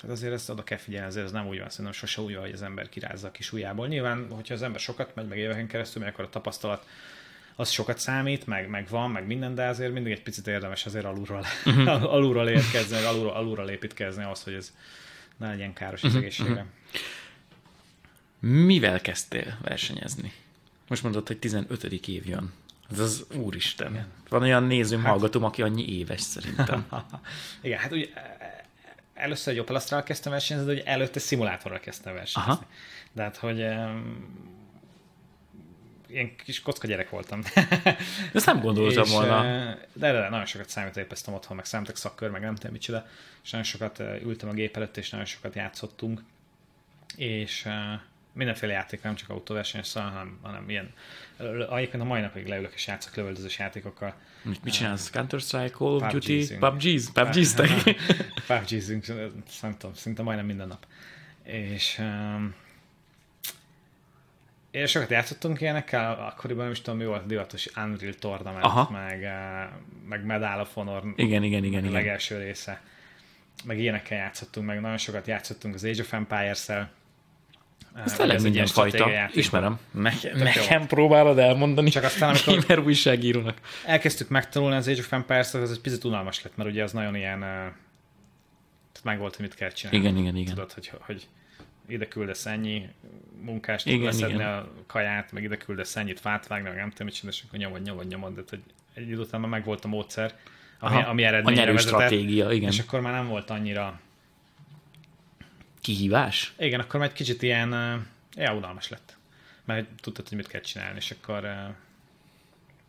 Tehát 0.00 0.16
azért 0.16 0.32
ezt 0.32 0.50
oda 0.50 0.64
kell 0.64 0.78
figyelni, 0.78 1.06
azért 1.06 1.24
ez 1.24 1.32
nem 1.32 1.46
úgy 1.46 1.58
van, 1.58 1.68
szerintem 1.68 1.92
sose 1.94 2.20
úgy 2.20 2.32
van, 2.32 2.42
hogy 2.42 2.52
az 2.52 2.62
ember 2.62 2.88
kirázza 2.88 3.26
a 3.26 3.30
kis 3.30 3.52
ujjából. 3.52 3.86
Nyilván, 3.86 4.26
hogyha 4.30 4.54
az 4.54 4.62
ember 4.62 4.80
sokat 4.80 5.14
megy, 5.14 5.26
meg 5.26 5.38
éveken 5.38 5.66
keresztül, 5.66 6.02
meg 6.02 6.12
akkor 6.12 6.24
a 6.24 6.28
tapasztalat 6.28 6.86
az 7.56 7.70
sokat 7.70 7.98
számít, 7.98 8.46
meg, 8.46 8.68
meg 8.68 8.88
van, 8.88 9.10
meg 9.10 9.26
minden, 9.26 9.54
de 9.54 9.66
azért 9.66 9.92
mindig 9.92 10.12
egy 10.12 10.22
picit 10.22 10.46
érdemes 10.46 10.86
azért 10.86 11.04
alulról, 11.04 11.44
uh-huh. 11.64 12.12
alulról 12.14 12.48
érkezni, 12.48 13.04
alulról, 13.04 13.32
alulról 13.32 13.68
építkezni 13.68 14.24
ahhoz, 14.24 14.42
hogy 14.42 14.54
ez 14.54 14.72
ne 15.36 15.48
legyen 15.48 15.72
káros 15.72 16.02
az 16.02 16.08
uh-huh. 16.08 16.22
egészségre. 16.22 16.66
Mivel 18.42 19.00
kezdtél 19.00 19.58
versenyezni? 19.62 20.32
Most 20.88 21.02
mondod, 21.02 21.26
hogy 21.26 21.38
15. 21.38 21.84
év 21.84 22.26
jön. 22.26 22.52
Ez 22.90 22.98
az 22.98 23.26
úristen. 23.34 23.92
Igen. 23.92 24.06
Van 24.28 24.42
olyan 24.42 24.64
nézőm, 24.64 25.00
hát... 25.00 25.10
hallgatom, 25.10 25.44
aki 25.44 25.62
annyi 25.62 25.98
éves 25.98 26.20
szerintem. 26.20 26.86
Igen, 27.62 27.78
hát 27.78 27.92
ugye 27.92 28.06
először 29.14 29.52
egy 29.52 29.58
Opel 29.58 30.02
kezdtem 30.02 30.32
versenyezni, 30.32 30.68
de 30.68 30.80
ugye 30.80 30.90
előtte 30.90 31.20
szimulátorral 31.20 31.80
kezdtem 31.80 32.14
versenyezni. 32.14 32.52
Aha. 32.52 32.66
De 33.12 33.22
hát, 33.22 33.36
hogy 33.36 33.58
ilyen 36.08 36.36
kis 36.44 36.60
kocka 36.60 36.86
gyerek 36.86 37.10
voltam. 37.10 37.42
Ezt 38.32 38.46
nem 38.46 38.60
gondoltam 38.60 39.08
volna. 39.10 39.42
De, 39.92 40.12
de, 40.12 40.28
nagyon 40.28 40.46
sokat 40.46 40.68
számítógépeztem 40.68 41.34
otthon, 41.34 41.56
meg 41.56 41.64
számítok 41.64 41.96
szakkör, 41.96 42.30
meg 42.30 42.40
nem 42.40 42.54
tudom 42.54 42.72
micsoda, 42.72 43.06
és 43.42 43.50
nagyon 43.50 43.66
sokat 43.66 43.98
ültem 43.98 44.48
a 44.48 44.52
gép 44.52 44.76
előtt, 44.76 44.96
és 44.96 45.10
nagyon 45.10 45.26
sokat 45.26 45.54
játszottunk. 45.54 46.22
És 47.16 47.68
mindenféle 48.32 48.72
játék, 48.72 49.02
nem 49.02 49.14
csak 49.14 49.28
autóversenyes, 49.28 49.86
szóval, 49.86 50.10
hanem, 50.10 50.38
hanem 50.42 50.68
ilyen, 50.70 50.92
egyébként 51.76 52.02
a 52.02 52.06
mai 52.06 52.20
napig 52.20 52.46
leülök 52.46 52.72
és 52.74 52.86
játszok 52.86 53.14
lövöldözős 53.14 53.58
játékokkal. 53.58 54.14
Mit, 54.42 54.64
mit 54.64 54.72
csinálsz? 54.72 55.10
Counter-Strike, 55.10 55.76
Call 55.76 55.94
of 55.94 56.12
Duty, 56.12 56.56
PUBG-z? 56.58 57.12
PUBG-z? 57.12 57.54
PUBG-zünk, 58.46 59.06
nem 59.62 59.76
tudom, 59.78 59.94
szinte 59.94 60.22
majdnem 60.22 60.46
minden 60.46 60.68
nap. 60.68 60.86
És 61.42 61.98
um, 61.98 62.54
és 64.72 64.90
sokat 64.90 65.10
játszottunk 65.10 65.60
ilyenekkel, 65.60 66.12
akkoriban 66.12 66.62
nem 66.62 66.72
is 66.72 66.80
tudom, 66.80 66.98
mi 66.98 67.04
volt 67.04 67.22
a 67.22 67.26
divatos 67.26 67.68
Unreal 67.76 68.14
Tournament, 68.14 68.64
Aha. 68.64 68.90
meg, 68.90 69.28
meg 70.08 70.24
Medal 70.24 70.60
of 70.60 70.74
Honor 70.74 71.02
igen, 71.16 71.42
igen, 71.42 71.64
igen, 71.64 71.80
igen. 71.80 71.92
legelső 71.92 72.38
része. 72.38 72.82
Meg 73.64 73.78
ilyenekkel 73.78 74.18
játszottunk, 74.18 74.66
meg 74.66 74.80
nagyon 74.80 74.96
sokat 74.96 75.26
játszottunk 75.26 75.74
az 75.74 75.84
Age 75.84 76.00
of 76.00 76.12
Empires-szel, 76.12 76.90
ez 78.04 78.12
tényleg 78.12 78.42
minden 78.42 78.66
fajta. 78.66 79.10
Ismerem. 79.32 79.78
Ne, 79.90 80.12
nekem 80.34 80.86
próbálod 80.86 81.38
elmondani. 81.38 81.90
Csak 81.90 82.04
aztán, 82.04 82.28
amikor 82.28 82.64
gamer 82.66 82.78
újságírónak. 82.78 83.60
Elkezdtük 83.86 84.28
megtanulni 84.28 84.76
az 84.76 84.88
Age 84.88 85.00
of 85.00 85.12
Empires-t, 85.12 85.54
az 85.54 85.70
egy 85.70 85.80
picit 85.80 86.04
unalmas 86.04 86.42
lett, 86.42 86.56
mert 86.56 86.70
ugye 86.70 86.82
az 86.82 86.92
nagyon 86.92 87.14
ilyen 87.14 87.44
meg 89.02 89.18
volt, 89.18 89.36
hogy 89.36 89.44
mit 89.44 89.54
kell 89.54 89.70
csinálni. 89.70 89.98
Igen, 89.98 90.16
igen, 90.16 90.36
igen. 90.36 90.54
Tudod, 90.54 90.72
hogy, 90.72 90.90
hogy 91.00 91.28
ide 91.88 92.08
küldesz 92.08 92.46
ennyi 92.46 92.88
munkást, 93.40 93.86
igen, 93.86 94.04
leszedni 94.04 94.34
igen. 94.34 94.48
a 94.48 94.68
kaját, 94.86 95.32
meg 95.32 95.42
ide 95.42 95.56
küldesz 95.56 95.96
ennyit 95.96 96.20
fát 96.20 96.46
vágni, 96.46 96.68
meg 96.68 96.78
nem 96.78 96.90
tudom, 96.90 97.06
mit 97.06 97.16
csinálsz, 97.16 97.42
akkor 97.46 97.58
nyomod, 97.58 97.82
nyomod, 97.82 98.06
nyomod, 98.06 98.34
de 98.34 98.42
hogy 98.48 98.62
egy 98.94 99.08
idő 99.08 99.18
után 99.18 99.40
már 99.40 99.50
meg 99.50 99.64
volt 99.64 99.84
a 99.84 99.88
módszer, 99.88 100.34
ami, 100.78 100.96
Aha, 100.96 101.08
ami 101.08 101.22
eredményre 101.22 101.62
A 101.62 101.72
vezetett, 101.72 101.88
stratégia, 101.88 102.50
igen. 102.50 102.70
És 102.70 102.78
akkor 102.78 103.00
már 103.00 103.12
nem 103.12 103.28
volt 103.28 103.50
annyira 103.50 104.00
kihívás? 105.82 106.52
Igen, 106.58 106.80
akkor 106.80 107.00
már 107.00 107.08
egy 107.08 107.14
kicsit 107.14 107.42
ilyen, 107.42 107.70
ja, 108.36 108.54
unalmas 108.54 108.88
lett. 108.88 109.16
Mert 109.64 109.86
tudtad, 110.00 110.28
hogy 110.28 110.36
mit 110.36 110.46
kell 110.48 110.60
csinálni, 110.60 110.96
és 110.96 111.10
akkor 111.10 111.46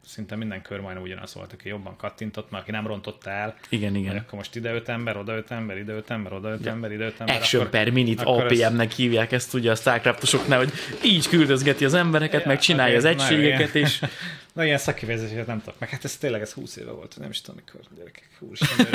szinte 0.06 0.36
minden 0.36 0.62
kör 0.62 0.80
majdnem 0.80 1.04
ugyanaz 1.04 1.34
volt, 1.34 1.54
aki 1.54 1.68
jobban 1.68 1.96
kattintott, 1.98 2.52
mert 2.52 2.64
aki 2.64 2.72
nem 2.72 2.88
rontotta 2.88 3.30
el. 3.30 3.56
Igen, 3.70 3.96
igen. 3.96 4.18
Akkor 4.18 4.34
most 4.34 4.56
ide 4.56 4.74
öt 4.74 4.90
ember, 4.90 5.18
oda 5.18 5.36
öt 5.36 5.52
ember, 5.52 5.78
ide 5.78 5.94
öt 5.94 6.10
ember, 6.10 6.34
oda 6.34 6.50
öt 6.50 6.66
ember, 6.66 6.92
ide 6.92 7.06
öt 7.06 7.20
ember. 7.20 7.36
Action 7.36 7.62
akkor, 7.62 7.74
per 7.80 7.90
minute 7.90 8.24
APM-nek 8.24 8.90
ez... 8.90 8.96
hívják 8.96 9.32
ezt 9.32 9.54
ugye 9.54 9.72
a 9.72 9.76
Starcraftosoknál, 9.76 10.58
hogy 10.58 10.72
így 11.04 11.28
küldözgeti 11.28 11.86
az 11.86 11.94
embereket, 11.94 12.42
ja, 12.42 12.48
meg 12.48 12.60
csinálja 12.60 12.98
az 12.98 13.06
egységeket, 13.06 13.76
és... 13.76 14.00
Na, 14.54 14.66
ilyen 14.66 14.78
szakkifejezéseket 14.78 15.48
nem 15.48 15.60
tudok 15.60 15.80
meg. 15.80 15.90
Hát 15.90 16.04
ez 16.04 16.18
tényleg 16.18 16.42
ez 16.42 16.54
20 16.54 16.76
éve 16.76 16.92
volt, 16.92 17.16
nem 17.20 17.30
is 17.30 17.42
tudom, 17.42 17.62
mikor 17.66 17.82
gyerekek, 17.98 18.30
úristen, 18.40 18.88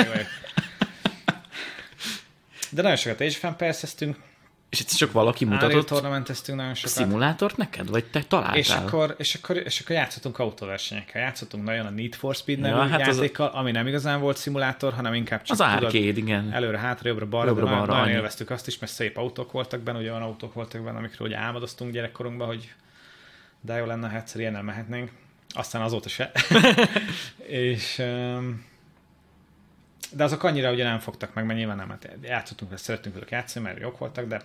De 2.69 2.81
nagyon 2.81 2.97
sokat 2.97 3.21
Age 3.21 3.29
of 3.29 3.43
Empires-eztünk. 3.43 4.17
És 4.69 4.79
itt 4.79 4.89
csak 4.89 5.11
valaki 5.11 5.45
mutatott 5.45 5.85
tornamenteztünk 5.85 6.57
nagyon 6.57 6.73
sokat. 6.73 6.91
szimulátort 6.91 7.57
neked? 7.57 7.89
Vagy 7.89 8.05
te 8.05 8.23
találtál? 8.23 8.57
És 8.57 8.69
akkor, 8.69 9.15
és 9.17 9.35
akkor, 9.35 9.57
és 9.57 9.79
akkor 9.79 9.95
játszottunk 9.95 10.39
autóversenyekkel. 10.39 11.21
Játszottunk 11.21 11.63
nagyon 11.63 11.85
a 11.85 11.89
Need 11.89 12.15
for 12.15 12.35
Speed 12.35 12.59
nevű 12.59 12.75
ja, 12.75 12.87
hát 12.87 12.99
játékkal, 12.99 13.47
az... 13.47 13.53
ami 13.53 13.71
nem 13.71 13.87
igazán 13.87 14.19
volt 14.19 14.37
szimulátor, 14.37 14.93
hanem 14.93 15.13
inkább 15.13 15.41
csak 15.41 15.59
az 15.59 15.61
arcade, 15.61 15.97
igen. 15.97 16.51
Előre, 16.51 16.77
hátra, 16.77 17.09
jobbra, 17.09 17.25
nagyon, 17.41 17.87
nagyon 17.87 18.09
élveztük 18.09 18.49
azt 18.49 18.67
is, 18.67 18.79
mert 18.79 18.91
szép 18.91 19.17
autók 19.17 19.51
voltak 19.51 19.79
benne, 19.79 19.97
olyan 19.97 20.21
autók 20.21 20.53
voltak 20.53 20.81
benne, 20.83 20.97
amikről 20.97 21.27
ugye 21.27 21.37
álmodoztunk 21.37 21.91
gyerekkorunkban, 21.91 22.47
hogy 22.47 22.73
de 23.61 23.75
jó 23.75 23.85
lenne, 23.85 24.09
ha 24.09 24.17
egyszer 24.17 24.39
ilyen 24.39 24.51
nem 24.51 24.65
mehetnénk. 24.65 25.11
Aztán 25.49 25.81
azóta 25.81 26.09
se. 26.09 26.31
és 27.65 27.97
um, 27.97 28.65
de 30.11 30.23
azok 30.23 30.43
annyira 30.43 30.71
ugye 30.71 30.83
nem 30.83 30.99
fogtak 30.99 31.33
meg, 31.33 31.45
mert 31.45 31.57
nyilván 31.57 31.77
nem, 31.77 31.89
hát 31.89 32.09
játszottunk, 32.21 32.71
ezt 32.71 32.83
szerettünk 32.83 33.15
velük 33.15 33.31
játszani, 33.31 33.65
mert 33.65 33.79
jók 33.79 33.97
voltak, 33.97 34.27
de 34.27 34.41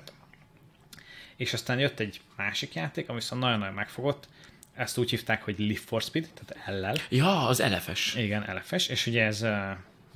és 1.37 1.53
aztán 1.53 1.79
jött 1.79 2.01
egy 2.01 2.21
másik 2.37 2.75
játék, 2.75 3.09
ami 3.09 3.19
viszont 3.19 3.41
nagyon-nagyon 3.41 3.75
megfogott, 3.75 4.29
ezt 4.75 4.99
úgy 4.99 5.11
hívták, 5.11 5.43
hogy 5.43 5.59
Live 5.59 5.81
for 5.85 6.03
Speed, 6.03 6.29
tehát 6.35 6.81
LL. 6.81 7.17
Ja, 7.17 7.47
az 7.47 7.63
LFS. 7.63 8.15
Igen, 8.15 8.57
LFS, 8.57 8.89
és 8.89 9.07
ugye 9.07 9.25
ez, 9.25 9.41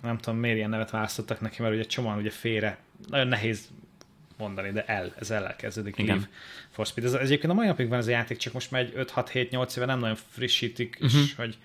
nem 0.03 0.19
tudom 0.21 0.39
miért 0.39 0.57
ilyen 0.57 0.71
nevet 0.71 0.91
választottak 0.91 1.41
neki, 1.41 1.63
mert 1.63 1.75
ugye 1.75 1.85
csomóan 1.85 2.19
ugye 2.19 2.31
félre, 2.31 2.79
nagyon 3.09 3.29
nehéz 3.29 3.69
mondani, 4.37 4.71
de 4.71 5.01
L, 5.03 5.15
ez 5.19 5.31
L 5.31 5.57
kezdődik, 5.57 5.99
Igen. 5.99 6.15
Live 6.17 6.29
for 6.71 6.87
Speed. 6.87 7.07
Ez, 7.07 7.13
ez 7.13 7.21
egyébként 7.21 7.53
a 7.53 7.55
mai 7.55 7.67
napig 7.67 7.89
van 7.89 7.99
ez 7.99 8.07
a 8.07 8.11
játék, 8.11 8.37
csak 8.37 8.53
most 8.53 8.71
már 8.71 8.81
egy 8.81 8.93
5-6-7-8 8.97 9.77
éve 9.77 9.87
nem 9.87 9.99
nagyon 9.99 10.17
frissítik, 10.31 10.99
uh-huh. 11.01 11.21
és, 11.21 11.33
mhm. 11.33 11.41
hogy, 11.41 11.59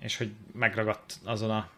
és 0.00 0.16
hogy 0.16 0.30
megragadt 0.52 1.18
azon 1.24 1.50
a 1.50 1.70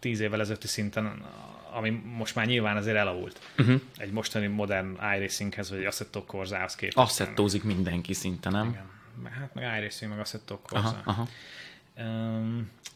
tíz 0.00 0.20
évvel 0.20 0.40
ezelőtti 0.40 0.66
szinten, 0.66 1.24
ami 1.72 1.90
most 1.90 2.34
már 2.34 2.46
nyilván 2.46 2.76
azért 2.76 2.96
elavult. 2.96 3.40
Uh-huh. 3.58 3.80
Egy 3.96 4.10
mostani 4.10 4.46
modern 4.46 4.98
iRacinghez, 5.16 5.70
vagy 5.70 5.84
Assetto 5.84 6.24
Corsához 6.24 6.74
képest. 6.74 6.96
Assettózik 6.96 7.62
mindenki 7.62 8.12
szinte, 8.12 8.50
nem? 8.50 8.68
Igen. 8.68 8.96
Hát 9.30 9.54
meg 9.54 9.78
iRacing, 9.78 10.10
meg 10.10 10.20
Assetto 10.20 10.58
Corsa. 10.58 11.00
Aha, 11.04 11.10
aha. 11.10 11.28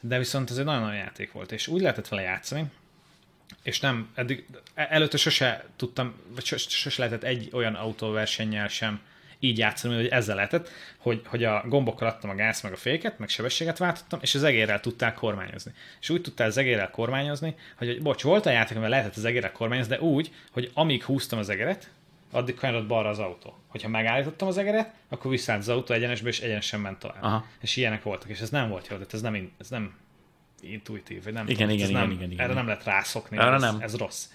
De 0.00 0.18
viszont 0.18 0.50
ez 0.50 0.58
egy 0.58 0.64
nagyon 0.64 0.82
nagy 0.82 0.96
játék 0.96 1.32
volt, 1.32 1.52
és 1.52 1.68
úgy 1.68 1.80
lehetett 1.80 2.08
vele 2.08 2.22
játszani, 2.22 2.70
és 3.62 3.80
nem, 3.80 4.10
eddig, 4.14 4.46
előtte 4.74 5.16
sose 5.16 5.64
tudtam, 5.76 6.14
vagy 6.34 6.44
sose, 6.44 6.68
sose 6.68 7.02
lehetett 7.02 7.22
egy 7.22 7.48
olyan 7.52 7.74
autóversennyel 7.74 8.68
sem 8.68 9.00
így 9.42 9.58
játszani, 9.58 9.94
hogy 9.94 10.06
ezzel 10.06 10.34
lehetett, 10.34 10.70
hogy, 10.98 11.22
hogy 11.26 11.44
a 11.44 11.64
gombokkal 11.66 12.08
adtam 12.08 12.30
a 12.30 12.34
gáz 12.34 12.60
meg 12.60 12.72
a 12.72 12.76
féket, 12.76 13.18
meg 13.18 13.28
sebességet 13.28 13.78
váltottam, 13.78 14.18
és 14.22 14.34
az 14.34 14.42
egérrel 14.42 14.80
tudták 14.80 15.14
kormányozni. 15.14 15.72
És 16.00 16.10
úgy 16.10 16.20
tudtál 16.20 16.46
az 16.46 16.56
egérrel 16.56 16.90
kormányozni, 16.90 17.54
hogy, 17.76 17.88
hogy 17.88 18.02
bocs, 18.02 18.22
volt 18.22 18.46
a 18.46 18.50
játék, 18.50 18.72
amivel 18.72 18.90
lehetett 18.90 19.16
az 19.16 19.24
egérrel 19.24 19.52
kormányozni, 19.52 19.94
de 19.96 20.02
úgy, 20.02 20.32
hogy 20.50 20.70
amíg 20.74 21.04
húztam 21.04 21.38
az 21.38 21.48
egeret, 21.48 21.90
addig 22.30 22.54
kanyarodott 22.54 22.88
balra 22.88 23.08
az 23.08 23.18
autó. 23.18 23.58
Hogyha 23.68 23.88
megállítottam 23.88 24.48
az 24.48 24.58
egeret, 24.58 24.92
akkor 25.08 25.30
visszállt 25.30 25.60
az 25.60 25.68
autó 25.68 25.94
egyenesbe, 25.94 26.28
és 26.28 26.40
egyenesen 26.40 26.80
ment 26.80 26.98
tovább. 26.98 27.22
Aha. 27.22 27.46
És 27.60 27.76
ilyenek 27.76 28.02
voltak, 28.02 28.28
és 28.28 28.40
ez 28.40 28.50
nem 28.50 28.68
volt 28.68 28.86
jó, 28.86 28.96
tehát 28.96 29.14
ez 29.14 29.20
nem, 29.20 29.52
ez 29.58 29.68
nem 29.68 29.94
intuitív, 30.60 31.24
vagy 31.24 31.32
nem 31.32 31.48
igen, 31.48 31.56
tudom, 31.56 31.74
igen, 31.74 31.88
igen, 31.88 32.00
nem, 32.00 32.10
igen, 32.10 32.30
igen, 32.30 32.38
erre 32.38 32.52
igen. 32.52 32.56
nem 32.56 32.66
lehet 32.66 32.84
rászokni, 32.84 33.36
erre 33.36 33.54
ez, 33.54 33.60
nem. 33.60 33.80
ez 33.80 33.96
rossz. 33.96 34.26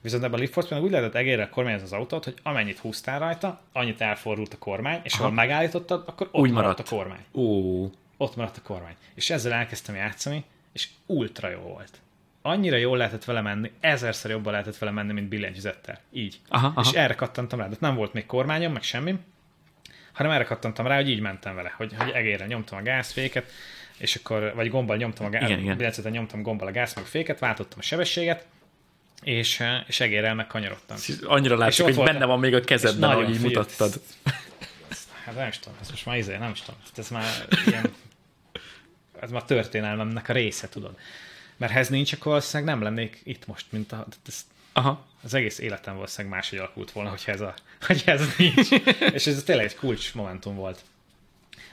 Viszont 0.00 0.22
ebben 0.22 0.38
a 0.38 0.40
Lift 0.40 0.52
Force 0.52 0.80
úgy 0.80 0.90
lehetett 0.90 1.14
egérrel 1.14 1.48
kormányozni 1.48 1.86
az 1.86 1.92
autót, 1.92 2.24
hogy 2.24 2.34
amennyit 2.42 2.78
húztál 2.78 3.18
rajta, 3.18 3.60
annyit 3.72 4.00
elfordult 4.00 4.54
a 4.54 4.58
kormány, 4.58 5.00
és 5.02 5.14
ahol 5.14 5.30
megállítottad, 5.30 6.02
akkor 6.06 6.28
ott 6.32 6.42
úgy 6.42 6.50
maradt. 6.50 6.78
maradt 6.78 6.92
a 6.92 6.96
kormány. 6.96 7.24
Ó. 7.32 7.90
Ott 8.16 8.36
maradt 8.36 8.56
a 8.56 8.62
kormány. 8.62 8.94
És 9.14 9.30
ezzel 9.30 9.52
elkezdtem 9.52 9.94
játszani, 9.94 10.44
és 10.72 10.88
ultra 11.06 11.48
jó 11.48 11.60
volt. 11.60 12.00
Annyira 12.42 12.76
jól 12.76 12.96
lehetett 12.96 13.24
vele 13.24 13.40
menni, 13.40 13.70
ezerszer 13.80 14.30
jobban 14.30 14.52
lehetett 14.52 14.78
vele 14.78 14.92
menni, 14.92 15.12
mint 15.12 15.28
billentyűzettel. 15.28 16.00
Így. 16.12 16.40
Aha, 16.48 16.66
aha. 16.66 16.80
És 16.80 16.96
erre 16.96 17.14
kattantam 17.14 17.58
rá, 17.58 17.68
de 17.68 17.76
nem 17.78 17.94
volt 17.94 18.12
még 18.12 18.26
kormányom, 18.26 18.72
meg 18.72 18.82
semmi, 18.82 19.18
hanem 20.12 20.32
erre 20.32 20.44
kattantam 20.44 20.86
rá, 20.86 20.96
hogy 20.96 21.10
így 21.10 21.20
mentem 21.20 21.54
vele, 21.54 21.74
hogy, 21.76 21.94
hogy 21.96 22.10
egérre 22.10 22.46
nyomtam 22.46 22.78
a 22.78 22.82
gázféket, 22.82 23.50
és 23.96 24.14
akkor, 24.14 24.52
vagy 24.54 24.70
gombbal 24.70 24.96
nyomtam 24.96 25.26
a 25.26 25.30
gáz, 25.30 26.02
nyomtam 26.02 26.42
gombbal 26.42 26.68
a 26.68 26.70
gáz 26.70 26.94
meg 26.94 27.04
féket, 27.04 27.38
váltottam 27.38 27.78
a 27.78 27.82
sebességet, 27.82 28.46
és, 29.22 29.60
eh, 29.60 29.82
és 29.86 30.00
egérrel 30.00 30.34
meg 30.34 30.46
kanyarodtam. 30.46 30.96
Annyira 31.22 31.56
látszik, 31.56 31.84
hogy 31.84 31.96
benne 31.96 32.24
van 32.24 32.38
még 32.38 32.54
a 32.54 32.60
kezedben, 32.60 33.10
ahogy 33.10 33.30
így 33.30 33.40
mutattad. 33.40 34.00
Hát 35.24 35.34
nem 35.34 35.48
is 35.48 35.58
tudom, 35.58 35.78
ez 35.80 35.90
most 35.90 36.06
már 36.06 36.16
izé, 36.16 36.36
nem 36.36 36.50
is 36.50 36.60
tudom. 36.60 36.80
Ez 36.96 37.08
már 37.08 37.46
ilyen, 37.66 37.94
ez 39.20 39.30
már 39.30 39.44
történelmemnek 39.44 40.28
a 40.28 40.32
része, 40.32 40.68
tudod. 40.68 40.98
Mert 41.56 41.72
ha 41.72 41.78
ez 41.78 41.88
nincs, 41.88 42.12
akkor 42.12 42.26
valószínűleg 42.26 42.74
nem 42.74 42.82
lennék 42.82 43.20
itt 43.24 43.46
most, 43.46 43.66
mint 43.70 43.92
a, 43.92 44.06
ez, 44.26 44.46
Aha. 44.72 45.06
az 45.22 45.34
egész 45.34 45.58
életem 45.58 45.94
valószínűleg 45.94 46.36
máshogy 46.36 46.58
alakult 46.58 46.90
volna, 46.90 47.10
hogyha 47.10 47.32
ez, 47.32 47.40
a, 47.40 47.54
hogyha 47.86 48.10
ez 48.10 48.36
nincs. 48.36 48.70
és 49.12 49.26
ez 49.26 49.42
tényleg 49.42 49.64
egy 49.64 49.76
kulcs 49.76 50.14
momentum 50.14 50.54
volt. 50.54 50.80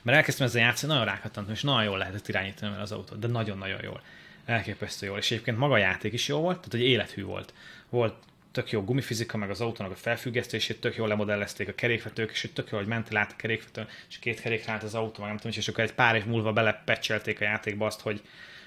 Mert 0.02 0.18
elkezdtem 0.18 0.48
ezzel 0.48 0.62
játszani, 0.62 0.92
nagyon 0.92 1.08
rákattantam, 1.08 1.54
és 1.54 1.62
nagyon 1.62 1.84
jól 1.84 1.98
lehetett 1.98 2.28
irányítani 2.28 2.82
az 2.82 2.92
autót, 2.92 3.20
de 3.20 3.28
nagyon-nagyon 3.28 3.80
jól 3.84 4.02
elképesztő 4.48 5.06
jól. 5.06 5.18
És 5.18 5.32
egyébként 5.32 5.58
maga 5.58 5.74
a 5.74 5.78
játék 5.78 6.14
is 6.14 6.28
jó 6.28 6.40
volt, 6.40 6.56
tehát 6.56 6.72
hogy 6.72 6.82
élethű 6.82 7.24
volt. 7.24 7.54
Volt 7.90 8.16
tök 8.52 8.72
jó 8.72 8.84
gumifizika, 8.84 9.38
meg 9.38 9.50
az 9.50 9.62
autónak 9.62 9.92
a 9.92 9.96
felfüggesztését, 9.96 10.82
tök 10.82 10.96
jól 10.96 11.08
lemodellezték 11.08 11.68
a 11.68 11.74
kerékvetők, 11.74 12.32
és 12.32 12.50
tök 12.54 12.70
jó, 12.70 12.78
hogy 12.78 12.88
mentél 12.88 13.18
át 13.18 13.32
a 13.32 13.36
kerékvetőn, 13.36 13.88
és 14.10 14.20
két 14.20 14.42
kerék 14.42 14.68
át 14.68 14.84
az 14.84 14.96
autó, 14.96 15.20
meg 15.20 15.30
nem 15.30 15.38
tudom, 15.38 15.58
és 15.58 15.68
akkor 15.68 15.84
egy 15.84 15.94
pár 15.94 16.16
év 16.16 16.26
múlva 16.26 16.54
belepecselték 16.54 17.42
a 17.42 17.44
játékba 17.44 17.86
azt, 17.86 18.02
hogy, 18.02 18.22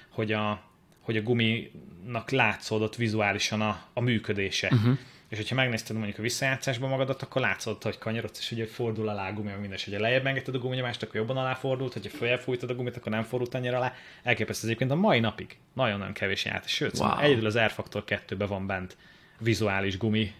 hogy 0.09 0.31
a, 0.31 0.63
hogy 0.99 1.17
a 1.17 1.21
guminak 1.21 2.29
látszódott 2.29 2.95
vizuálisan 2.95 3.61
a, 3.61 3.85
a 3.93 4.01
működése. 4.01 4.69
Uh-huh. 4.71 4.97
És 5.31 5.37
hogyha 5.37 5.55
megnézted 5.55 5.95
mondjuk 5.95 6.17
a 6.17 6.21
visszajátszásban 6.21 6.89
magadat, 6.89 7.21
akkor 7.21 7.41
látszott, 7.41 7.83
hogy 7.83 7.97
kanyarodsz, 7.97 8.39
és 8.39 8.51
ugye 8.51 8.65
fordul 8.65 9.09
alá 9.09 9.29
a 9.29 9.33
gumi, 9.33 9.51
minden, 9.51 9.71
és 9.71 9.83
hogyha 9.83 9.99
lejjebb 9.99 10.25
engedted 10.25 10.55
a 10.55 10.57
guminyomást, 10.57 11.03
akkor 11.03 11.15
jobban 11.15 11.37
alá 11.37 11.53
fordult, 11.53 11.93
hogyha 11.93 12.17
följebb 12.17 12.39
fújtad 12.39 12.69
a 12.69 12.75
gumit, 12.75 12.95
akkor 12.95 13.11
nem 13.11 13.23
fordult 13.23 13.53
annyira 13.53 13.77
alá. 13.77 13.93
Elképesztő 14.23 14.67
egyébként 14.67 14.91
a 14.91 14.95
mai 14.95 15.19
napig 15.19 15.57
nagyon-nagyon 15.73 16.13
kevés 16.13 16.45
játék. 16.45 16.69
Sőt, 16.69 16.97
wow. 16.97 17.19
egyedül 17.19 17.45
az 17.45 17.57
R 17.57 17.71
Factor 17.71 18.03
2-ben 18.07 18.47
van 18.47 18.67
bent 18.67 18.97
vizuális 19.39 19.97
gumi 19.97 20.33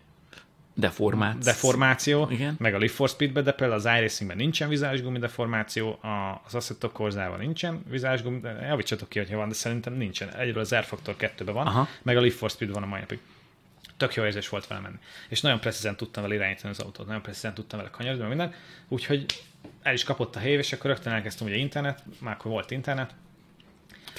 Deformáció. 0.73 1.41
deformáció, 1.41 2.27
Igen. 2.29 2.55
meg 2.59 2.73
a 2.73 2.77
Lift 2.77 2.93
for 2.95 3.09
Speed-ben, 3.09 3.43
de 3.43 3.51
például 3.51 3.79
az 3.79 3.85
iRacing-ben 3.85 4.37
nincsen 4.37 4.69
vizuális 4.69 5.01
gumi 5.01 5.19
deformáció, 5.19 5.99
az 6.45 6.55
Assetto 6.55 6.89
Corsában 6.91 7.39
nincsen 7.39 7.83
vizuális 7.89 8.21
gumi, 8.21 8.39
javítsatok 8.61 9.09
ki, 9.09 9.19
hogyha 9.19 9.37
van, 9.37 9.47
de 9.47 9.53
szerintem 9.53 9.93
nincsen. 9.93 10.29
Egyről 10.35 10.61
az 10.61 10.75
R 10.75 10.83
Factor 10.83 11.15
2-ben 11.19 11.53
van, 11.53 11.67
Aha. 11.67 11.87
meg 12.01 12.17
a 12.17 12.21
Lift 12.21 12.37
for 12.37 12.49
Speed 12.49 12.71
van 12.71 12.83
a 12.83 12.85
mai 12.85 12.99
napig. 12.99 13.19
Tök 14.01 14.15
jó 14.15 14.23
érzés 14.23 14.49
volt 14.49 14.67
vele 14.67 14.81
menni. 14.81 14.95
És 15.29 15.41
nagyon 15.41 15.59
precízen 15.59 15.95
tudtam 15.95 16.23
vele 16.23 16.35
irányítani 16.35 16.73
az 16.73 16.79
autót, 16.79 17.05
nagyon 17.05 17.21
precízen 17.21 17.53
tudtam 17.53 17.79
vele 17.79 17.91
kanyarodni, 17.91 18.27
minden. 18.27 18.53
Úgyhogy 18.87 19.25
el 19.81 19.93
is 19.93 20.03
kapott 20.03 20.35
a 20.35 20.39
hév, 20.39 20.59
és 20.59 20.73
akkor 20.73 20.89
rögtön 20.89 21.13
elkezdtem 21.13 21.47
ugye 21.47 21.55
internet, 21.55 22.03
már 22.19 22.33
akkor 22.33 22.51
volt 22.51 22.71
internet, 22.71 23.13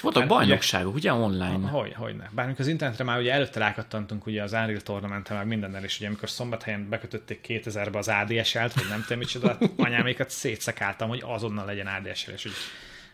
voltak 0.01 0.21
hát, 0.21 0.31
bajnokságok, 0.31 0.95
ugye, 0.95 1.13
ugye 1.13 1.23
online? 1.23 1.69
Hogy, 1.69 1.93
hogy 1.93 2.15
ne. 2.15 2.25
Bármikor 2.31 2.61
az 2.61 2.67
internetre 2.67 3.03
már 3.03 3.19
ugye 3.19 3.33
előtte 3.33 3.59
rákattantunk 3.59 4.25
ugye 4.25 4.43
az 4.43 4.53
Unreal 4.53 4.81
tournament 4.81 5.29
meg 5.29 5.47
mindennel, 5.47 5.83
és 5.83 5.97
ugye 5.97 6.07
amikor 6.07 6.29
szombathelyen 6.29 6.89
bekötötték 6.89 7.45
2000-be 7.47 7.97
az 7.97 8.07
ADSL-t, 8.07 8.73
vagy 8.73 8.87
nem 8.89 9.01
tudom 9.01 9.17
micsoda, 9.17 9.47
hát 9.47 9.69
anyámékat 9.87 10.29
szétszekáltam, 10.29 11.09
hogy 11.09 11.21
azonnal 11.25 11.65
legyen 11.65 11.87
ADSL, 11.87 12.31
és 12.31 12.43
hogy, 12.43 12.53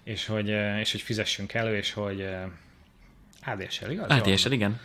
és 0.04 0.26
hogy, 0.26 0.48
és 0.80 0.92
hogy 0.92 1.02
fizessünk 1.02 1.54
elő, 1.54 1.76
és 1.76 1.94
hogy 1.94 2.28
ADSL, 3.46 3.90
igaz? 3.90 4.10
ADSL, 4.10 4.52
igen. 4.52 4.80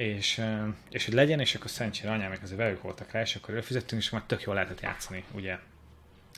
És, 0.00 0.42
és 0.90 1.04
hogy 1.04 1.14
legyen, 1.14 1.40
és 1.40 1.54
akkor 1.54 1.70
szerencsére 1.70 2.12
anyámék 2.12 2.42
azért 2.42 2.58
velük 2.58 2.82
voltak 2.82 3.10
rá, 3.10 3.20
és 3.20 3.34
akkor 3.34 3.50
előfizettünk, 3.50 4.02
és 4.02 4.10
már 4.10 4.22
tök 4.26 4.42
jól 4.42 4.54
lehetett 4.54 4.80
játszani, 4.80 5.24
ugye, 5.32 5.58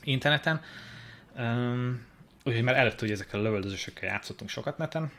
interneten. 0.03 0.61
Um, 1.37 2.05
úgyhogy 2.43 2.63
már 2.63 2.75
előtt 2.75 3.01
ugye 3.01 3.13
ezekkel 3.13 3.39
a 3.39 3.43
lövöldözősökkel 3.43 4.09
játszottunk 4.09 4.49
sokat 4.49 4.77
neten, 4.77 5.11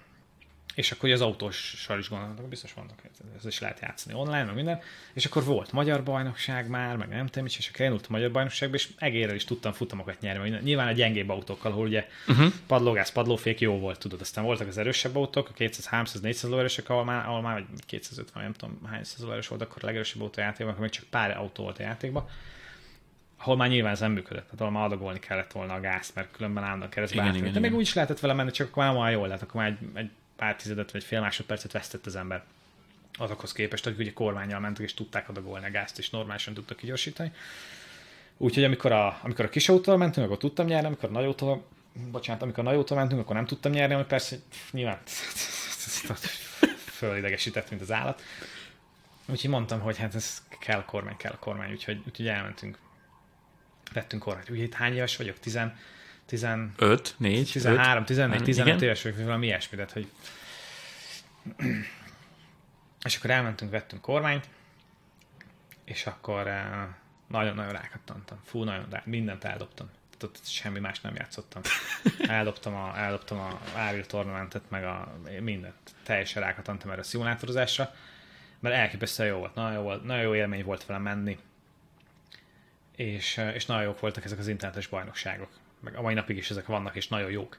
és 0.75 0.93
akkor 0.93 1.11
az 1.11 1.21
autóssal 1.21 1.99
is 1.99 2.09
gondoltam, 2.09 2.49
biztos 2.49 2.73
vannak, 2.73 3.03
ez 3.37 3.47
is 3.47 3.61
lehet 3.61 3.81
játszani 3.81 4.15
online, 4.15 4.45
meg 4.45 4.55
minden, 4.55 4.81
és 5.13 5.27
akkor 5.27 5.45
volt 5.45 5.73
magyar 5.73 6.03
bajnokság 6.03 6.69
már, 6.69 6.97
meg 6.97 7.09
nem 7.09 7.27
tudom, 7.27 7.47
és 7.47 7.71
akkor 7.73 7.87
én 7.87 7.93
a 7.93 7.99
magyar 8.09 8.31
bajnokságba, 8.31 8.75
és 8.75 8.89
egérrel 8.99 9.35
is 9.35 9.45
tudtam 9.45 9.73
futamokat 9.73 10.21
nyerni, 10.21 10.59
nyilván 10.63 10.89
a 10.89 10.93
gyengébb 10.93 11.29
autókkal, 11.29 11.73
ahol 11.73 11.87
ugye 11.87 12.07
uh-huh. 12.29 12.53
padlógász, 12.67 13.13
padlófék 13.13 13.61
jó 13.61 13.79
volt, 13.79 13.99
tudod, 13.99 14.21
aztán 14.21 14.45
voltak 14.45 14.69
az 14.69 14.79
erősebb 14.79 15.17
autók, 15.17 15.49
a 15.49 15.53
200, 15.53 15.87
300, 15.87 16.21
400 16.21 16.51
lóerősek, 16.51 16.89
ahol 16.89 17.05
már, 17.05 17.27
ahol 17.27 17.41
már 17.41 17.55
vagy 17.55 17.85
250, 17.87 18.43
nem 18.43 18.53
tudom 18.53 18.79
hány 18.87 19.05
száz 19.05 19.23
lóerős 19.25 19.49
volt, 19.49 19.63
akkor 19.63 19.77
a 19.83 19.87
legerősebb 19.87 20.23
autó 20.23 20.41
játékban, 20.41 20.69
akkor 20.69 20.83
még 20.83 20.91
csak 20.91 21.05
pár 21.05 21.37
autó 21.37 21.63
volt 21.63 21.79
a 21.79 21.83
játékban, 21.83 22.29
ahol 23.45 23.57
már 23.57 23.69
nyilván 23.69 23.93
ez 23.93 24.01
nem 24.01 24.13
működött, 24.13 24.45
tehát 24.45 24.61
ahol 24.61 24.73
már 24.73 24.85
adagolni 24.85 25.19
kellett 25.19 25.53
volna 25.53 25.75
a 25.75 25.81
gáz, 25.81 26.11
mert 26.15 26.31
különben 26.31 26.65
állnak 26.65 26.91
keresztbe. 26.91 27.23
Igen, 27.23 27.35
igen, 27.35 27.45
De 27.45 27.51
igen. 27.51 27.63
még 27.63 27.75
úgy 27.75 27.81
is 27.81 27.95
lehetett 27.95 28.21
vele 28.21 28.35
menni, 28.35 28.51
csak 28.51 28.69
akkor 28.69 28.95
már 28.95 29.13
jól 29.13 29.27
lehet, 29.27 29.43
akkor 29.43 29.61
már 29.61 29.71
egy, 29.71 29.79
egy 29.95 30.11
pár 30.37 30.57
tizedet 30.57 30.91
vagy 30.91 31.05
fél 31.05 31.21
másodpercet 31.21 31.73
vesztett 31.73 32.07
az 32.07 32.17
ember 32.17 32.45
azokhoz 33.19 33.53
képest, 33.53 33.85
hogy 33.85 33.99
ugye 33.99 34.13
kormányjal 34.13 34.61
mentek 34.61 34.85
és 34.85 34.95
tudták 34.95 35.29
adagolni 35.29 35.67
a 35.67 35.71
gázt, 35.71 35.99
és 35.99 36.11
normálisan 36.11 36.55
tudtak 36.55 36.77
kigyorsítani. 36.77 37.33
Úgyhogy 38.37 38.65
amikor 38.65 38.93
a, 38.93 39.19
amikor 39.23 39.45
a 39.45 39.49
kis 39.49 39.69
autóval 39.69 39.97
mentünk, 39.97 40.27
akkor 40.27 40.39
tudtam 40.39 40.67
nyerni, 40.67 40.87
amikor 40.87 41.09
a 41.09 41.13
nagy 41.13 41.25
autóval, 41.25 41.65
bocsánat, 42.11 42.43
amikor 42.43 42.59
a 42.59 42.63
nagy 42.63 42.77
autóval 42.77 42.99
mentünk, 42.99 43.23
akkor 43.23 43.37
nem 43.37 43.47
tudtam 43.47 43.73
nyerni, 43.73 43.95
mert 43.95 44.09
persze 44.09 44.37
nyilván 44.71 44.99
fölidegesített, 46.99 47.71
mint 47.71 47.83
az 47.83 47.93
állat. 47.93 48.23
Úgyhogy 49.27 49.51
mondtam, 49.51 49.81
hogy 49.81 49.99
hát 49.99 50.15
ez 50.15 50.43
kell 50.59 50.79
a 50.79 50.85
kormány, 50.85 51.17
kell 51.17 51.33
a 51.33 51.39
kormány, 51.39 51.71
úgyhogy, 51.71 52.03
úgyhogy 52.07 52.29
elmentünk 52.29 52.79
vettünk 53.93 54.23
kormányt. 54.23 54.51
Ugye 54.51 54.63
itt 54.63 54.75
hány 54.75 54.95
éves 54.95 55.17
vagyok? 55.17 55.39
10, 55.39 55.59
10, 56.27 56.47
5, 56.77 57.15
4, 57.19 57.51
13, 57.51 58.03
5, 58.03 58.07
14, 58.07 58.43
15 58.43 58.83
éves 58.83 59.03
vagyok, 59.03 59.19
valami 59.19 59.47
ilyesmi, 59.47 59.77
tehát, 59.77 59.93
hogy 59.93 60.09
és 63.07 63.17
akkor 63.17 63.31
elmentünk, 63.31 63.71
vettünk 63.71 64.03
kormányt, 64.03 64.49
és 65.85 66.07
akkor 66.07 66.47
eh, 66.47 66.65
nagyon-nagyon 67.29 67.73
rákattantam. 67.73 68.41
Fú, 68.45 68.63
nagyon 68.63 68.87
rá, 68.91 69.03
mindent 69.05 69.45
eldobtam. 69.45 69.87
Tehát 69.87 70.37
ott 70.37 70.47
semmi 70.47 70.79
más 70.79 71.01
nem 71.01 71.15
játszottam. 71.15 71.63
Eldobtam 72.29 72.75
a, 72.75 72.99
eldobtam 72.99 73.39
a 73.39 73.61
Áril 73.77 74.07
Tournamentet, 74.07 74.63
meg 74.69 74.85
a 74.85 75.19
mindent. 75.41 75.95
Teljesen 76.03 76.43
rákattantam 76.43 76.91
erre 76.91 77.01
a 77.01 77.05
szimulátorozásra, 77.05 77.95
mert 78.61 78.75
elképesztően 78.75 79.29
jó 79.29 79.39
volt. 79.39 79.55
Nagyon 79.55 79.73
jó, 79.73 79.83
volt, 79.83 80.05
nagyon 80.05 80.23
jó 80.23 80.35
élmény 80.35 80.65
volt 80.65 80.87
vele 80.87 81.01
menni 81.01 81.39
és, 82.97 83.39
eh, 83.39 83.55
és 83.55 83.67
nagyon 83.67 83.83
jók 83.83 84.01
voltak 84.01 84.25
ezek 84.25 84.39
az 84.39 84.49
internetes 84.49 84.87
bajnokságok. 84.87 85.49
Meg 85.85 85.97
a 85.97 86.03
mai 86.03 86.15
napig 86.15 86.37
is 86.37 86.51
ezek 86.51 86.67
vannak, 86.67 86.97
és 86.97 87.09
nagyon 87.09 87.31
jók. 87.31 87.59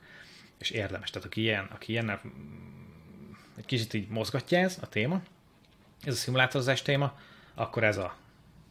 És 0.58 0.70
érdemes. 0.70 1.10
Tehát 1.10 1.28
aki 1.28 1.42
ilyen, 1.42 1.66
aki 1.72 1.92
ilyennel 1.92 2.22
mm, 2.28 3.32
egy 3.58 3.66
kicsit 3.66 3.94
így 3.94 4.08
mozgatja 4.08 4.60
ez 4.60 4.78
a 4.82 4.90
téma, 4.90 5.22
ez 6.04 6.14
a 6.14 6.18
szimulátorozás 6.18 6.82
téma, 6.82 7.20
akkor 7.54 7.84
ez 7.84 7.98
a 7.98 8.16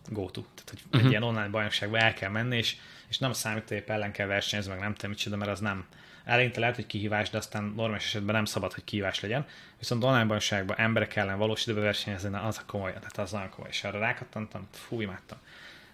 go-to. 0.09 0.41
Tehát, 0.41 0.71
hogy 0.71 0.81
uh-huh. 0.85 0.95
egy 0.95 1.01
mhm. 1.01 1.11
ilyen 1.11 1.23
online 1.23 1.49
bajnokságba 1.49 1.99
el 1.99 2.15
kell 2.15 2.31
menni, 2.31 2.57
és, 2.57 2.77
és 3.09 3.19
nem 3.19 3.31
a 3.31 3.35
számítógép 3.35 3.91
ellen 3.91 4.13
kell 4.13 4.27
versenyezni, 4.27 4.73
meg 4.73 4.81
nem 4.81 4.95
tudom 4.95 5.11
micsoda, 5.11 5.37
mert 5.37 5.51
az 5.51 5.61
nem. 5.61 5.87
Eleinte 6.25 6.61
lehet, 6.61 6.75
hogy 6.75 6.87
kihívás, 6.87 7.31
de 7.31 7.39
aztán 7.39 7.73
normális 7.77 8.05
esetben 8.05 8.35
nem 8.35 8.45
szabad, 8.45 8.73
hogy 8.73 8.85
kihívás 8.85 9.21
legyen. 9.21 9.47
Viszont 9.79 10.05
online 10.05 10.25
bajnokságban 10.25 10.79
emberek 10.79 11.17
ellen 11.17 11.39
valós 11.39 11.63
időben 11.63 11.85
versenyezni, 11.85 12.29
na, 12.29 12.43
az 12.43 12.59
a 12.59 12.65
komoly, 12.67 12.93
tehát 12.93 13.19
az 13.19 13.31
nagyon 13.31 13.49
komoly. 13.49 13.69
És 13.71 13.85
arra 13.85 13.99
rákattantam, 13.99 14.69
fú, 14.73 15.01
imádtam 15.01 15.39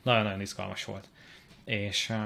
nagyon-nagyon 0.03 0.41
izgalmas 0.41 0.85
volt. 0.85 1.09
És 1.65 2.09
uh, 2.09 2.17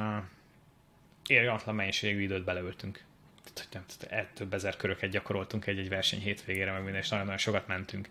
érjematlan 1.28 1.74
mennyiségű 1.74 2.20
időt 2.20 2.44
beleöltünk. 2.44 3.02
Tehát, 3.70 3.96
hogy 4.08 4.26
több 4.34 4.54
ezer 4.54 4.76
köröket 4.76 5.10
gyakoroltunk 5.10 5.66
egy-egy 5.66 5.88
verseny 5.88 6.20
hétvégére, 6.20 6.72
meg 6.72 6.82
minden, 6.82 7.00
és 7.00 7.08
nagyon-nagyon 7.08 7.40
sokat 7.40 7.66
mentünk. 7.66 8.08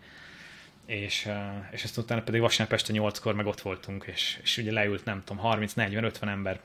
És, 0.86 1.30
és 1.72 1.84
ezt 1.84 1.98
utána 1.98 2.22
pedig 2.22 2.42
vasárnap 2.42 2.74
este 2.74 2.92
nyolckor 2.92 3.36
meg 3.36 3.46
ott 3.46 3.62
voltunk, 3.62 4.06
és, 4.06 4.40
és 4.42 4.58
ugye 4.58 4.72
leült, 4.72 5.06
nem 5.06 5.24
tudom, 5.24 5.44
30-40-50 5.46 6.22
ember 6.22 6.60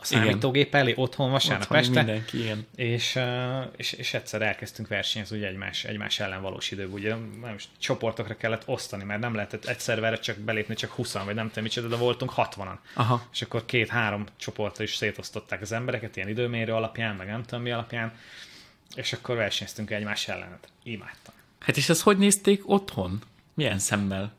a 0.00 0.04
számítógép 0.04 0.74
elé, 0.74 0.92
otthon 0.96 1.30
vasárnap 1.30 1.60
otthon 1.60 1.76
este. 1.76 2.02
Mindenki, 2.02 2.40
igen. 2.40 2.66
És, 2.74 3.18
és, 3.76 3.92
és 3.92 4.14
egyszer 4.14 4.42
elkezdtünk 4.42 4.88
versenyezni 4.88 5.36
ugye 5.36 5.46
egymás, 5.46 5.84
egymás 5.84 6.20
ellen 6.20 6.42
valós 6.42 6.70
időben. 6.70 6.92
Ugye 6.92 7.14
nem 7.40 7.54
is 7.54 7.68
csoportokra 7.78 8.36
kellett 8.36 8.62
osztani, 8.66 9.04
mert 9.04 9.20
nem 9.20 9.34
lehetett 9.34 9.64
egy 9.64 9.78
szerverre 9.78 10.18
csak 10.18 10.36
belépni 10.36 10.74
csak 10.74 10.90
20 10.90 11.12
vagy 11.12 11.34
nem 11.34 11.48
tudom 11.48 11.64
micsoda, 11.64 11.88
de 11.88 11.96
voltunk 11.96 12.32
60-an. 12.36 12.76
Aha. 12.94 13.26
És 13.32 13.42
akkor 13.42 13.64
két-három 13.64 14.26
csoportra 14.36 14.84
is 14.84 14.94
szétosztották 14.94 15.60
az 15.60 15.72
embereket, 15.72 16.16
ilyen 16.16 16.28
időmérő 16.28 16.72
alapján, 16.72 17.16
meg 17.16 17.26
nem 17.26 17.42
tudom 17.42 17.62
mi 17.62 17.70
alapján, 17.70 18.12
és 18.94 19.12
akkor 19.12 19.36
versenyeztünk 19.36 19.90
egymás 19.90 20.28
ellen. 20.28 20.58
Imádtam. 20.82 21.34
Hát 21.58 21.76
és 21.76 21.88
ezt 21.88 22.02
hogy 22.02 22.18
nézték 22.18 22.68
otthon? 22.68 23.22
Milyen 23.54 23.78
szemmel? 23.78 24.36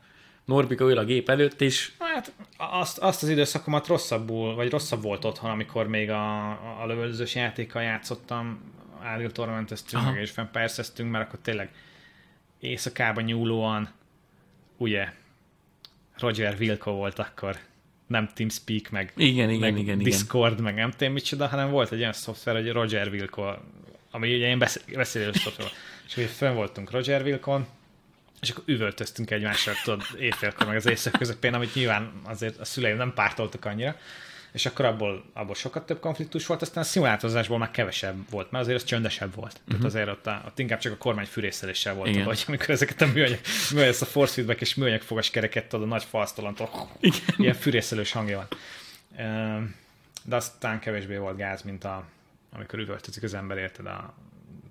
Norbika 0.50 0.84
ül 0.84 0.98
a 0.98 1.04
gép 1.04 1.28
előtt, 1.28 1.60
és... 1.60 1.92
Hát 1.98 2.32
azt, 2.56 2.98
azt 2.98 3.22
az 3.22 3.28
időszakomat 3.28 3.86
rosszabbul, 3.86 4.54
vagy 4.54 4.70
rosszabb 4.70 5.02
volt 5.02 5.24
otthon, 5.24 5.50
amikor 5.50 5.86
még 5.86 6.10
a, 6.10 6.48
a 6.82 6.86
lövöldözős 6.86 7.34
játékkal 7.34 7.82
játszottam, 7.82 8.60
Unreal 9.00 9.30
Tormenteztünk, 9.30 10.04
meg 10.04 10.20
és 10.20 10.30
fennperszeztünk, 10.30 11.10
mert 11.10 11.26
akkor 11.26 11.38
tényleg 11.42 11.70
éjszakában 12.60 13.24
nyúlóan, 13.24 13.90
ugye, 14.76 15.12
Roger 16.18 16.56
Wilco 16.60 16.92
volt 16.92 17.18
akkor, 17.18 17.56
nem 18.06 18.28
TeamSpeak, 18.34 18.90
meg, 18.90 19.12
igen, 19.16 19.50
igen, 19.50 19.60
meg 19.72 19.78
igen, 19.78 19.98
Discord, 19.98 20.52
igen. 20.52 20.64
meg 20.64 20.74
nem 20.74 20.90
tudom 20.90 21.12
micsoda, 21.12 21.46
hanem 21.46 21.70
volt 21.70 21.92
egy 21.92 22.00
olyan 22.00 22.12
szoftver, 22.12 22.54
hogy 22.54 22.72
Roger 22.72 23.08
Wilco, 23.08 23.54
ami 24.10 24.34
ugye 24.34 24.46
én 24.46 24.58
beszélő 24.94 25.32
szoftver. 25.32 25.66
És 26.06 26.16
ugye 26.16 26.26
fönn 26.26 26.54
voltunk 26.54 26.90
Roger 26.90 27.22
Wilcon, 27.22 27.66
és 28.40 28.50
akkor 28.50 28.62
üvöltöztünk 28.66 29.30
egymásra, 29.30 29.72
tudod, 29.84 30.02
éjfélkor 30.18 30.66
meg 30.66 30.76
az 30.76 30.86
éjszak 30.86 31.12
közepén, 31.12 31.54
amit 31.54 31.74
nyilván 31.74 32.12
azért 32.24 32.58
a 32.58 32.64
szüleim 32.64 32.96
nem 32.96 33.14
pártoltak 33.14 33.64
annyira, 33.64 33.96
és 34.52 34.66
akkor 34.66 34.84
abból, 34.84 35.24
abból 35.32 35.54
sokat 35.54 35.86
több 35.86 36.00
konfliktus 36.00 36.46
volt, 36.46 36.62
aztán 36.62 36.82
a 36.82 36.86
szimulátorozásból 36.86 37.58
már 37.58 37.70
kevesebb 37.70 38.30
volt, 38.30 38.50
mert 38.50 38.64
azért 38.64 38.80
az 38.80 38.88
csöndesebb 38.88 39.34
volt. 39.34 39.52
Uh-huh. 39.52 39.66
Tehát 39.66 39.84
azért 39.84 40.08
ott, 40.08 40.26
a, 40.26 40.42
ott 40.46 40.58
inkább 40.58 40.78
csak 40.78 40.92
a 40.92 40.96
kormány 40.96 41.26
fürészeléssel 41.26 41.94
volt, 41.94 42.08
Igen. 42.08 42.24
vagy 42.24 42.44
amikor 42.46 42.70
ezeket 42.70 43.00
a 43.00 43.06
műanyag, 43.06 43.38
műanyag 43.72 43.94
a 44.00 44.04
force 44.04 44.34
feedback 44.34 44.60
és 44.60 44.74
műanyag 44.74 45.00
fogas 45.00 45.30
kereket 45.30 45.68
tudod, 45.68 45.86
a 45.86 45.88
nagy 45.88 46.04
falsztalantól, 46.04 46.90
ilyen 47.36 47.54
fürészelős 47.54 48.12
hangja 48.12 48.36
van. 48.36 48.48
De 50.24 50.36
aztán 50.36 50.78
kevésbé 50.78 51.16
volt 51.16 51.36
gáz, 51.36 51.62
mint 51.62 51.84
a, 51.84 52.04
amikor 52.52 52.78
üvöltözik 52.78 53.22
az 53.22 53.34
ember, 53.34 53.58
érted 53.58 53.86
a 53.86 54.14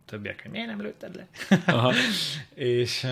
többiek, 0.05 0.41
hogy 0.41 0.51
miért 0.51 0.67
nem 0.67 0.82
lőtted 0.82 1.15
le? 1.15 1.28
Aha. 1.65 1.93
és 2.53 3.07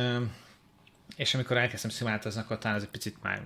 és 1.18 1.34
amikor 1.34 1.58
elkezdtem 1.58 1.92
szimulátozni, 1.92 2.42
akkor 2.42 2.58
talán 2.58 2.78
ez 2.78 2.84
egy 2.84 2.90
picit 2.90 3.22
már 3.22 3.42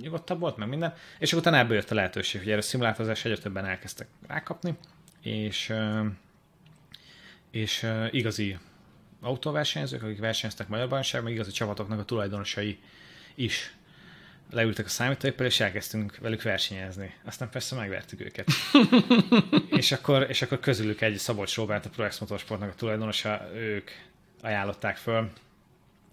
nyugodtabb 0.00 0.40
volt, 0.40 0.56
meg 0.56 0.68
minden, 0.68 0.94
és 1.18 1.28
akkor 1.28 1.40
utána 1.46 1.58
ebből 1.58 1.76
jött 1.76 1.90
a 1.90 1.94
lehetőség, 1.94 2.40
hogy 2.40 2.50
erre 2.50 2.58
a 2.58 2.62
szimulátozás 2.62 3.24
egyre 3.24 3.38
többen 3.38 3.64
elkezdtek 3.64 4.06
rákapni, 4.26 4.74
és, 5.20 5.72
és 7.50 7.86
igazi 8.10 8.58
autóversenyzők, 9.20 10.02
akik 10.02 10.18
versenyeztek 10.18 10.68
Magyar 10.68 10.88
Bajnokságban, 10.88 11.32
igazi 11.32 11.50
csapatoknak 11.50 11.98
a 11.98 12.04
tulajdonosai 12.04 12.78
is 13.34 13.74
leültek 14.50 14.86
a 14.86 14.88
számítógéppel, 14.88 15.46
és 15.46 15.60
elkezdtünk 15.60 16.16
velük 16.16 16.42
versenyezni. 16.42 17.14
Aztán 17.24 17.50
persze 17.50 17.74
megvertük 17.76 18.20
őket. 18.20 18.48
és, 19.80 19.92
akkor, 19.92 20.26
és 20.28 20.42
akkor 20.42 20.60
közülük 20.60 21.00
egy 21.00 21.16
Szabolcs 21.16 21.56
Robert, 21.56 21.86
a 21.86 21.88
Proex 21.88 22.18
Motorsportnak 22.18 22.70
a 22.70 22.74
tulajdonosa, 22.74 23.48
ők 23.54 23.90
ajánlották 24.40 24.96
föl, 24.96 25.30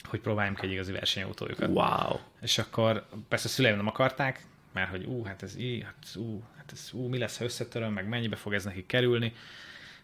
hogy 0.04 0.20
próbáljunk 0.20 0.62
egy 0.62 0.72
igazi 0.72 0.92
versenyautójukat. 0.92 1.70
Wow. 1.70 2.20
És 2.42 2.58
akkor 2.58 3.06
persze 3.28 3.48
a 3.48 3.52
szüleim 3.52 3.76
nem 3.76 3.88
akarták, 3.88 4.46
mert 4.74 4.90
hogy 4.90 5.06
ú, 5.06 5.24
hát 5.24 5.44
ez 5.44 5.58
így, 5.58 5.84
hát 5.84 6.16
ú, 6.16 6.44
hát 6.58 6.72
ez 6.72 6.90
ú, 6.92 7.08
mi 7.08 7.18
lesz, 7.18 7.38
ha 7.38 7.44
összetöröm, 7.44 7.94
meg 7.94 8.08
mennyibe 8.08 8.36
fog 8.36 8.54
ez 8.54 8.64
nekik 8.64 8.86
kerülni, 8.86 9.34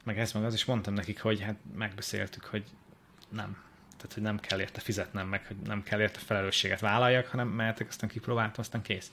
meg 0.03 0.19
ez 0.19 0.31
meg 0.31 0.43
az, 0.43 0.53
is 0.53 0.65
mondtam 0.65 0.93
nekik, 0.93 1.21
hogy 1.21 1.41
hát 1.41 1.55
megbeszéltük, 1.77 2.45
hogy 2.45 2.63
nem. 3.29 3.57
Tehát, 3.97 4.13
hogy 4.13 4.23
nem 4.23 4.39
kell 4.39 4.59
érte 4.59 4.79
fizetnem, 4.79 5.27
meg 5.27 5.45
hogy 5.47 5.55
nem 5.65 5.83
kell 5.83 5.99
érte 5.99 6.19
felelősséget 6.19 6.79
vállaljak, 6.79 7.27
hanem 7.27 7.47
mehetek, 7.47 7.87
aztán 7.87 8.09
kipróbáltam, 8.09 8.55
aztán 8.57 8.81
kész. 8.81 9.11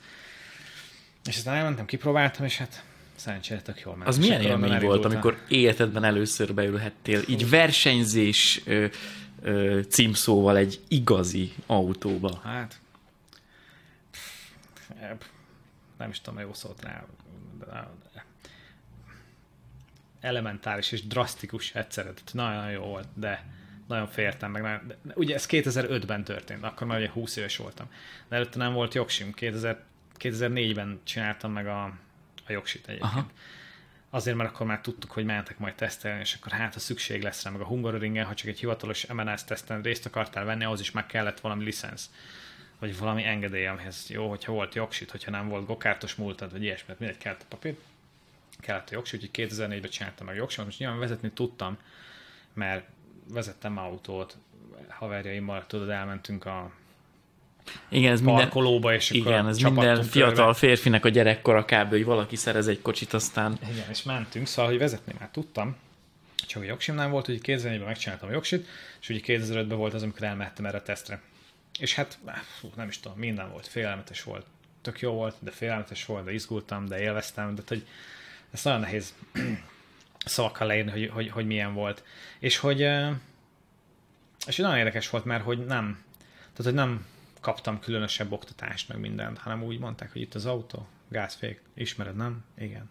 És 1.24 1.36
aztán 1.36 1.54
elmentem, 1.54 1.86
kipróbáltam, 1.86 2.44
és 2.44 2.58
hát 2.58 2.84
szerencsére 3.14 3.60
tök 3.62 3.80
jól 3.80 3.96
ment. 3.96 4.08
Az 4.08 4.18
milyen 4.18 4.40
élmény 4.40 4.80
volt, 4.80 5.04
amikor 5.04 5.38
életedben 5.48 6.04
először 6.04 6.54
beülhettél, 6.54 7.22
így 7.28 7.50
versenyzés 7.50 8.62
ö, 9.44 9.80
címszóval 9.88 10.56
egy 10.56 10.80
igazi 10.88 11.52
autóba? 11.66 12.40
Hát, 12.42 12.80
nem 15.98 16.10
is 16.10 16.20
tudom, 16.20 16.40
jó 16.40 16.52
szót 16.52 16.82
rá. 16.82 17.04
Elementáris 20.20 20.92
és 20.92 21.06
drasztikus 21.06 21.74
egyszerre. 21.74 22.12
Nagyon 22.32 22.70
jó 22.70 22.82
volt, 22.82 23.08
de 23.14 23.46
nagyon 23.88 24.06
féltem 24.06 24.50
meg. 24.50 24.62
Nagyon, 24.62 24.86
de, 24.86 25.12
ugye 25.14 25.34
ez 25.34 25.46
2005-ben 25.48 26.24
történt, 26.24 26.64
akkor 26.64 26.86
már 26.86 26.98
ugye 26.98 27.10
20 27.10 27.36
éves 27.36 27.56
voltam. 27.56 27.86
De 28.28 28.36
előtte 28.36 28.58
nem 28.58 28.72
volt 28.72 28.94
jogsim. 28.94 29.32
2000, 29.32 29.82
2004-ben 30.18 31.00
csináltam 31.02 31.52
meg 31.52 31.66
a, 31.66 31.84
a 32.46 32.52
jogsit 32.52 32.86
egyébként. 32.86 33.12
Aha. 33.12 33.30
Azért, 34.14 34.36
mert 34.36 34.50
akkor 34.50 34.66
már 34.66 34.80
tudtuk, 34.80 35.10
hogy 35.10 35.24
mentek 35.24 35.58
majd 35.58 35.74
tesztelni, 35.74 36.20
és 36.20 36.34
akkor 36.34 36.52
hát, 36.52 36.74
ha 36.74 36.80
szükség 36.80 37.22
lesz 37.22 37.44
rá, 37.44 37.50
meg 37.50 37.60
a 37.60 37.64
Hungaroringen, 37.64 38.26
ha 38.26 38.34
csak 38.34 38.48
egy 38.48 38.58
hivatalos 38.58 39.06
MNS 39.06 39.44
teszten 39.44 39.82
részt 39.82 40.06
akartál 40.06 40.44
venni, 40.44 40.64
ahhoz 40.64 40.80
is 40.80 40.90
meg 40.90 41.06
kellett 41.06 41.40
valami 41.40 41.64
licensz. 41.64 42.10
Vagy 42.78 42.98
valami 42.98 43.24
engedély, 43.24 43.66
amihez 43.66 44.10
jó, 44.10 44.28
hogyha 44.28 44.52
volt 44.52 44.74
jogsit, 44.74 45.10
hogyha 45.10 45.30
nem 45.30 45.48
volt 45.48 45.66
gokártos 45.66 46.14
múltad, 46.14 46.50
vagy 46.50 46.62
ilyesmi, 46.62 46.84
mert 46.86 46.98
mindegy 46.98 47.18
kellett 47.18 47.42
a 47.42 47.46
papír, 47.48 47.76
kellett 48.60 48.88
a 48.90 48.94
jogsit, 48.94 49.22
úgyhogy 49.22 49.48
2004-ben 49.48 49.90
csináltam 49.90 50.26
meg 50.26 50.36
jogsit, 50.36 50.64
most 50.64 50.78
nyilván 50.78 50.98
vezetni 50.98 51.30
tudtam, 51.30 51.78
mert 52.52 52.86
vezettem 53.28 53.78
autót, 53.78 54.36
haverjaimmal, 54.88 55.66
tudod, 55.66 55.88
elmentünk 55.88 56.44
a 56.44 56.70
igen, 57.88 58.12
ez 58.12 58.22
parkolóba, 58.22 58.94
és 58.94 59.10
akkor 59.10 59.32
igen, 59.32 59.48
ez 59.48 59.58
minden 59.58 60.02
fiatal 60.02 60.34
körbe. 60.34 60.54
férfinek 60.54 61.04
a 61.04 61.08
gyerekkora 61.08 61.64
kb. 61.64 61.88
hogy 61.88 62.04
valaki 62.04 62.36
szerez 62.36 62.66
egy 62.68 62.82
kocsit, 62.82 63.12
aztán... 63.12 63.58
Igen, 63.70 63.90
és 63.90 64.02
mentünk, 64.02 64.46
szóval, 64.46 64.70
hogy 64.70 64.80
vezetni 64.80 65.14
már 65.18 65.28
tudtam, 65.32 65.76
csak 66.46 66.62
a 66.62 66.64
jogsim 66.64 66.94
nem 66.94 67.10
volt, 67.10 67.26
hogy 67.26 67.40
2004-ben 67.42 67.80
megcsináltam 67.80 68.28
a 68.28 68.32
jogsit, 68.32 68.66
és 69.00 69.08
ugye 69.08 69.20
2005-ben 69.24 69.78
volt 69.78 69.94
az, 69.94 70.02
amikor 70.02 70.22
elmehettem 70.22 70.66
erre 70.66 70.78
a 70.78 70.82
tesztre. 70.82 71.20
És 71.78 71.94
hát, 71.94 72.18
fú, 72.60 72.72
nem 72.76 72.88
is 72.88 73.00
tudom, 73.00 73.18
minden 73.18 73.50
volt, 73.50 73.66
félelmetes 73.66 74.22
volt. 74.22 74.46
Tök 74.82 75.00
jó 75.00 75.12
volt, 75.12 75.36
de 75.38 75.50
félelmetes 75.50 76.04
volt, 76.04 76.24
de 76.24 76.32
izgultam, 76.32 76.86
de 76.86 77.00
élveztem, 77.00 77.54
de 77.54 77.62
hogy 77.66 77.86
ez 78.50 78.62
nagyon 78.62 78.80
nehéz 78.80 79.14
szavakkal 80.24 80.66
leírni, 80.66 80.90
hogy, 80.90 81.10
hogy, 81.12 81.30
hogy 81.30 81.46
milyen 81.46 81.74
volt. 81.74 82.02
És 82.38 82.56
hogy, 82.56 82.80
és 84.46 84.56
nagyon 84.56 84.76
érdekes 84.76 85.10
volt, 85.10 85.24
mert 85.24 85.44
hogy 85.44 85.58
nem, 85.58 86.04
tehát 86.38 86.64
hogy 86.64 86.74
nem 86.74 87.06
kaptam 87.44 87.80
különösebb 87.80 88.32
oktatást, 88.32 88.88
meg 88.88 88.98
mindent, 88.98 89.38
hanem 89.38 89.62
úgy 89.62 89.78
mondták, 89.78 90.12
hogy 90.12 90.20
itt 90.20 90.34
az 90.34 90.46
autó, 90.46 90.86
gázfék, 91.08 91.62
ismered, 91.74 92.16
nem? 92.16 92.44
Igen, 92.58 92.90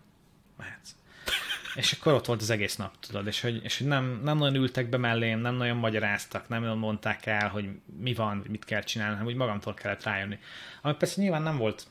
mehetsz. 0.58 0.96
És 1.76 1.92
akkor 1.92 2.14
ott 2.14 2.26
volt 2.26 2.42
az 2.42 2.50
egész 2.50 2.76
nap, 2.76 3.00
tudod, 3.00 3.28
és 3.28 3.42
hogy, 3.42 3.64
és 3.64 3.78
hogy 3.78 3.88
nem, 3.88 4.22
nem 4.24 4.38
nagyon 4.38 4.56
ültek 4.56 4.90
be 4.90 4.98
mellém, 4.98 5.40
nem 5.40 5.56
nagyon 5.56 5.78
magyaráztak, 5.78 6.48
nem 6.48 6.62
nagyon 6.62 6.78
mondták 6.78 7.26
el, 7.26 7.50
hogy 7.50 7.70
mi 8.00 8.14
van, 8.14 8.44
mit 8.48 8.66
kell 8.66 8.82
csinálni, 8.82 9.14
hanem 9.14 9.28
úgy 9.28 9.36
magamtól 9.36 9.74
kellett 9.74 10.04
rájönni. 10.04 10.40
Ami 10.82 10.94
persze 10.94 11.22
nyilván 11.22 11.42
nem 11.42 11.58
volt 11.58 11.88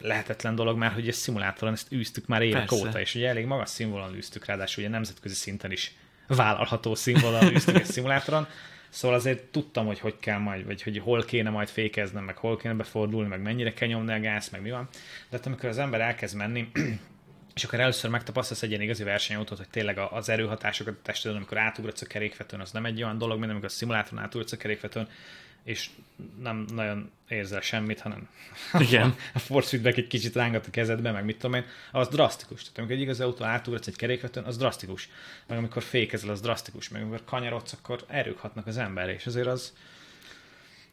lehetetlen 0.00 0.54
dolog, 0.54 0.78
mert 0.78 0.94
hogy 0.94 1.08
ezt 1.08 1.20
szimulátoron 1.20 1.74
ezt 1.74 1.92
űztük 1.92 2.26
már 2.26 2.42
évek 2.42 2.66
Persze. 2.66 2.86
óta, 2.86 3.00
és 3.00 3.14
ugye 3.14 3.28
elég 3.28 3.46
magas 3.46 3.68
színvonalon 3.68 4.14
űztük, 4.14 4.44
ráadásul 4.44 4.82
ugye 4.84 4.92
nemzetközi 4.92 5.34
szinten 5.34 5.72
is 5.72 5.94
vállalható 6.26 6.94
színvonalon 6.94 7.54
űztük 7.54 7.78
egy 7.78 7.84
szimulátoron, 7.84 8.46
Szóval 8.88 9.16
azért 9.16 9.44
tudtam, 9.44 9.86
hogy 9.86 9.98
hogy 9.98 10.16
kell 10.20 10.38
majd, 10.38 10.66
vagy 10.66 10.82
hogy 10.82 10.98
hol 10.98 11.24
kéne 11.24 11.50
majd 11.50 11.68
fékeznem, 11.68 12.24
meg 12.24 12.36
hol 12.36 12.56
kéne 12.56 12.74
befordulni, 12.74 13.28
meg 13.28 13.42
mennyire 13.42 13.72
kell 13.74 13.88
nyomni 13.88 14.12
a 14.12 14.20
gáz, 14.20 14.48
meg 14.48 14.62
mi 14.62 14.70
van. 14.70 14.88
De 15.30 15.36
hát 15.36 15.46
amikor 15.46 15.68
az 15.68 15.78
ember 15.78 16.00
elkezd 16.00 16.36
menni, 16.36 16.70
és 17.54 17.64
akkor 17.64 17.80
először 17.80 18.10
megtapasztalsz 18.10 18.62
egy 18.62 18.70
ilyen 18.70 18.82
igazi 18.82 19.04
versenyautót, 19.04 19.58
hogy 19.58 19.68
tényleg 19.68 19.98
az 19.98 20.28
erőhatásokat 20.28 20.94
a 20.94 21.02
testedön, 21.02 21.36
amikor 21.36 21.58
átugratsz 21.58 22.02
a 22.02 22.06
kerékvetőn, 22.06 22.60
az 22.60 22.72
nem 22.72 22.84
egy 22.84 23.02
olyan 23.02 23.18
dolog, 23.18 23.38
mint 23.38 23.50
amikor 23.50 23.68
a 23.68 23.72
szimulátoron 23.72 24.24
átugratsz 24.24 24.52
a 24.52 24.56
kerékvetőn, 24.56 25.08
és 25.64 25.90
nem 26.40 26.66
nagyon 26.74 27.10
érzel 27.28 27.60
semmit, 27.60 28.00
hanem 28.00 28.28
Igen. 28.88 29.14
a 29.34 29.38
force 29.38 29.68
feedback 29.68 29.96
egy 29.96 30.06
kicsit 30.06 30.34
rángat 30.34 30.66
a 30.66 30.70
kezedbe, 30.70 31.10
meg 31.10 31.24
mit 31.24 31.38
tudom 31.38 31.54
én, 31.54 31.64
az 31.92 32.08
drasztikus. 32.08 32.60
Tehát 32.60 32.78
amikor 32.78 32.96
egy 32.96 33.02
igazi 33.02 33.22
autó 33.22 33.44
átugratsz 33.44 33.86
egy 33.86 33.96
kerékvetőn, 33.96 34.44
az 34.44 34.56
drasztikus. 34.56 35.08
Meg 35.46 35.58
amikor 35.58 35.82
fékezel, 35.82 36.30
az 36.30 36.40
drasztikus. 36.40 36.88
Meg 36.88 37.02
amikor 37.02 37.24
kanyarodsz, 37.24 37.72
akkor 37.72 38.04
erők 38.06 38.38
hatnak 38.38 38.66
az 38.66 38.76
emberre, 38.76 39.14
és 39.14 39.26
azért 39.26 39.46
az, 39.46 39.72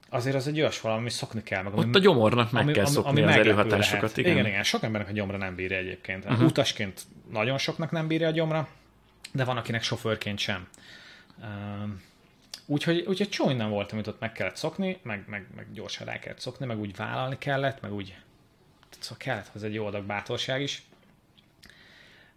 azért 0.10 0.36
az 0.36 0.48
egy 0.48 0.60
olyas 0.60 0.82
valami, 0.82 1.02
ami 1.02 1.10
szokni 1.10 1.44
kell. 1.44 1.64
Meg, 1.64 1.74
ami, 1.74 1.86
Ott 1.86 1.96
a 1.96 2.00
gyomornak 2.00 2.52
meg 2.52 2.64
ami, 2.64 2.72
kell 2.72 2.86
szokni 2.86 3.10
ami, 3.10 3.22
ami 3.22 3.32
az 3.32 3.38
erőhatásokat. 3.38 4.18
Igen. 4.18 4.32
igen, 4.32 4.46
igen. 4.46 4.64
Sok 4.64 4.84
embernek 4.84 5.10
a 5.10 5.14
gyomra 5.14 5.38
nem 5.38 5.56
bírja 5.56 5.78
egyébként. 5.78 6.26
Uh-huh. 6.26 6.46
Utasként 6.46 7.02
nagyon 7.32 7.58
soknak 7.58 7.92
nem 7.92 8.08
bírja 8.08 8.28
a 8.28 8.32
gyomra, 8.32 8.68
de 9.32 9.44
van, 9.44 9.58
akinek 9.58 9.84
sofőrként 9.84 10.40
sem. 10.40 10.68
Úgyhogy, 12.66 13.06
úgyhogy 13.08 13.30
csomó 13.30 13.52
nem 13.52 13.70
volt, 13.70 13.92
amit 13.92 14.08
ott 14.08 14.20
meg 14.20 14.32
kellett 14.32 14.56
szokni, 14.56 15.00
meg, 15.04 15.24
meg, 15.28 15.48
meg 15.56 15.68
gyorsan 15.74 16.06
rá 16.06 16.20
kellett 16.20 16.40
szokni, 16.40 16.66
meg 16.66 16.80
úgy 16.80 16.96
vállalni 16.96 17.38
kellett, 17.38 17.82
meg 17.82 17.94
úgy 17.94 18.16
szóval 19.00 19.18
kellett 19.18 19.48
hozzá 19.48 19.68
egy 19.68 19.74
jó 19.74 19.86
adag 19.86 20.04
bátorság 20.04 20.62
is. 20.62 20.84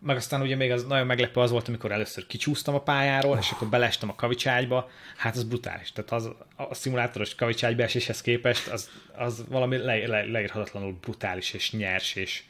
Meg 0.01 0.16
aztán 0.16 0.41
ugye 0.41 0.57
még 0.57 0.70
az 0.70 0.85
nagyon 0.85 1.07
meglepő 1.07 1.41
az 1.41 1.51
volt, 1.51 1.68
amikor 1.68 1.93
először 1.93 2.26
kicsúsztam 2.26 2.74
a 2.74 2.81
pályáról, 2.81 3.33
oh. 3.33 3.39
és 3.39 3.51
akkor 3.51 3.68
belestem 3.68 4.09
a 4.09 4.14
kavicságyba, 4.14 4.91
hát 5.16 5.37
az 5.37 5.45
brutális. 5.45 5.93
Tehát 5.93 6.12
az, 6.12 6.31
a 6.57 6.74
szimulátoros 6.74 7.35
kavicságyba 7.35 7.83
eséshez 7.83 8.20
képest 8.20 8.66
az, 8.68 8.91
az 9.16 9.45
valami 9.49 9.76
le, 9.76 10.07
le, 10.07 10.24
leírhatatlanul 10.24 10.99
brutális 11.01 11.53
és 11.53 11.72
nyers, 11.72 12.14
és 12.14 12.43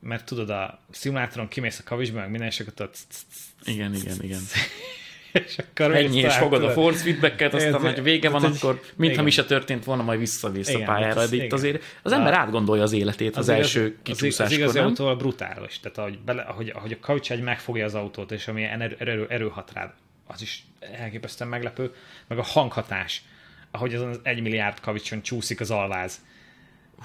mert 0.00 0.24
tudod, 0.24 0.50
a 0.50 0.80
szimulátoron 0.90 1.48
kimész 1.48 1.78
a 1.78 1.82
kavicsba, 1.84 2.18
meg 2.18 2.30
minden, 2.30 2.48
és 2.48 2.60
akkor. 2.60 2.90
Igen, 3.64 3.94
igen, 3.94 4.22
igen. 4.22 4.40
És 5.32 5.58
akkor 5.58 5.96
Ennyi, 5.96 6.18
és 6.18 6.34
fogod 6.34 6.64
a 6.64 6.70
force 6.70 7.02
feedbacket, 7.02 7.54
aztán, 7.54 7.80
hogy 7.80 8.02
vége 8.02 8.28
van, 8.28 8.44
akkor 8.44 8.80
mintha 8.96 9.22
mi 9.22 9.30
se 9.30 9.44
történt 9.44 9.84
volna, 9.84 10.02
majd 10.02 10.18
visszavész 10.18 10.74
a 10.74 10.82
pályára. 10.84 11.26
De 11.26 11.36
itt 11.36 11.52
azért 11.52 11.82
az 12.02 12.12
ember 12.12 12.32
átgondolja 12.32 12.82
az 12.82 12.92
életét 12.92 13.36
az, 13.36 13.48
az 13.48 13.48
első 13.48 13.96
kicsúszáskor, 14.02 14.46
Az 14.46 14.52
igazi 14.52 14.78
autó 14.78 15.16
brutális. 15.16 15.80
Tehát 15.80 15.98
ahogy, 15.98 16.18
bele, 16.18 16.42
ahogy, 16.42 16.72
ahogy 16.74 16.92
a 16.92 16.96
kaucságy 17.00 17.40
megfogja 17.40 17.84
az 17.84 17.94
autót, 17.94 18.32
és 18.32 18.48
ami 18.48 18.62
erő, 18.62 18.96
erő, 18.98 19.26
erő 19.28 19.48
hat 19.48 19.72
rád, 19.72 19.90
az 20.26 20.42
is 20.42 20.66
elképesztően 20.80 21.50
meglepő. 21.50 21.94
Meg 22.26 22.38
a 22.38 22.42
hanghatás, 22.42 23.22
ahogy 23.70 23.94
azon 23.94 24.08
az 24.08 24.20
egy 24.22 24.40
milliárd 24.40 24.80
kavicson 24.80 25.22
csúszik 25.22 25.60
az 25.60 25.70
alváz. 25.70 26.20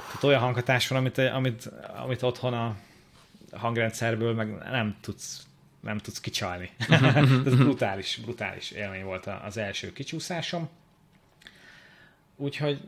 Tehát 0.08 0.24
olyan 0.24 0.40
hanghatás 0.40 0.88
van, 0.88 1.00
amit, 1.00 1.18
amit, 1.18 1.72
amit 2.04 2.24
otthon 2.24 2.54
a 2.54 2.76
hangrendszerből 3.52 4.34
meg 4.34 4.48
nem 4.72 4.96
tudsz 5.02 5.46
nem 5.84 5.98
tudsz 5.98 6.20
kicsalni. 6.20 6.70
Ez 7.46 7.56
brutális, 7.56 8.20
brutális 8.22 8.72
élmény 8.72 9.04
volt 9.04 9.30
az 9.46 9.58
első 9.58 9.94
kicsúszásom. 9.94 10.70
Úgyhogy 12.36 12.80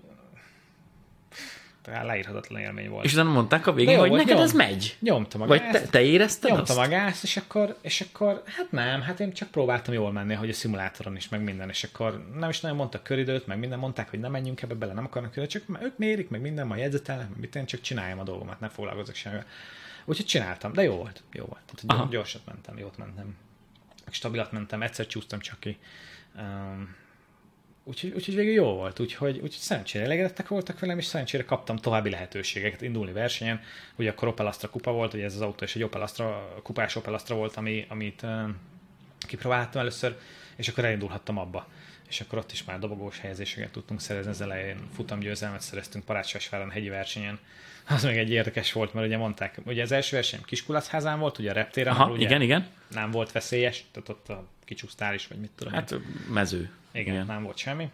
talán 1.81 2.05
leírhatatlan 2.05 2.61
élmény 2.61 2.89
volt. 2.89 3.05
És 3.05 3.13
utána 3.13 3.31
mondták 3.31 3.67
a 3.67 3.73
végén, 3.73 3.99
hogy 3.99 4.11
neked 4.11 4.35
nyom, 4.35 4.43
ez 4.43 4.53
megy? 4.53 4.97
Nyomtam 4.99 5.41
a 5.41 5.45
Vagy 5.45 5.69
te, 5.69 5.81
te 5.81 6.01
érezted 6.01 6.51
Nyomtam 6.51 6.77
azt? 6.77 6.87
a 6.87 6.89
gázt, 6.89 7.23
és 7.23 7.37
akkor, 7.37 7.77
és 7.81 8.01
akkor, 8.01 8.41
hát 8.45 8.71
nem, 8.71 9.01
hát 9.01 9.19
én 9.19 9.33
csak 9.33 9.49
próbáltam 9.51 9.93
jól 9.93 10.11
menni, 10.11 10.33
hogy 10.33 10.49
a 10.49 10.53
szimulátoron 10.53 11.15
is, 11.15 11.29
meg 11.29 11.43
minden, 11.43 11.69
és 11.69 11.83
akkor 11.83 12.25
nem 12.39 12.49
is 12.49 12.59
nagyon 12.59 12.77
mondtak 12.77 13.03
köridőt, 13.03 13.47
meg 13.47 13.59
minden, 13.59 13.79
mondták, 13.79 14.09
hogy 14.09 14.19
nem 14.19 14.31
menjünk 14.31 14.61
ebbe 14.61 14.73
bele, 14.73 14.93
nem 14.93 15.05
akarnak 15.05 15.31
köridőt, 15.31 15.53
csak 15.53 15.81
ők 15.83 15.97
mérik, 15.97 16.29
meg 16.29 16.41
minden, 16.41 16.67
majd 16.67 16.79
jegyzetelnek, 16.79 17.29
meg 17.29 17.39
mit 17.39 17.55
én 17.55 17.65
csak 17.65 17.81
csináljam 17.81 18.19
a 18.19 18.23
dolgomat, 18.23 18.59
nem 18.59 18.69
foglalkozok 18.69 19.15
semmivel. 19.15 19.45
Úgyhogy 20.05 20.25
csináltam, 20.25 20.73
de 20.73 20.83
jó 20.83 20.95
volt, 20.95 21.23
jó 21.31 21.45
volt. 21.45 21.61
Tehát 21.65 22.01
Aha. 22.01 22.11
gyorsat 22.11 22.45
mentem, 22.45 22.77
jót 22.77 22.97
mentem. 22.97 23.35
Stabilat 24.11 24.51
mentem, 24.51 24.81
egyszer 24.81 25.07
csúsztam 25.07 25.39
csak 25.39 25.59
ki. 25.59 25.77
Um, 26.37 26.95
Úgyhogy, 27.87 28.11
úgyhogy 28.15 28.35
végül 28.35 28.53
jó 28.53 28.73
volt, 28.73 28.99
úgyhogy, 28.99 29.35
úgyhogy 29.35 29.51
szerencsére 29.51 30.03
elégedettek 30.03 30.47
voltak 30.47 30.79
velem, 30.79 30.97
és 30.97 31.05
szerencsére 31.05 31.45
kaptam 31.45 31.75
további 31.75 32.09
lehetőségeket 32.09 32.81
indulni 32.81 33.11
versenyen. 33.11 33.61
Ugye 33.95 34.09
akkor 34.09 34.27
Opel 34.27 34.47
Astra 34.47 34.69
kupa 34.69 34.91
volt, 34.91 35.13
ugye 35.13 35.23
ez 35.23 35.35
az 35.35 35.41
autó 35.41 35.63
és 35.63 35.75
egy 35.75 35.83
Opel 35.83 36.01
Astra, 36.01 36.59
kupás 36.63 36.95
Opel 36.95 37.13
Astra 37.13 37.35
volt, 37.35 37.55
ami, 37.55 37.85
amit 37.89 38.21
uh, 38.21 38.49
kipróbáltam 39.19 39.81
először, 39.81 40.17
és 40.55 40.67
akkor 40.67 40.85
elindulhattam 40.85 41.37
abba. 41.37 41.67
És 42.09 42.21
akkor 42.21 42.37
ott 42.37 42.51
is 42.51 42.63
már 42.63 42.79
dobogós 42.79 43.19
helyezéseket 43.19 43.71
tudtunk 43.71 44.01
szerezni, 44.01 44.31
az 44.31 44.41
elején 44.41 44.77
futamgyőzelmet 44.95 45.61
szereztünk 45.61 46.05
Parácsásváron 46.05 46.69
hegyi 46.69 46.89
versenyen. 46.89 47.39
Az 47.87 48.03
még 48.03 48.17
egy 48.17 48.29
érdekes 48.29 48.71
volt, 48.71 48.93
mert 48.93 49.07
ugye 49.07 49.17
mondták, 49.17 49.57
ugye 49.65 49.81
az 49.81 49.91
első 49.91 50.15
verseny 50.15 50.41
Kiskulacházán 50.45 51.19
volt, 51.19 51.37
ugye 51.37 51.49
a 51.49 51.53
reptéren, 51.53 51.93
Aha, 51.93 52.11
ugye 52.11 52.25
igen, 52.25 52.41
igen. 52.41 52.67
nem 52.87 53.11
volt 53.11 53.31
veszélyes, 53.31 53.85
tehát 53.91 54.09
ott 54.09 54.29
a 54.29 54.47
kicsúsztál 54.65 55.13
is, 55.13 55.27
vagy 55.27 55.39
mit 55.39 55.51
tudom. 55.55 55.73
én. 55.73 55.79
Hát 55.79 55.95
mező. 56.29 56.69
Igen, 56.91 57.13
Igen, 57.13 57.25
nem 57.25 57.43
volt 57.43 57.57
semmi. 57.57 57.89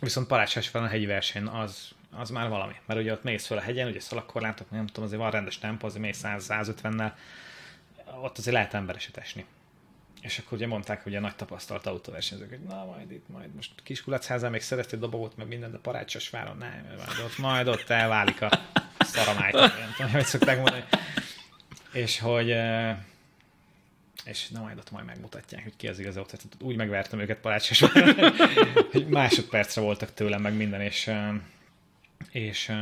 Viszont 0.00 0.26
Parácsás 0.26 0.68
fel 0.68 0.82
a 0.82 0.86
hegyi 0.86 1.06
verseny, 1.06 1.46
az, 1.46 1.92
az 2.10 2.30
már 2.30 2.48
valami. 2.48 2.74
Mert 2.86 3.00
ugye 3.00 3.12
ott 3.12 3.22
mész 3.22 3.46
fel 3.46 3.58
a 3.58 3.60
hegyen, 3.60 3.88
ugye 3.88 4.00
szalagkorlátok, 4.00 4.70
nem 4.70 4.86
tudom, 4.86 5.04
azért 5.04 5.20
van 5.20 5.30
rendes 5.30 5.58
tempó, 5.58 5.86
azért 5.86 6.02
mész 6.02 6.20
100-150-nel, 6.24 7.12
ott 8.22 8.38
azért 8.38 8.54
lehet 8.54 8.74
embereset 8.74 9.16
esni. 9.16 9.44
És 10.20 10.38
akkor 10.38 10.58
ugye 10.58 10.66
mondták, 10.66 11.02
hogy 11.02 11.14
a 11.14 11.20
nagy 11.20 11.36
tapasztalt 11.36 11.86
autóversenyzők, 11.86 12.48
hogy 12.48 12.62
na 12.62 12.84
majd 12.84 13.10
itt, 13.10 13.28
majd 13.28 13.54
most 13.54 13.70
Kiskulacházán 13.82 14.50
még 14.50 14.60
szereti 14.60 14.94
a 14.94 14.98
dobogot, 14.98 15.36
meg 15.36 15.46
minden, 15.46 15.70
de 15.70 15.78
Parácsasváron 15.78 16.56
nem, 16.56 16.84
majd 16.96 17.18
ott, 17.24 17.38
majd 17.38 17.68
ott 17.68 17.88
elválik 17.88 18.42
a 18.42 18.50
szaramájt, 19.00 19.54
nem 19.54 19.92
tudom, 19.96 20.12
hogy 20.12 20.24
szokták 20.24 20.56
mondani. 20.56 20.84
És 21.92 22.18
hogy 22.18 22.54
és 24.28 24.48
na 24.48 24.60
majd 24.60 24.78
ott 24.78 24.90
majd 24.90 25.04
megmutatják, 25.04 25.62
hogy 25.62 25.76
ki 25.76 25.88
az 25.88 25.98
igazi 25.98 26.18
ott. 26.18 26.26
Tehát 26.26 26.46
úgy 26.60 26.76
megvertem 26.76 27.20
őket 27.20 27.38
parácsos, 27.38 27.80
hogy 28.92 29.06
másodpercre 29.08 29.80
voltak 29.80 30.14
tőlem 30.14 30.40
meg 30.40 30.54
minden, 30.54 30.80
és, 30.80 31.10
és, 32.30 32.72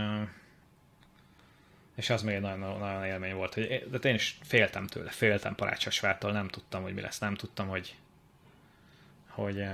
és 1.97 2.11
az 2.11 2.23
még 2.23 2.35
egy 2.35 2.41
nagyon, 2.41 2.79
nagyon 2.79 3.05
élmény 3.05 3.35
volt, 3.35 3.55
hogy 3.55 3.87
de 3.91 4.09
én 4.09 4.15
is 4.15 4.39
féltem 4.43 4.87
tőle, 4.87 5.11
féltem 5.11 5.55
parácsosvártól, 5.55 6.33
nem 6.33 6.49
tudtam, 6.49 6.83
hogy 6.83 6.95
mi 6.95 7.01
lesz, 7.01 7.19
nem 7.19 7.35
tudtam, 7.35 7.69
hogy 7.69 7.97
hogy, 9.27 9.65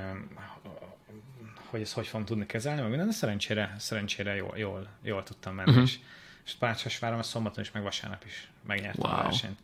hogy 1.64 1.80
ezt 1.80 1.92
hogy 1.92 2.06
fogom 2.06 2.26
tudni 2.26 2.46
kezelni, 2.46 2.80
meg 2.80 2.88
minden, 2.88 3.06
de 3.06 3.12
szerencsére, 3.12 3.74
szerencsére 3.78 4.34
jól, 4.34 4.54
jól, 4.56 4.88
jól 5.02 5.22
tudtam 5.22 5.54
menni, 5.54 5.70
uh-huh. 5.70 5.84
és, 5.84 5.98
és 6.44 6.52
Parácsosváron 6.52 7.18
a 7.18 7.22
szombaton 7.22 7.62
is, 7.62 7.70
meg 7.70 7.82
vasárnap 7.82 8.24
is 8.24 8.50
megnyertem 8.66 9.10
Wow. 9.10 9.20
a 9.20 9.22
versenyt. 9.22 9.58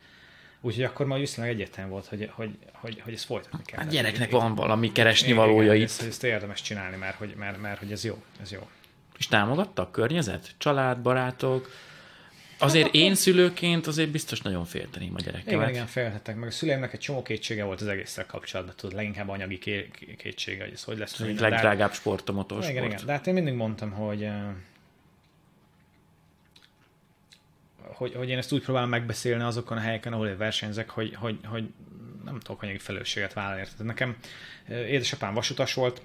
Úgyhogy 0.61 0.85
akkor 0.85 1.07
már 1.07 1.19
viszonylag 1.19 1.55
egyértelmű 1.55 1.91
volt, 1.91 2.07
hogy, 2.07 2.31
hogy, 2.35 2.59
hogy, 2.73 3.01
hogy 3.01 3.13
ezt 3.13 3.25
folytatni 3.25 3.63
kell. 3.65 3.79
Hát 3.79 3.89
Tehát 3.89 4.03
gyereknek 4.03 4.31
van 4.31 4.55
valami 4.55 4.93
keresni 4.93 5.33
valója 5.33 5.75
itt. 5.75 5.83
Ezt, 5.83 6.03
ezt 6.03 6.25
érdemes 6.25 6.63
csinálni, 6.63 6.97
mert 6.97 7.17
hogy, 7.17 7.35
mert, 7.35 7.61
mert, 7.61 7.79
hogy 7.79 7.93
ez 7.93 8.05
jó. 8.05 8.23
Ez 8.41 8.53
jó. 8.53 8.69
És 9.19 9.27
támogatta 9.27 9.83
a 9.83 9.91
környezet? 9.91 10.55
Család, 10.59 10.99
barátok? 10.99 11.71
Azért 12.59 12.95
én 12.95 13.15
szülőként 13.15 13.87
azért 13.87 14.11
biztos 14.11 14.41
nagyon 14.41 14.65
félteném 14.65 15.15
a 15.15 15.21
gyerekemet. 15.21 15.53
Igen, 15.53 15.69
igen, 15.69 15.87
félhettek 15.87 16.37
meg. 16.37 16.49
A 16.49 16.51
szüleimnek 16.51 16.93
egy 16.93 17.01
csomó 17.01 17.23
kétsége 17.23 17.65
volt 17.65 17.81
az 17.81 17.87
egésszel 17.87 18.27
kapcsolatban, 18.27 18.75
tudod, 18.77 18.97
leginkább 18.97 19.29
anyagi 19.29 19.59
ké- 19.59 19.91
ké- 19.91 20.17
kétsége, 20.17 20.65
hogy 20.65 20.73
ez 20.73 20.83
hogy 20.83 20.99
lesz. 20.99 21.21
A. 21.21 21.25
De 21.25 21.31
hát- 21.31 21.41
legdrágább 21.41 21.93
sport 21.93 22.29
a 22.29 22.33
motorsport. 22.33 22.77
Igen, 22.77 22.85
igen. 22.85 23.07
De 23.07 23.13
hát 23.13 23.27
én 23.27 23.35
mindig 23.35 23.55
mondtam, 23.55 23.91
hogy, 23.91 24.23
eh, 24.23 24.43
hogy, 27.83 28.15
hogy 28.15 28.29
én 28.29 28.39
ezt 28.39 28.53
úgy 28.53 28.63
próbálom 28.63 28.89
megbeszélni 28.89 29.43
azokon 29.43 29.77
a 29.77 29.81
helyeken, 29.81 30.13
ahol 30.13 30.29
én 30.29 30.37
versenyzek, 30.37 30.91
hogy, 30.91 31.15
hogy, 31.15 31.39
hogy 31.45 31.65
nem 32.25 32.41
tudok 32.41 32.63
anyagi 32.63 32.79
felelősséget 32.79 33.33
vállalni. 33.33 33.61
érted? 33.61 33.87
Nekem 33.87 34.17
eh, 34.65 34.79
édesapám 34.79 35.35
vasutas 35.35 35.75
volt, 35.75 36.03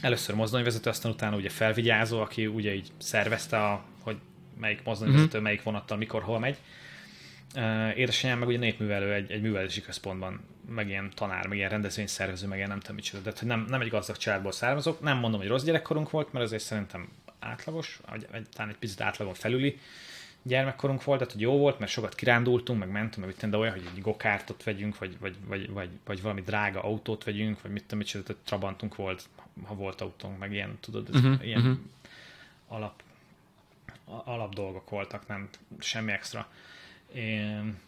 először 0.00 0.34
mozdonyvezető, 0.34 0.90
aztán 0.90 1.12
utána 1.12 1.36
ugye 1.36 1.48
felvigyázó, 1.48 2.20
aki 2.20 2.46
ugye 2.46 2.74
így 2.74 2.88
szervezte, 2.98 3.64
a, 3.64 3.84
hogy 4.02 4.16
melyik 4.60 4.82
mozdonyvezető, 4.84 5.26
uh-huh. 5.26 5.42
melyik 5.42 5.62
vonattal, 5.62 5.96
mikor, 5.96 6.22
hol 6.22 6.38
megy. 6.38 6.56
Édesanyám 7.96 8.38
meg 8.38 8.48
ugye 8.48 8.58
népművelő 8.58 9.12
egy, 9.12 9.30
egy 9.30 9.42
művelési 9.42 9.80
központban, 9.80 10.40
meg 10.68 10.88
ilyen 10.88 11.10
tanár, 11.14 11.46
meg 11.46 11.56
ilyen 11.56 11.70
rendezvényszervező, 11.70 12.46
meg 12.46 12.56
ilyen 12.56 12.68
nem 12.68 12.80
tudom 12.80 12.96
micsoda. 12.96 13.22
Tehát, 13.22 13.38
hogy 13.38 13.48
nem, 13.48 13.66
nem 13.68 13.80
egy 13.80 13.88
gazdag 13.88 14.16
családból 14.16 14.52
származok. 14.52 15.00
Nem 15.00 15.18
mondom, 15.18 15.40
hogy 15.40 15.48
rossz 15.48 15.62
gyerekkorunk 15.62 16.10
volt, 16.10 16.32
mert 16.32 16.44
azért 16.44 16.62
szerintem 16.62 17.08
átlagos, 17.38 18.00
vagy 18.10 18.26
vagy 18.32 18.46
talán 18.52 18.70
egy 18.70 18.78
picit 18.78 19.00
átlagon 19.00 19.34
felüli 19.34 19.78
gyermekkorunk 20.42 21.04
volt, 21.04 21.18
tehát 21.18 21.32
hogy 21.32 21.42
jó 21.42 21.56
volt, 21.56 21.78
mert 21.78 21.90
sokat 21.90 22.14
kirándultunk, 22.14 22.78
meg 22.78 22.90
mentünk, 22.90 23.26
meg 23.26 23.34
mit 23.40 23.50
de 23.50 23.56
olyan, 23.56 23.72
hogy 23.72 23.88
egy 23.94 24.02
gokártot 24.02 24.62
vegyünk, 24.62 24.98
vagy, 24.98 25.16
vagy, 25.20 25.36
vagy, 25.46 25.70
vagy, 25.70 25.88
vagy, 26.04 26.22
valami 26.22 26.40
drága 26.40 26.82
autót 26.82 27.24
vegyünk, 27.24 27.62
vagy 27.62 27.70
mit 27.70 27.82
tudom, 27.82 27.98
micsoda, 27.98 28.24
tehát 28.24 28.42
Trabantunk 28.42 28.96
volt, 28.96 29.28
ha 29.64 29.74
volt 29.74 30.00
autónk, 30.00 30.38
meg 30.38 30.52
ilyen, 30.52 30.78
tudod, 30.80 31.08
ez 31.12 31.20
Mhm, 31.20 31.30
uh-huh, 31.30 31.46
ilyen 31.46 31.60
mhm. 31.60 31.70
uh-huh. 31.70 31.84
alap, 32.68 33.02
alap 34.24 34.54
dolgok 34.54 34.90
voltak, 34.90 35.26
nem 35.26 35.48
semmi 35.78 36.12
extra. 36.12 36.48
Én, 37.14 37.78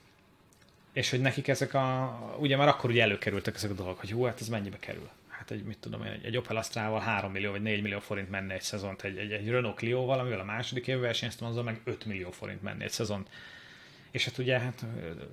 és 0.93 1.11
hogy 1.11 1.21
nekik 1.21 1.49
ezek 1.49 1.75
a, 1.75 2.19
ugye 2.39 2.57
már 2.57 2.69
akkor 2.69 2.91
ugye 2.91 3.03
előkerültek 3.03 3.55
ezek 3.55 3.71
a 3.71 3.75
dolgok, 3.75 4.01
hogy 4.01 4.11
hú, 4.11 4.23
hát 4.25 4.41
ez 4.41 4.49
mennyibe 4.49 4.79
kerül. 4.79 5.09
Hát 5.29 5.51
egy, 5.51 5.63
mit 5.63 5.79
tudom 5.79 6.05
én, 6.05 6.21
egy, 6.23 6.37
Opel 6.37 6.57
Astrával 6.57 7.01
3 7.01 7.33
millió 7.33 7.51
vagy 7.51 7.63
4 7.63 7.83
millió 7.83 8.01
forint 8.01 8.31
menne 8.31 8.55
egy 8.55 8.63
szezont, 8.63 9.03
egy, 9.03 9.17
egy, 9.17 9.33
egy 9.33 9.49
Renault 9.49 9.77
Clio-val, 9.77 10.19
amivel 10.19 10.41
a 10.41 10.45
második 10.45 10.87
év 10.87 10.99
versenyeztem, 10.99 11.49
azzal 11.49 11.63
meg 11.63 11.81
5 11.85 12.05
millió 12.05 12.31
forint 12.31 12.63
menne 12.63 12.85
egy 12.85 12.91
szezont. 12.91 13.29
És 14.11 14.25
hát 14.25 14.39
ugye 14.39 14.59
hát 14.59 14.85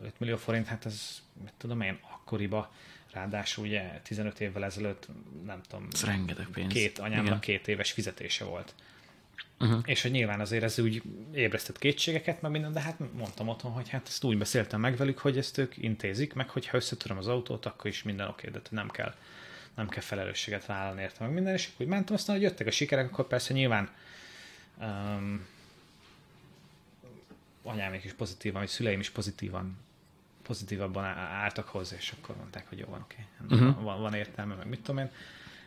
5 0.04 0.20
millió 0.20 0.38
forint, 0.38 0.68
hát 0.68 0.86
ez, 0.86 1.22
mit 1.44 1.54
tudom 1.58 1.82
én, 1.82 2.00
akkoriba, 2.14 2.72
ráadásul 3.12 3.66
ugye 3.66 4.00
15 4.04 4.40
évvel 4.40 4.64
ezelőtt, 4.66 5.08
nem 5.46 5.62
tudom, 5.62 5.88
Ez 5.92 6.04
rengeteg 6.04 6.48
pénz. 6.54 6.74
két 6.74 7.00
anyámnak 7.00 7.26
Igen. 7.26 7.40
két 7.40 7.68
éves 7.68 7.92
fizetése 7.92 8.46
volt. 8.46 8.74
Uh-huh. 9.60 9.82
És 9.86 10.02
hogy 10.02 10.12
nyilván 10.12 10.40
azért 10.40 10.64
ez 10.64 10.80
úgy 10.80 11.02
ébresztett 11.34 11.78
kétségeket, 11.78 12.42
meg 12.42 12.52
minden, 12.52 12.74
de 12.74 12.80
hát 12.82 13.00
mondtam 13.14 13.48
otthon, 13.48 13.72
hogy 13.72 13.90
hát 13.90 14.08
ezt 14.08 14.24
úgy 14.24 14.38
beszéltem 14.38 14.80
meg 14.80 14.96
velük, 14.98 15.18
hogy 15.18 15.38
ezt 15.38 15.58
ők 15.58 15.78
intézik, 15.78 16.34
meg 16.34 16.50
hogyha 16.50 16.78
összetöröm 16.78 17.18
az 17.18 17.28
autót, 17.28 17.66
akkor 17.66 17.86
is 17.86 18.04
minden 18.04 18.28
oké, 18.28 18.50
de 18.50 18.62
nem 18.70 18.90
kell, 18.90 19.16
nem 19.76 19.88
kell 19.90 20.02
felelősséget 20.02 20.66
vállalni 20.66 21.02
érte 21.02 21.24
meg 21.24 21.34
minden, 21.34 21.54
és 21.54 21.66
akkor 21.74 21.86
úgy 21.86 21.92
mentem, 21.92 22.16
aztán, 22.16 22.36
hogy 22.36 22.44
jöttek 22.46 22.68
a 22.68 22.72
sikerek, 22.72 23.12
akkor 23.12 23.28
persze 23.28 23.54
nyilván 23.54 23.90
um, 24.78 25.46
anyámék 27.64 28.04
is 28.04 28.14
pozitívan, 28.14 28.60
vagy 28.60 28.70
szüleim 28.70 29.00
is 29.00 29.10
pozitívan 29.10 29.78
pozitívabban 30.44 31.04
á- 31.04 31.18
álltak 31.18 31.68
hozzá, 31.68 31.96
és 31.98 32.14
akkor 32.22 32.36
mondták, 32.36 32.70
hogy 32.70 32.78
jó 32.78 32.86
van, 32.90 33.02
oké, 33.02 33.26
Mhm. 33.50 33.84
van, 33.84 34.02
van 34.02 34.14
értelme, 34.14 34.56
meg 34.56 34.68
mit 34.68 34.80
tudom 34.82 34.98
én. 34.98 35.12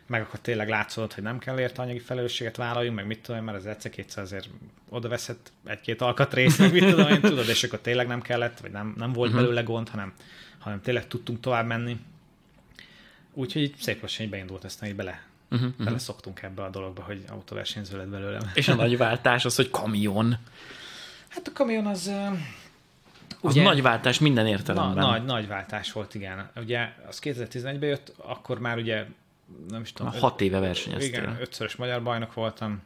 Meg 0.07 0.21
akkor 0.21 0.39
tényleg 0.39 0.69
látszott, 0.69 1.13
hogy 1.13 1.23
nem 1.23 1.39
kell 1.39 1.59
érte 1.59 1.81
anyagi 1.81 1.99
felelősséget 1.99 2.55
vállaljunk, 2.55 2.95
meg 2.95 3.05
mit 3.07 3.19
tudom 3.19 3.37
én, 3.37 3.43
mert 3.43 3.57
az 3.57 3.65
egyszer 3.65 3.91
kétszer 3.91 4.23
azért 4.23 4.49
oda 4.89 5.07
veszett 5.07 5.51
egy-két 5.65 6.01
alkatrészt, 6.01 6.59
meg 6.59 6.71
mit 6.71 6.85
tudom 6.89 7.07
én, 7.07 7.21
tudod, 7.21 7.47
és 7.49 7.63
akkor 7.63 7.79
tényleg 7.79 8.07
nem 8.07 8.21
kellett, 8.21 8.59
vagy 8.59 8.71
nem, 8.71 8.93
nem 8.97 9.13
volt 9.13 9.31
Mhm. 9.31 9.39
belőle 9.41 9.61
gond, 9.61 9.89
hanem, 9.89 10.13
hanem 10.59 10.81
tényleg 10.81 11.07
tudtunk 11.07 11.39
tovább 11.39 11.65
menni. 11.65 11.97
Úgyhogy 13.33 13.61
így 13.61 13.75
szép 13.79 14.01
lassan 14.01 14.25
így 14.25 14.31
beindult, 14.31 14.63
aztán 14.63 14.89
így 14.89 14.95
bele, 14.95 15.21
Uh-huh, 15.51 15.67
uh-huh. 15.69 15.85
bele 15.85 15.97
szoktunk 15.97 16.41
ebbe 16.41 16.63
a 16.63 16.69
dologba, 16.69 17.01
hogy 17.01 17.23
autóversenyző 17.29 17.97
lett 17.97 18.07
belőlem. 18.07 18.51
És 18.53 18.67
a 18.67 18.75
nagy 18.75 18.97
váltás 18.97 19.45
az, 19.45 19.55
hogy 19.55 19.69
kamion. 19.69 20.37
Hát 21.27 21.47
a 21.47 21.51
kamion 21.53 21.85
az... 21.85 22.07
ö, 22.07 22.11
Az 23.41 23.51
ugye- 23.51 23.63
nagy 23.63 23.81
váltás 23.81 24.19
minden 24.19 24.43
Na, 24.43 24.49
értelemben. 24.49 25.05
nagy, 25.07 25.23
nagy 25.25 25.47
váltás 25.47 25.91
volt, 25.91 26.15
igen. 26.15 26.49
Ugye 26.55 26.93
az 27.07 27.19
2011-ben 27.23 27.89
jött, 27.89 28.13
akkor 28.17 28.59
már 28.59 28.77
ugye 28.77 29.05
nem 29.67 29.81
is 29.81 29.93
tudom. 29.93 30.11
Már 30.11 30.21
hat 30.21 30.41
éve 30.41 30.59
versenyeztél. 30.59 31.07
Igen, 31.07 31.37
ötszörös 31.41 31.75
magyar 31.75 32.03
bajnok 32.03 32.33
voltam. 32.33 32.83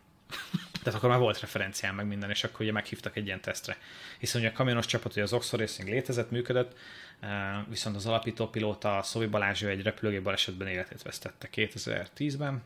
Tehát 0.83 0.99
akkor 0.99 1.09
már 1.09 1.19
volt 1.19 1.39
referenciám 1.39 1.95
meg 1.95 2.07
minden, 2.07 2.29
és 2.29 2.43
akkor 2.43 2.61
ugye 2.61 2.71
meghívtak 2.71 3.15
egy 3.15 3.25
ilyen 3.25 3.41
tesztre. 3.41 3.77
Hiszen 4.19 4.41
ugye 4.41 4.49
a 4.49 4.53
kamionos 4.53 4.85
csapat, 4.85 5.11
ugye 5.11 5.23
az 5.23 5.33
Oxford 5.33 5.61
Racing 5.61 5.89
létezett, 5.89 6.31
működött, 6.31 6.77
eh, 7.19 7.29
viszont 7.69 7.95
az 7.95 8.05
alapító 8.05 8.47
pilóta, 8.47 9.01
Szovi 9.03 9.25
Balázs, 9.25 9.63
egy 9.63 9.81
repülőgép 9.81 10.21
balesetben 10.21 10.67
életét 10.67 11.01
vesztette 11.01 11.49
2010-ben, 11.51 12.63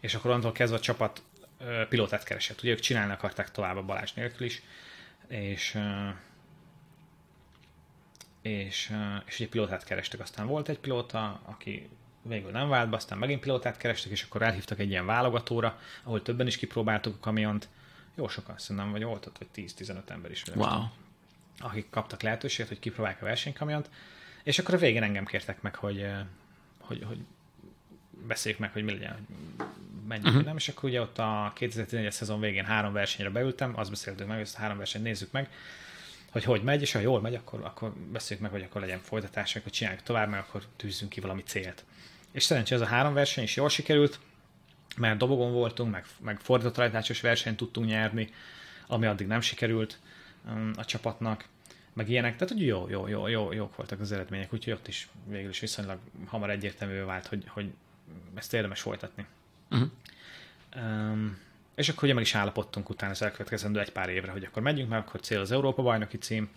és 0.00 0.14
akkor 0.14 0.30
onnantól 0.30 0.52
kezdve 0.52 0.78
a 0.78 0.80
csapat 0.80 1.22
ö, 1.58 1.82
pilótát 1.88 2.24
keresett. 2.24 2.62
Ugye 2.62 2.70
ők 2.70 2.80
csinálni 2.80 3.12
akarták 3.12 3.50
tovább 3.50 3.76
a 3.76 3.82
Balázs 3.82 4.12
nélkül 4.12 4.46
is, 4.46 4.62
és 5.28 5.74
ö, 5.74 6.08
és, 8.42 8.92
és 9.24 9.40
ugye 9.40 9.48
pilótát 9.48 9.84
kerestek. 9.84 10.20
Aztán 10.20 10.46
volt 10.46 10.68
egy 10.68 10.78
pilóta, 10.78 11.40
aki 11.44 11.88
végül 12.24 12.50
nem 12.50 12.68
vált 12.68 12.90
be, 12.90 12.96
aztán 12.96 13.18
megint 13.18 13.40
pilótát 13.40 13.76
kerestek, 13.76 14.12
és 14.12 14.22
akkor 14.22 14.42
elhívtak 14.42 14.78
egy 14.78 14.90
ilyen 14.90 15.06
válogatóra, 15.06 15.80
ahol 16.02 16.22
többen 16.22 16.46
is 16.46 16.56
kipróbáltuk 16.56 17.14
a 17.14 17.20
kamiont. 17.20 17.68
Jó 18.14 18.28
sokan, 18.28 18.58
szerintem 18.58 18.90
vagy 18.90 19.02
volt 19.02 19.26
ott, 19.26 19.38
vagy 19.38 19.66
10-15 19.78 20.10
ember 20.10 20.30
is. 20.30 20.44
Wow. 20.54 20.82
akik 21.58 21.90
kaptak 21.90 22.22
lehetőséget, 22.22 22.68
hogy 22.68 22.78
kipróbálják 22.78 23.22
a 23.22 23.24
versenykamiont, 23.24 23.90
és 24.42 24.58
akkor 24.58 24.74
a 24.74 24.78
végén 24.78 25.02
engem 25.02 25.24
kértek 25.24 25.62
meg, 25.62 25.74
hogy, 25.74 26.00
eh, 26.00 26.20
hogy, 26.78 27.04
hogy 27.06 27.18
beszéljük 28.26 28.60
meg, 28.60 28.72
hogy 28.72 28.84
mi 28.84 28.92
legyen, 28.92 29.12
hogy 29.12 29.24
menjünk, 30.08 30.28
uh-huh. 30.28 30.44
nem, 30.44 30.56
és 30.56 30.68
akkor 30.68 30.88
ugye 30.88 31.00
ott 31.00 31.18
a 31.18 31.52
2014-es 31.56 32.10
szezon 32.10 32.40
végén 32.40 32.64
három 32.64 32.92
versenyre 32.92 33.30
beültem, 33.30 33.72
azt 33.78 33.90
beszéltük 33.90 34.26
meg, 34.26 34.36
hogy 34.36 34.44
ezt 34.44 34.56
a 34.56 34.60
három 34.60 34.76
versenyt 34.76 35.04
nézzük 35.04 35.32
meg, 35.32 35.50
hogy 36.30 36.44
hogy 36.44 36.62
megy, 36.62 36.80
és 36.80 36.92
ha 36.92 36.98
jól 36.98 37.20
megy, 37.20 37.34
akkor, 37.34 37.60
akkor 37.64 37.92
beszéljük 37.92 38.44
meg, 38.46 38.54
hogy 38.54 38.62
akkor 38.68 38.80
legyen 38.80 38.98
folytatás, 38.98 39.56
akkor 39.56 39.72
csináljuk 39.72 40.02
tovább, 40.02 40.28
meg 40.28 40.40
akkor 40.40 40.62
tűzzünk 40.76 41.10
ki 41.10 41.20
valami 41.20 41.42
célt. 41.42 41.84
És 42.34 42.42
szerencsére 42.42 42.80
ez 42.80 42.86
a 42.86 42.90
három 42.90 43.14
verseny 43.14 43.44
is 43.44 43.56
jól 43.56 43.68
sikerült, 43.68 44.18
mert 44.96 45.18
dobogon 45.18 45.52
voltunk, 45.52 45.90
meg, 45.90 46.04
meg 46.20 46.40
fordított 46.40 46.76
rajtásos 46.76 47.20
versenyt 47.20 47.56
tudtunk 47.56 47.86
nyerni, 47.86 48.30
ami 48.86 49.06
addig 49.06 49.26
nem 49.26 49.40
sikerült 49.40 49.98
um, 50.46 50.70
a 50.76 50.84
csapatnak, 50.84 51.44
meg 51.92 52.08
ilyenek. 52.08 52.36
Tehát, 52.36 52.52
hogy 52.52 52.66
jó, 52.66 52.88
jó, 52.88 53.08
jó, 53.08 53.26
jó, 53.26 53.52
jók 53.52 53.76
voltak 53.76 54.00
az 54.00 54.12
eredmények, 54.12 54.52
úgyhogy 54.52 54.72
ott 54.72 54.88
is 54.88 55.08
végül 55.26 55.50
is 55.50 55.60
viszonylag 55.60 55.98
hamar 56.26 56.50
egyértelmű 56.50 57.02
vált, 57.02 57.26
hogy, 57.26 57.44
hogy 57.48 57.72
ezt 58.34 58.54
érdemes 58.54 58.80
folytatni. 58.80 59.26
Uh-huh. 59.70 59.90
Um, 60.76 61.38
és 61.74 61.88
akkor 61.88 62.04
ugye 62.04 62.14
meg 62.14 62.22
is 62.22 62.34
állapodtunk 62.34 62.88
utána 62.88 63.12
az 63.12 63.22
elkövetkezendő 63.22 63.80
egy 63.80 63.92
pár 63.92 64.08
évre, 64.08 64.32
hogy 64.32 64.44
akkor 64.44 64.62
megyünk, 64.62 64.88
mert 64.88 65.06
akkor 65.06 65.20
cél 65.20 65.40
az 65.40 65.52
Európa 65.52 65.82
bajnoki 65.82 66.18
cím, 66.18 66.50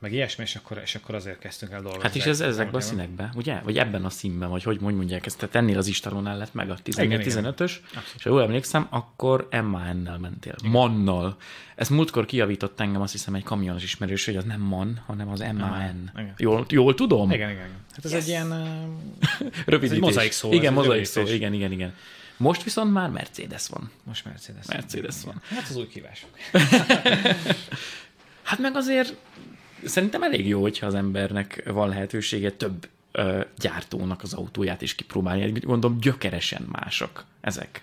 meg 0.00 0.12
ilyesmi, 0.12 0.44
és 0.44 0.56
akkor, 0.56 0.80
és 0.84 0.94
akkor 0.94 1.14
azért 1.14 1.38
kezdtünk 1.38 1.72
el 1.72 1.80
dolgozni. 1.80 2.02
Hát 2.02 2.14
is 2.14 2.24
ez 2.24 2.40
ezekben 2.40 2.80
a 2.80 2.80
színekben, 2.80 3.30
ugye? 3.34 3.60
Vagy 3.64 3.78
ebben 3.78 4.04
a 4.04 4.10
színben, 4.10 4.48
vagy 4.48 4.62
hogy 4.62 4.80
mondják 4.80 5.26
ezt, 5.26 5.38
tehát 5.38 5.54
ennél 5.54 5.78
az 5.78 5.86
Istalónál 5.86 6.38
lett 6.38 6.54
meg 6.54 6.70
a 6.70 6.76
14-15-ös, 6.84 7.72
és 8.16 8.22
ha 8.22 8.30
jól 8.30 8.42
emlékszem, 8.42 8.86
akkor 8.90 9.48
MAN-nel 9.50 10.18
mentél. 10.18 10.54
Igen. 10.58 10.70
Mannal. 10.70 11.36
Ezt 11.74 11.90
múltkor 11.90 12.24
kijavított 12.24 12.80
engem, 12.80 13.00
azt 13.00 13.12
hiszem, 13.12 13.34
egy 13.34 13.42
kamionos 13.42 13.82
ismerős, 13.82 14.24
hogy 14.24 14.36
az 14.36 14.44
nem 14.44 14.60
MAN, 14.60 15.02
hanem 15.06 15.28
az 15.28 15.38
MAN. 15.38 16.12
Jól, 16.36 16.64
jól 16.68 16.94
tudom? 16.94 17.30
Igen, 17.30 17.50
igen. 17.50 17.68
Hát 17.94 18.04
ez 18.04 18.12
yes. 18.12 18.20
egy 18.22 18.28
ilyen... 18.28 18.54
Rövid 19.66 19.92
egy 19.92 20.00
mozaik 20.00 20.32
szó. 20.32 20.52
Igen, 20.52 20.72
mozaik 20.72 21.04
szó, 21.04 21.26
igen, 21.26 21.52
igen, 21.52 21.72
igen. 21.72 21.94
Most 22.36 22.62
viszont 22.62 22.92
már 22.92 23.10
Mercedes 23.10 23.68
van. 23.68 23.90
Most 24.04 24.24
Mercedes. 24.24 24.66
Mercedes 24.66 25.14
van. 25.24 25.42
van. 25.48 25.58
Hát 25.58 25.68
az 25.68 25.76
új 25.76 25.88
kívások. 25.88 26.30
hát 28.50 28.58
meg 28.58 28.76
azért 28.76 29.16
szerintem 29.84 30.22
elég 30.22 30.48
jó, 30.48 30.60
hogyha 30.60 30.86
az 30.86 30.94
embernek 30.94 31.62
van 31.66 31.88
lehetősége 31.88 32.50
több 32.50 32.88
ö, 33.12 33.40
gyártónak 33.58 34.22
az 34.22 34.32
autóját 34.32 34.82
is 34.82 34.94
kipróbálni. 34.94 35.52
Gondolom 35.60 35.98
gyökeresen 35.98 36.68
mások 36.72 37.24
ezek. 37.40 37.82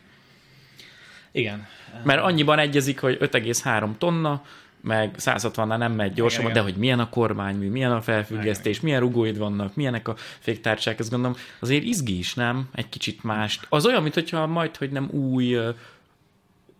Igen. 1.31 1.67
Mert 2.03 2.21
annyiban 2.21 2.59
egyezik, 2.59 2.99
hogy 2.99 3.17
5,3 3.21 3.97
tonna, 3.97 4.43
meg 4.81 5.15
160-nál 5.17 5.77
nem 5.77 5.91
megy 5.91 6.13
gyorsabban, 6.13 6.53
de 6.53 6.59
hogy 6.59 6.75
milyen 6.75 6.99
a 6.99 7.09
kormánymű, 7.09 7.69
milyen 7.69 7.91
a 7.91 8.01
felfüggesztés, 8.01 8.71
igen. 8.71 8.85
milyen 8.85 8.99
rugóid 8.99 9.37
vannak, 9.37 9.75
milyenek 9.75 10.07
a 10.07 10.15
féktárcsák, 10.39 10.99
ezt 10.99 11.09
gondolom 11.09 11.37
azért 11.59 11.83
izgi 11.83 12.17
is, 12.17 12.33
nem? 12.33 12.69
Egy 12.73 12.89
kicsit 12.89 13.23
mást. 13.23 13.65
Az 13.69 13.85
olyan, 13.85 14.03
mintha 14.03 14.47
majd, 14.47 14.75
hogy 14.75 14.89
nem 14.89 15.09
új, 15.11 15.57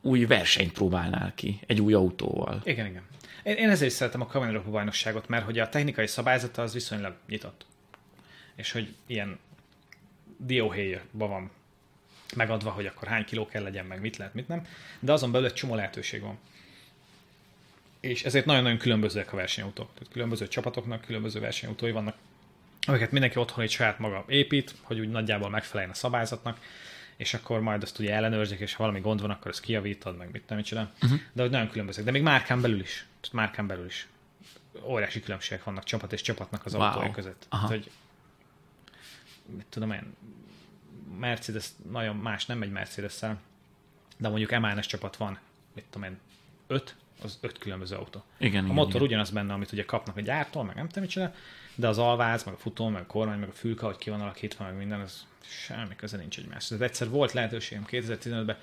új 0.02 0.26
versenyt 0.26 0.72
próbálnál 0.72 1.32
ki 1.36 1.60
egy 1.68 1.82
új 1.82 1.94
autóval. 1.94 2.62
Igen, 2.64 2.86
igen. 2.86 3.02
Én, 3.48 3.56
én 3.56 3.70
ezért 3.70 3.92
is 3.92 3.98
szeretem 3.98 4.22
a 4.22 4.26
Kamen 4.26 4.48
Európa 4.48 4.70
bajnokságot, 4.70 5.28
mert 5.28 5.46
hogy 5.46 5.60
a 5.60 5.70
technikai 5.70 6.08
szabályzata 6.08 6.62
az 6.62 6.74
viszonylag 6.74 7.16
nyitott. 7.28 7.66
És 8.56 8.72
hogy 8.72 8.96
ilyen 9.06 9.40
dióhéjba 10.38 11.28
van 11.28 11.52
megadva, 12.36 12.70
hogy 12.70 12.86
akkor 12.86 13.08
hány 13.08 13.26
kiló 13.26 13.46
kell 13.46 13.64
legyen, 13.64 13.86
meg 13.86 14.02
mit 14.02 14.18
lehet, 14.18 14.34
mit 14.34 14.48
nem. 14.48 14.68
De 15.00 15.12
azon 15.12 15.32
belül 15.32 15.48
egy 15.48 15.54
csomó 15.54 15.76
lehetőség 15.76 16.22
van. 16.22 16.38
És 18.00 18.24
ezért 18.24 18.46
nagyon-nagyon 18.46 18.78
különbözőek 18.78 19.34
a 19.34 19.36
versenyautók. 19.36 19.94
Tehát 19.94 20.14
különböző 20.14 20.48
csapatoknak 20.48 21.02
különböző 21.02 21.40
versenyautói 21.40 21.92
vannak, 21.92 22.16
amiket 22.88 23.12
mindenki 23.12 23.40
otthon 23.40 23.64
egy 23.64 23.72
saját 23.72 24.00
maga 24.00 24.26
épít, 24.28 24.76
hogy 24.82 25.00
úgy 25.00 25.10
nagyjából 25.10 25.50
megfeleljen 25.50 25.92
a 25.92 25.96
szabályzatnak, 25.96 26.60
és 27.18 27.34
akkor 27.34 27.60
majd 27.60 27.84
azt 27.84 28.00
ugye 28.00 28.14
ellenőrzik, 28.14 28.60
és 28.60 28.74
ha 28.74 28.84
valami 28.84 29.00
gond 29.00 29.22
van, 29.22 29.30
akkor 29.30 29.52
ezt 29.52 29.60
kijavítod, 29.60 30.18
meg 30.18 30.32
mit 30.32 30.50
nem 30.50 30.62
csinál. 30.62 30.94
Uh-huh. 31.02 31.20
De 31.34 31.42
hogy 31.42 31.52
nagyon 31.52 31.70
különbözőek. 31.70 32.06
De 32.06 32.12
még 32.12 32.22
márkán 32.22 32.62
belül 32.62 32.80
is. 32.80 33.06
Tehát 33.22 33.36
márkán 33.36 33.68
belül 33.68 33.86
is. 33.86 34.08
Óriási 34.84 35.20
különbségek 35.20 35.64
vannak 35.64 35.84
csapat 35.84 36.14
és 36.14 36.22
csapatnak 36.22 36.66
az 36.66 36.74
wow. 36.74 36.84
autói 36.84 37.12
között. 37.12 37.46
Aha. 37.50 37.68
Tehát, 37.68 37.84
hogy 37.84 37.92
mit 39.56 39.66
tudom 39.70 39.92
én, 39.92 40.16
Mercedes 41.20 41.68
nagyon 41.92 42.16
más, 42.16 42.46
nem 42.46 42.62
egy 42.62 42.72
mercedes 42.72 43.20
de 44.18 44.30
mondjuk 44.30 44.60
MNS 44.60 44.86
csapat 44.86 45.16
van, 45.16 45.40
mit 45.74 45.86
tudom 45.90 46.10
én, 46.10 46.18
öt, 46.68 46.96
az 47.22 47.38
öt 47.42 47.58
különböző 47.58 47.96
autó. 47.96 48.24
Igen, 48.38 48.70
a 48.70 48.74
motor 48.74 48.90
igen. 48.90 49.08
ugyanaz 49.08 49.30
benne, 49.30 49.54
amit 49.54 49.72
ugye 49.72 49.86
kapnak 49.86 50.18
a 50.18 50.22
gyártól, 50.22 50.64
meg 50.64 50.76
nem 50.76 50.88
tudom 50.88 51.04
mit 51.04 51.12
csinál, 51.12 51.36
de 51.76 51.88
az 51.88 51.98
alváz, 51.98 52.44
meg 52.44 52.54
a 52.54 52.58
futó, 52.58 52.88
meg 52.88 53.02
a 53.02 53.06
kormány, 53.06 53.40
meg 53.40 53.50
a 53.50 53.52
fülka, 53.52 53.86
hogy 53.86 53.98
ki 53.98 54.10
van 54.10 54.22
alakítva, 54.22 54.64
meg 54.64 54.76
minden, 54.76 55.00
az 55.00 55.26
semmi 55.50 55.96
köze 55.96 56.18
nincs 56.18 56.38
egymáshoz. 56.38 56.78
Tehát 56.78 56.84
egyszer 56.84 57.10
volt 57.10 57.32
lehetőségem 57.32 57.86
2015-ben 57.90 58.58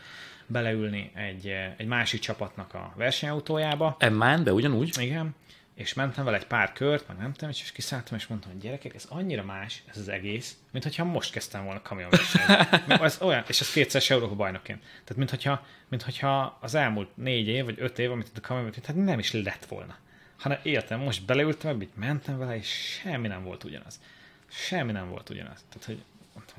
beleülni 0.46 1.10
egy, 1.14 1.54
egy 1.76 1.86
másik 1.86 2.20
csapatnak 2.20 2.74
a 2.74 2.92
versenyautójába. 2.96 3.96
Emmán, 3.98 4.44
be 4.44 4.52
ugyanúgy? 4.52 4.98
Igen, 5.00 5.34
és 5.74 5.94
mentem 5.94 6.24
vele 6.24 6.36
egy 6.36 6.46
pár 6.46 6.72
kört, 6.72 7.08
meg 7.08 7.16
nem 7.16 7.32
tudom, 7.32 7.50
és 7.50 7.72
kiszálltam, 7.72 8.16
és 8.16 8.26
mondtam, 8.26 8.50
hogy 8.50 8.60
gyerekek, 8.60 8.94
ez 8.94 9.06
annyira 9.08 9.44
más, 9.44 9.82
ez 9.86 9.98
az 9.98 10.08
egész, 10.08 10.56
mint 10.70 10.84
hogyha 10.84 11.04
most 11.04 11.32
kezdtem 11.32 11.64
volna 11.64 11.82
kamionversenyezni. 11.82 12.94
ez 13.04 13.18
olyan, 13.20 13.44
és 13.46 13.60
ez 13.60 13.72
kétszeres 13.72 14.10
Európa 14.10 14.34
bajnokként. 14.34 14.80
Tehát, 14.80 15.16
mint 15.16 15.30
hogyha, 15.30 15.66
mint 15.88 16.02
hogyha 16.02 16.58
az 16.60 16.74
elmúlt 16.74 17.16
négy 17.16 17.48
év, 17.48 17.64
vagy 17.64 17.76
öt 17.78 17.98
év, 17.98 18.10
amit 18.10 18.30
a 18.36 18.40
kamion, 18.40 18.70
tehát 18.70 19.04
nem 19.04 19.18
is 19.18 19.32
lett 19.32 19.64
volna. 19.64 19.96
Hanem 20.38 20.58
értem, 20.62 21.00
most 21.00 21.24
beleültem, 21.24 21.80
így 21.82 21.88
mentem 21.94 22.38
vele, 22.38 22.56
és 22.56 22.98
semmi 23.02 23.28
nem 23.28 23.44
volt 23.44 23.64
ugyanaz. 23.64 24.00
Semmi 24.48 24.92
nem 24.92 25.08
volt 25.08 25.30
ugyanaz. 25.30 25.64
Tehát, 25.68 25.84
hogy, 25.84 26.02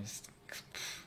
ez 0.03 0.21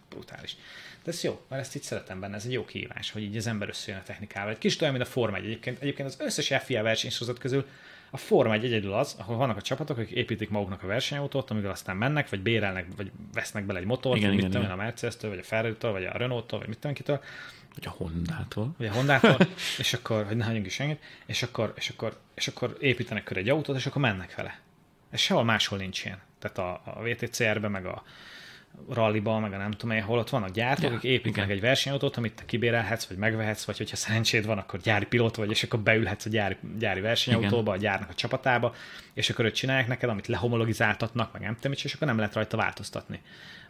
brutális. 0.08 0.56
De 1.04 1.10
ez 1.10 1.22
jó, 1.22 1.40
mert 1.48 1.62
ezt 1.62 1.76
így 1.76 1.82
szeretem 1.82 2.20
benne, 2.20 2.34
ez 2.34 2.44
egy 2.44 2.52
jó 2.52 2.64
kihívás, 2.64 3.10
hogy 3.10 3.22
így 3.22 3.36
az 3.36 3.46
ember 3.46 3.68
összejön 3.68 4.00
a 4.00 4.04
technikával. 4.04 4.50
Egy 4.50 4.58
kis 4.58 4.80
olyan, 4.80 4.94
mint 4.94 5.06
a 5.06 5.10
Forma 5.10 5.36
1 5.36 5.44
egyébként. 5.44 5.80
Egyébként 5.80 6.08
az 6.08 6.16
összes 6.20 6.54
FIA 6.64 6.82
versenysorozat 6.82 7.38
közül 7.38 7.66
a 8.10 8.16
Forma 8.16 8.52
egy 8.52 8.64
egyedül 8.64 8.92
az, 8.92 9.14
ahol 9.18 9.36
vannak 9.36 9.56
a 9.56 9.62
csapatok, 9.62 9.98
akik 9.98 10.16
építik 10.16 10.48
maguknak 10.50 10.82
a 10.82 10.86
versenyautót, 10.86 11.50
amivel 11.50 11.70
aztán 11.70 11.96
mennek, 11.96 12.28
vagy 12.28 12.40
bérelnek, 12.40 12.86
vagy 12.96 13.10
vesznek 13.32 13.64
bele 13.64 13.78
egy 13.78 13.84
motort, 13.84 14.16
igen, 14.16 14.28
vagy 14.28 14.38
igen, 14.38 14.50
mit 14.50 14.60
tudom, 14.60 14.78
a 14.78 14.82
Mercedes-től, 14.82 15.30
vagy 15.30 15.38
a 15.38 15.42
ferrari 15.42 15.76
vagy 15.80 16.04
a 16.04 16.16
Renault-tól, 16.16 16.58
vagy 16.58 16.68
mit 16.68 16.78
tudom 16.78 16.96
kitől. 16.96 17.22
Vagy 17.74 17.86
a 17.86 17.90
Honda-tól. 17.90 18.74
Vagy 18.78 18.86
a 18.86 18.92
Honda-tól, 18.92 19.36
és 19.78 19.92
akkor, 19.92 20.26
hogy 20.26 20.36
ne 20.36 20.44
hagyjunk 20.44 20.66
is 20.66 20.74
senkit, 20.74 21.02
és 21.26 21.42
akkor, 21.42 21.72
és 21.76 21.88
akkor, 21.88 22.18
és 22.34 22.48
akkor 22.48 22.76
építenek 22.80 23.24
körül 23.24 23.42
egy 23.42 23.48
autót, 23.48 23.76
és 23.76 23.86
akkor 23.86 24.02
mennek 24.02 24.34
vele. 24.34 24.60
Ez 25.10 25.20
sehol 25.20 25.44
máshol 25.44 25.78
nincs 25.78 26.04
ilyen. 26.04 26.18
Tehát 26.38 26.58
a, 26.58 26.82
a 26.84 27.02
VTCR-ben, 27.02 27.70
meg 27.70 27.86
a, 27.86 28.04
ralliba, 28.88 29.38
meg 29.38 29.52
a 29.52 29.56
nem 29.56 29.70
tudom 29.70 29.96
én, 29.96 30.02
hol 30.02 30.18
ott 30.18 30.28
vannak 30.28 30.50
gyártók, 30.50 30.90
ja, 30.90 30.96
akik 30.96 31.10
építenek 31.10 31.44
igen. 31.44 31.56
egy 31.56 31.60
versenyautót, 31.60 32.16
amit 32.16 32.34
te 32.34 32.44
kibérelhetsz, 32.44 33.06
vagy 33.06 33.16
megvehetsz, 33.16 33.64
vagy 33.64 33.76
hogyha 33.76 33.96
szerencséd 33.96 34.46
van, 34.46 34.58
akkor 34.58 34.80
gyári 34.80 35.06
pilót 35.06 35.36
vagy, 35.36 35.50
és 35.50 35.62
akkor 35.62 35.80
beülhetsz 35.80 36.24
a 36.24 36.28
gyári, 36.28 36.56
gyári 36.78 37.00
versenyautóba, 37.00 37.74
igen. 37.74 37.74
a 37.74 37.76
gyárnak 37.76 38.10
a 38.10 38.14
csapatába, 38.14 38.74
és 39.14 39.30
akkor 39.30 39.44
őt 39.44 39.54
csinálják 39.54 39.86
neked, 39.86 40.08
amit 40.08 40.26
lehomologizáltatnak, 40.26 41.32
meg 41.32 41.42
nem 41.42 41.54
tudom, 41.54 41.72
és 41.72 41.94
akkor 41.94 42.06
nem 42.06 42.16
lehet 42.16 42.34
rajta 42.34 42.56
változtatni. 42.56 43.20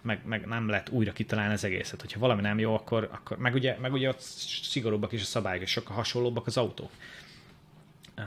Meg, 0.03 0.20
meg 0.24 0.46
nem 0.46 0.68
lehet 0.68 0.88
újra 0.88 1.12
kitalálni 1.12 1.53
az 1.53 1.64
egészet. 1.64 2.01
Hogyha 2.01 2.20
valami 2.20 2.40
nem 2.40 2.59
jó, 2.59 2.74
akkor, 2.74 3.09
akkor 3.12 3.38
meg, 3.38 3.55
ugye, 3.55 3.76
meg 3.80 3.92
ugye 3.92 4.09
ott 4.09 4.20
szigorúbbak 4.62 5.12
is 5.12 5.22
a 5.22 5.24
szabályok, 5.24 5.62
és 5.62 5.70
sokkal 5.70 5.96
hasonlóbbak 5.96 6.46
az 6.46 6.57
autók. 6.57 6.90
Uh, 8.16 8.24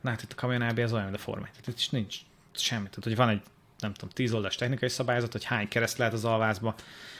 na 0.00 0.10
hát 0.10 0.22
itt 0.22 0.32
a 0.32 0.34
Camion 0.34 0.62
az 0.62 0.92
olyan, 0.92 1.04
mint 1.04 1.16
a 1.16 1.20
Forma. 1.20 1.42
Tehát 1.42 1.66
itt 1.66 1.78
is 1.78 1.88
nincs 1.88 2.16
semmi. 2.52 2.88
Tehát, 2.88 3.04
hogy 3.04 3.16
van 3.16 3.28
egy 3.28 3.42
nem 3.78 3.92
tudom, 3.92 4.10
tíz 4.14 4.32
oldalas 4.32 4.56
technikai 4.56 4.88
szabályzat, 4.88 5.32
hogy 5.32 5.44
hány 5.44 5.68
kereszt 5.68 5.98
lehet 5.98 6.12
az 6.12 6.24
alvázba, 6.24 6.74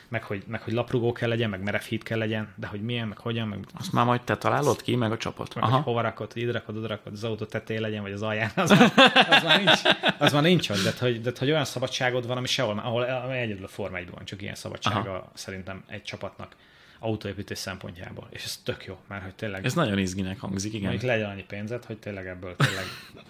meg 0.08 0.22
hogy, 0.22 0.42
meg 0.46 0.62
hogy 0.62 0.72
laprugó 0.72 1.12
kell 1.12 1.28
legyen, 1.28 1.50
meg 1.50 1.62
merev 1.62 1.80
híd 1.80 2.02
kell 2.02 2.18
legyen, 2.18 2.54
de 2.56 2.66
hogy 2.66 2.82
milyen, 2.82 3.08
meg 3.08 3.18
hogyan, 3.18 3.48
meg... 3.48 3.58
Azt 3.78 3.92
már 3.92 4.04
majd 4.04 4.20
te 4.22 4.36
találod 4.36 4.82
ki, 4.82 4.96
meg 4.96 5.12
a 5.12 5.16
csapat. 5.16 5.54
Meg 5.54 5.64
Aha. 5.64 5.74
hogy 5.74 5.84
hova 5.84 6.00
rakod, 6.00 6.32
hogy 6.32 6.42
ide 6.42 6.52
rakod, 6.52 6.76
oda 6.76 6.86
rakod, 6.86 7.12
az 7.12 7.24
autó 7.24 7.44
tetején 7.44 7.82
legyen, 7.82 8.02
vagy 8.02 8.12
az 8.12 8.22
alján, 8.22 8.50
az, 8.54 8.70
már, 8.78 8.92
az 9.30 9.42
már 9.42 9.64
nincs, 9.64 9.80
az 10.18 10.32
már 10.32 10.42
nincs 10.42 10.68
de, 10.68 10.92
hogy, 10.98 11.20
de 11.20 11.32
hogy 11.38 11.50
olyan 11.50 11.64
szabadságod 11.64 12.26
van, 12.26 12.36
ami 12.36 12.46
sehol, 12.46 12.78
ahol 12.78 13.32
egyedül 13.32 13.64
a 13.64 13.68
Forma 13.68 13.96
1 13.96 14.10
van, 14.10 14.24
csak 14.24 14.42
ilyen 14.42 14.54
szabadsága 14.54 15.10
Aha. 15.10 15.30
szerintem 15.34 15.84
egy 15.86 16.02
csapatnak 16.02 16.56
autóépítés 16.98 17.58
szempontjából. 17.58 18.28
És 18.30 18.44
ez 18.44 18.60
tök 18.64 18.84
jó, 18.84 18.98
mert 19.08 19.22
hogy 19.22 19.34
tényleg... 19.34 19.64
Ez 19.64 19.74
nagyon 19.74 19.98
izginek 19.98 20.40
hangzik, 20.40 20.72
igen. 20.72 20.88
Mondjuk 20.88 21.10
legyen 21.10 21.30
annyi 21.30 21.44
pénzed, 21.44 21.84
hogy 21.84 21.98
tényleg 21.98 22.26
ebből 22.26 22.56
tényleg 22.56 22.84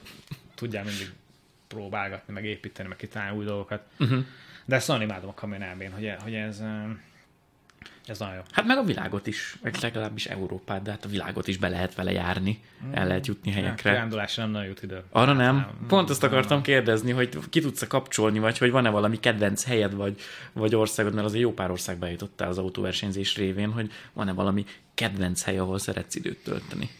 tudjál 0.54 0.84
mindig 0.84 1.12
próbálgatni, 1.68 2.32
meg 2.32 2.44
építeni, 2.44 2.88
meg 2.88 2.96
kitalálni 2.96 3.38
új 3.38 3.44
dolgokat. 3.44 3.82
Uh-huh. 3.98 4.24
De 4.64 4.76
ezt 4.76 4.88
nagyon 4.88 5.02
imádom 5.02 5.28
a 5.28 5.34
kamionában, 5.34 5.92
hogy, 5.92 6.14
hogy 6.22 6.34
ez, 6.34 6.62
ez 8.06 8.18
nagyon 8.18 8.34
jó. 8.34 8.40
Hát 8.52 8.64
meg 8.64 8.78
a 8.78 8.82
világot 8.82 9.26
is, 9.26 9.56
vagy 9.62 9.78
legalábbis 9.82 10.26
Európát, 10.26 10.82
de 10.82 10.90
hát 10.90 11.04
a 11.04 11.08
világot 11.08 11.48
is 11.48 11.56
be 11.56 11.68
lehet 11.68 11.94
vele 11.94 12.12
járni, 12.12 12.62
mm. 12.86 12.92
el 12.92 13.06
lehet 13.06 13.26
jutni 13.26 13.50
helyekre. 13.50 13.90
Kirándulásra 13.90 14.42
nem 14.42 14.52
nagyon 14.52 14.68
jut 14.68 14.82
idő. 14.82 15.02
Arra 15.10 15.32
nem? 15.32 15.56
nem. 15.56 15.86
Pont 15.88 16.10
azt 16.10 16.22
akartam 16.22 16.56
nem. 16.56 16.62
kérdezni, 16.62 17.12
hogy 17.12 17.38
ki 17.50 17.60
tudsz 17.60 17.86
kapcsolni, 17.86 18.38
vagy 18.38 18.58
hogy 18.58 18.70
van-e 18.70 18.90
valami 18.90 19.20
kedvenc 19.20 19.64
helyed, 19.64 19.94
vagy, 19.94 20.20
vagy 20.52 20.74
országod, 20.74 21.14
mert 21.14 21.26
azért 21.26 21.42
jó 21.42 21.52
pár 21.52 21.70
országba 21.70 22.06
jutottál 22.06 22.48
az 22.48 22.58
autóversenyzés 22.58 23.36
révén, 23.36 23.70
hogy 23.70 23.92
van-e 24.12 24.32
valami 24.32 24.64
kedvenc 24.94 25.42
hely, 25.42 25.58
ahol 25.58 25.78
szeretsz 25.78 26.14
időt 26.14 26.44
tölteni? 26.44 26.90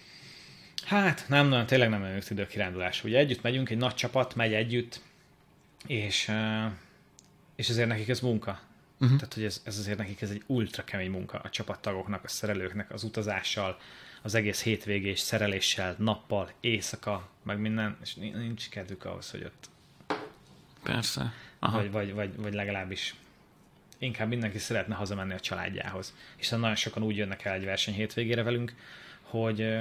Hát 0.89 1.24
nem, 1.28 1.49
nem, 1.49 1.66
tényleg 1.66 1.89
nem 1.89 2.01
nagyon 2.01 2.20
idő 2.30 2.47
kirándulás. 2.47 3.05
Ugye 3.05 3.18
együtt 3.18 3.43
megyünk, 3.43 3.70
egy 3.70 3.76
nagy 3.76 3.95
csapat 3.95 4.34
megy 4.34 4.53
együtt, 4.53 5.01
és, 5.86 6.32
és 7.57 7.68
ezért 7.68 7.89
nekik 7.89 8.09
ez 8.09 8.20
munka. 8.20 8.61
Uh-huh. 9.01 9.18
Tehát, 9.18 9.34
hogy 9.34 9.45
ez, 9.45 9.62
ez 9.64 9.78
azért 9.78 9.99
nekik 9.99 10.20
ez 10.20 10.30
egy 10.30 10.43
ultra 10.47 10.84
kemény 10.84 11.11
munka 11.11 11.39
a 11.39 11.51
csapattagoknak, 11.51 12.24
a 12.24 12.28
szerelőknek, 12.28 12.93
az 12.93 13.03
utazással, 13.03 13.78
az 14.22 14.34
egész 14.34 14.62
hétvégés 14.62 15.18
szereléssel, 15.18 15.95
nappal, 15.99 16.53
éjszaka, 16.61 17.28
meg 17.43 17.59
minden, 17.59 17.97
és 18.03 18.14
nincs 18.14 18.68
kedvük 18.68 19.05
ahhoz, 19.05 19.30
hogy 19.30 19.45
ott 19.45 19.68
Persze. 20.82 21.32
Aha. 21.59 21.76
Vagy, 21.76 21.91
vagy, 21.91 22.12
vagy, 22.12 22.36
vagy 22.36 22.55
legalábbis 22.55 23.14
inkább 23.99 24.28
mindenki 24.28 24.59
szeretne 24.59 24.95
hazamenni 24.95 25.34
a 25.34 25.41
családjához. 25.41 26.14
Hiszen 26.36 26.61
nagyon 26.61 26.76
sokan 26.76 27.03
úgy 27.03 27.16
jönnek 27.16 27.45
el 27.45 27.55
egy 27.55 27.64
verseny 27.64 27.95
hétvégére 27.95 28.43
velünk, 28.43 28.74
hogy, 29.31 29.76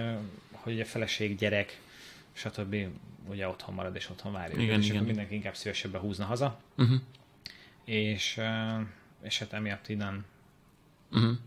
hogy 0.51 0.79
a 0.81 0.85
feleség, 0.85 1.37
gyerek, 1.37 1.81
stb. 2.33 2.75
ugye 3.29 3.47
otthon 3.47 3.75
marad 3.75 3.95
és 3.95 4.09
otthon 4.09 4.31
várja. 4.31 4.55
Igen, 4.55 4.67
őket, 4.69 4.83
és 4.83 4.89
igen. 4.89 5.03
mindenki 5.03 5.35
inkább 5.35 5.55
szívesebben 5.55 6.01
húzna 6.01 6.25
haza. 6.25 6.59
Uh-huh. 6.77 6.99
És, 7.85 8.41
és 9.21 9.39
hát 9.39 9.53
emiatt 9.53 9.89
így 9.89 9.97
nem, 9.97 10.25
Uh-huh. 11.11 11.37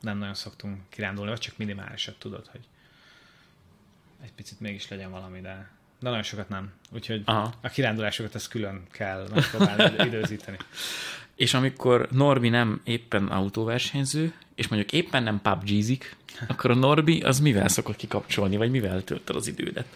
nem 0.00 0.18
nagyon 0.18 0.34
szoktunk 0.34 0.80
kirándulni, 0.88 1.30
vagy 1.30 1.40
csak 1.40 1.56
minimálisat 1.56 2.18
tudod, 2.18 2.46
hogy 2.46 2.60
egy 4.22 4.32
picit 4.32 4.60
mégis 4.60 4.88
legyen 4.88 5.10
valami, 5.10 5.40
de, 5.40 5.70
de 6.00 6.08
nagyon 6.08 6.22
sokat 6.22 6.48
nem. 6.48 6.72
Úgyhogy 6.90 7.22
Aha. 7.24 7.52
a 7.60 7.68
kirándulásokat 7.68 8.34
ezt 8.34 8.48
külön 8.48 8.82
kell 8.90 9.28
megpróbálni 9.34 10.04
időzíteni. 10.08 10.56
És 11.34 11.54
amikor 11.54 12.08
Norbi 12.10 12.48
nem 12.48 12.80
éppen 12.84 13.26
autóversenyző, 13.26 14.34
és 14.56 14.68
mondjuk 14.68 14.92
éppen 14.92 15.22
nem 15.22 15.40
PUBG-zik, 15.42 16.16
akkor 16.48 16.70
a 16.70 16.74
Norbi 16.74 17.20
az 17.20 17.40
mivel 17.40 17.68
szokott 17.68 17.96
kikapcsolni, 17.96 18.56
vagy 18.56 18.70
mivel 18.70 19.04
töltöd 19.04 19.36
az 19.36 19.46
idődet? 19.46 19.86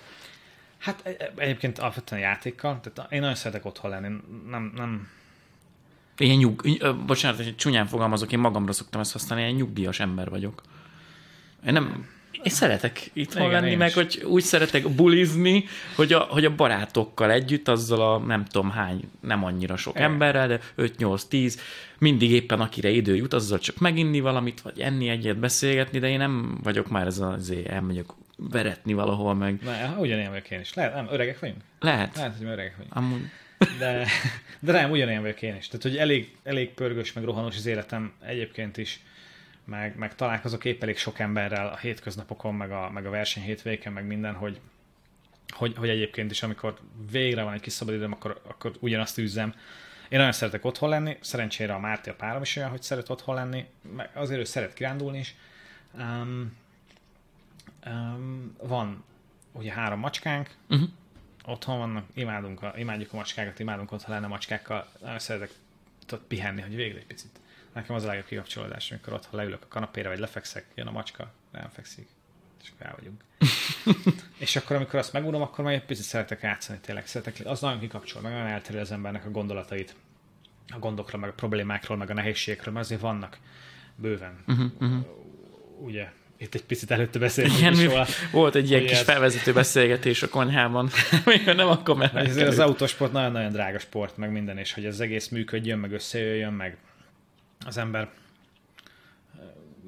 Hát 0.78 1.00
e- 1.04 1.16
e- 1.18 1.32
egyébként 1.36 1.78
alapvetően 1.78 2.20
játékkal, 2.20 2.80
tehát 2.80 3.12
én 3.12 3.20
nagyon 3.20 3.34
szeretek 3.34 3.64
otthon 3.64 3.90
lenni, 3.90 4.16
nem, 4.50 4.72
nem, 4.76 5.08
Ilyen 6.20 6.36
nyug... 6.36 6.62
Bocsánat, 7.06 7.36
hogy 7.36 7.56
csúnyán 7.56 7.86
fogalmazok, 7.86 8.32
én 8.32 8.38
magamra 8.38 8.72
szoktam 8.72 9.00
ezt 9.00 9.12
használni, 9.12 9.44
ilyen 9.44 9.56
nyugdíjas 9.56 10.00
ember 10.00 10.30
vagyok. 10.30 10.62
Én 11.66 11.72
nem... 11.72 12.08
Én 12.32 12.52
szeretek 12.52 13.10
itthon 13.12 13.46
Igen, 13.46 13.62
lenni, 13.62 13.74
meg 13.74 13.88
is. 13.88 13.94
hogy 13.94 14.22
úgy 14.26 14.42
szeretek 14.42 14.88
bulizni, 14.88 15.64
hogy 15.96 16.12
a, 16.12 16.18
hogy 16.18 16.44
a 16.44 16.54
barátokkal 16.54 17.30
együtt, 17.30 17.68
azzal 17.68 18.14
a 18.14 18.18
nem 18.18 18.44
tudom 18.44 18.70
hány, 18.70 19.00
nem 19.20 19.44
annyira 19.44 19.76
sok 19.76 19.94
Igen. 19.94 20.10
emberrel, 20.10 20.48
de 20.48 20.60
5-8-10, 20.76 21.54
mindig 21.98 22.30
éppen 22.30 22.60
akire 22.60 22.88
idő 22.88 23.16
jut, 23.16 23.32
azzal 23.34 23.58
csak 23.58 23.78
meginni 23.78 24.20
valamit, 24.20 24.60
vagy 24.60 24.80
enni 24.80 25.08
egyet, 25.08 25.38
beszélgetni, 25.38 25.98
de 25.98 26.08
én 26.08 26.18
nem 26.18 26.58
vagyok 26.62 26.88
már 26.88 27.06
ez 27.06 27.18
azért, 27.18 27.68
elmegyek 27.68 28.06
veretni 28.36 28.92
valahol, 28.92 29.34
meg 29.34 29.60
ne, 29.64 29.88
ugyanilyen 29.98 30.30
vagyok 30.30 30.50
én 30.50 30.60
is. 30.60 30.74
Lehet, 30.74 30.94
nem, 30.94 31.06
öregek 31.10 31.38
vagyunk? 31.38 31.60
lehet. 31.80 32.16
Lehet, 32.16 32.36
hogy 32.38 32.46
öregek 32.46 32.76
vagyunk. 32.76 32.94
Amúgy, 32.96 33.20
De, 33.78 34.06
de 34.60 34.72
nem, 34.72 34.90
ugyanilyen 34.90 35.22
vagyok 35.22 35.42
én 35.42 35.56
is. 35.56 35.66
Tehát, 35.66 35.82
hogy 35.82 35.96
elég, 35.96 36.36
elég 36.44 36.70
pörgős, 36.70 37.12
meg 37.12 37.24
rohanós 37.24 37.56
az 37.56 37.66
életem 37.66 38.12
egyébként 38.26 38.76
is, 38.76 39.00
meg, 39.70 39.96
meg 39.96 40.14
találkozok 40.14 40.64
épp 40.64 40.82
elég 40.82 40.98
sok 40.98 41.18
emberrel 41.18 41.66
a 41.66 41.76
hétköznapokon, 41.76 42.54
meg 42.54 42.70
a, 42.70 42.90
meg 42.90 43.06
a 43.06 43.10
verseny 43.10 43.42
hétvéken, 43.42 43.92
meg 43.92 44.06
minden, 44.06 44.34
hogy, 44.34 44.60
hogy, 45.48 45.76
hogy 45.76 45.88
egyébként 45.88 46.30
is, 46.30 46.42
amikor 46.42 46.78
végre 47.10 47.42
van 47.42 47.52
egy 47.52 47.60
kis 47.60 47.72
szabadidőm, 47.72 48.12
akkor, 48.12 48.40
akkor 48.44 48.72
ugyanazt 48.80 49.18
űzzem. 49.18 49.54
Én 50.08 50.18
nagyon 50.18 50.32
szeretek 50.32 50.64
otthon 50.64 50.88
lenni, 50.88 51.16
szerencsére 51.20 51.74
a 51.74 51.78
Márti 51.78 52.10
a 52.10 52.14
párom 52.14 52.42
is 52.42 52.56
olyan, 52.56 52.70
hogy 52.70 52.82
szeret 52.82 53.08
otthon 53.08 53.34
lenni, 53.34 53.66
meg 53.96 54.10
azért 54.14 54.40
ő 54.40 54.44
szeret 54.44 54.74
kirándulni 54.74 55.18
is. 55.18 55.34
Um, 55.98 56.56
um, 57.86 58.56
van 58.62 59.04
ugye 59.52 59.72
három 59.72 59.98
macskánk, 59.98 60.50
uh-huh. 60.68 60.88
otthon 61.44 61.78
vannak, 61.78 62.04
imádunk 62.14 62.62
a, 62.62 62.72
imádjuk 62.76 63.12
a 63.12 63.16
macskákat, 63.16 63.58
imádunk 63.58 63.92
otthon 63.92 64.14
lenni 64.14 64.26
a 64.26 64.28
macskákkal, 64.28 64.88
nagyon 65.00 65.18
szeretek 65.18 65.50
tudod, 66.06 66.24
pihenni, 66.24 66.60
hogy 66.60 66.74
végre 66.74 66.98
egy 66.98 67.06
picit. 67.06 67.39
Nekem 67.80 67.94
az 67.94 68.04
a 68.04 68.06
legjobb 68.06 68.26
kikapcsolódás, 68.26 68.90
amikor 68.90 69.12
otthon 69.12 69.40
leülök 69.40 69.62
a 69.62 69.68
kanapére, 69.68 70.08
vagy 70.08 70.18
lefekszek, 70.18 70.64
jön 70.74 70.86
a 70.86 70.90
macska, 70.90 71.32
nem 71.52 71.68
fekszik, 71.72 72.08
és 72.62 72.70
akkor 72.74 72.86
el 72.86 72.94
vagyunk. 72.98 73.20
és 74.44 74.56
akkor, 74.56 74.76
amikor 74.76 74.98
azt 74.98 75.12
megunom, 75.12 75.42
akkor 75.42 75.64
majd 75.64 75.76
egy 75.76 75.86
picit 75.86 76.04
szeretek 76.04 76.42
játszani, 76.42 76.78
tényleg 76.82 77.06
szeretek, 77.06 77.46
az 77.46 77.60
nagyon 77.60 77.78
kikapcsol, 77.78 78.22
meg 78.22 78.32
nagyon 78.32 78.46
elterül 78.46 78.80
az 78.80 78.92
embernek 78.92 79.24
a 79.24 79.30
gondolatait, 79.30 79.94
a 80.74 80.78
gondokra, 80.78 81.18
meg 81.18 81.30
a 81.30 81.32
problémákról, 81.32 81.96
meg 81.96 82.10
a 82.10 82.14
nehézségekről, 82.14 82.74
mert 82.74 82.84
azért 82.86 83.00
vannak 83.00 83.38
bőven. 83.96 84.44
Uh-huh, 84.46 84.70
uh-huh. 84.80 85.06
Ugye, 85.78 86.12
itt 86.38 86.54
egy 86.54 86.64
picit 86.64 86.90
előtte 86.90 87.18
beszéltünk 87.18 87.58
Igen, 87.58 87.84
róla. 87.84 88.06
volt 88.32 88.54
egy 88.54 88.70
ilyen 88.70 88.82
kis 88.82 88.98
ez- 88.98 89.04
felvezető 89.04 89.52
beszélgetés 89.52 90.22
a 90.22 90.28
konyhában, 90.28 90.90
még 91.24 91.44
nem 91.44 91.68
akkor 91.68 91.96
Hogy 91.96 92.28
azért 92.28 92.48
az 92.48 92.56
mert 92.56 92.68
autósport 92.68 93.12
nagyon-nagyon 93.12 93.52
drága 93.52 93.78
sport, 93.78 94.16
meg 94.16 94.30
minden, 94.30 94.58
és 94.58 94.72
hogy 94.72 94.86
az 94.86 95.00
egész 95.00 95.28
működjön, 95.28 95.78
meg 95.78 95.92
összejöjjön, 95.92 96.52
meg 96.52 96.76
az 97.66 97.76
ember 97.76 98.10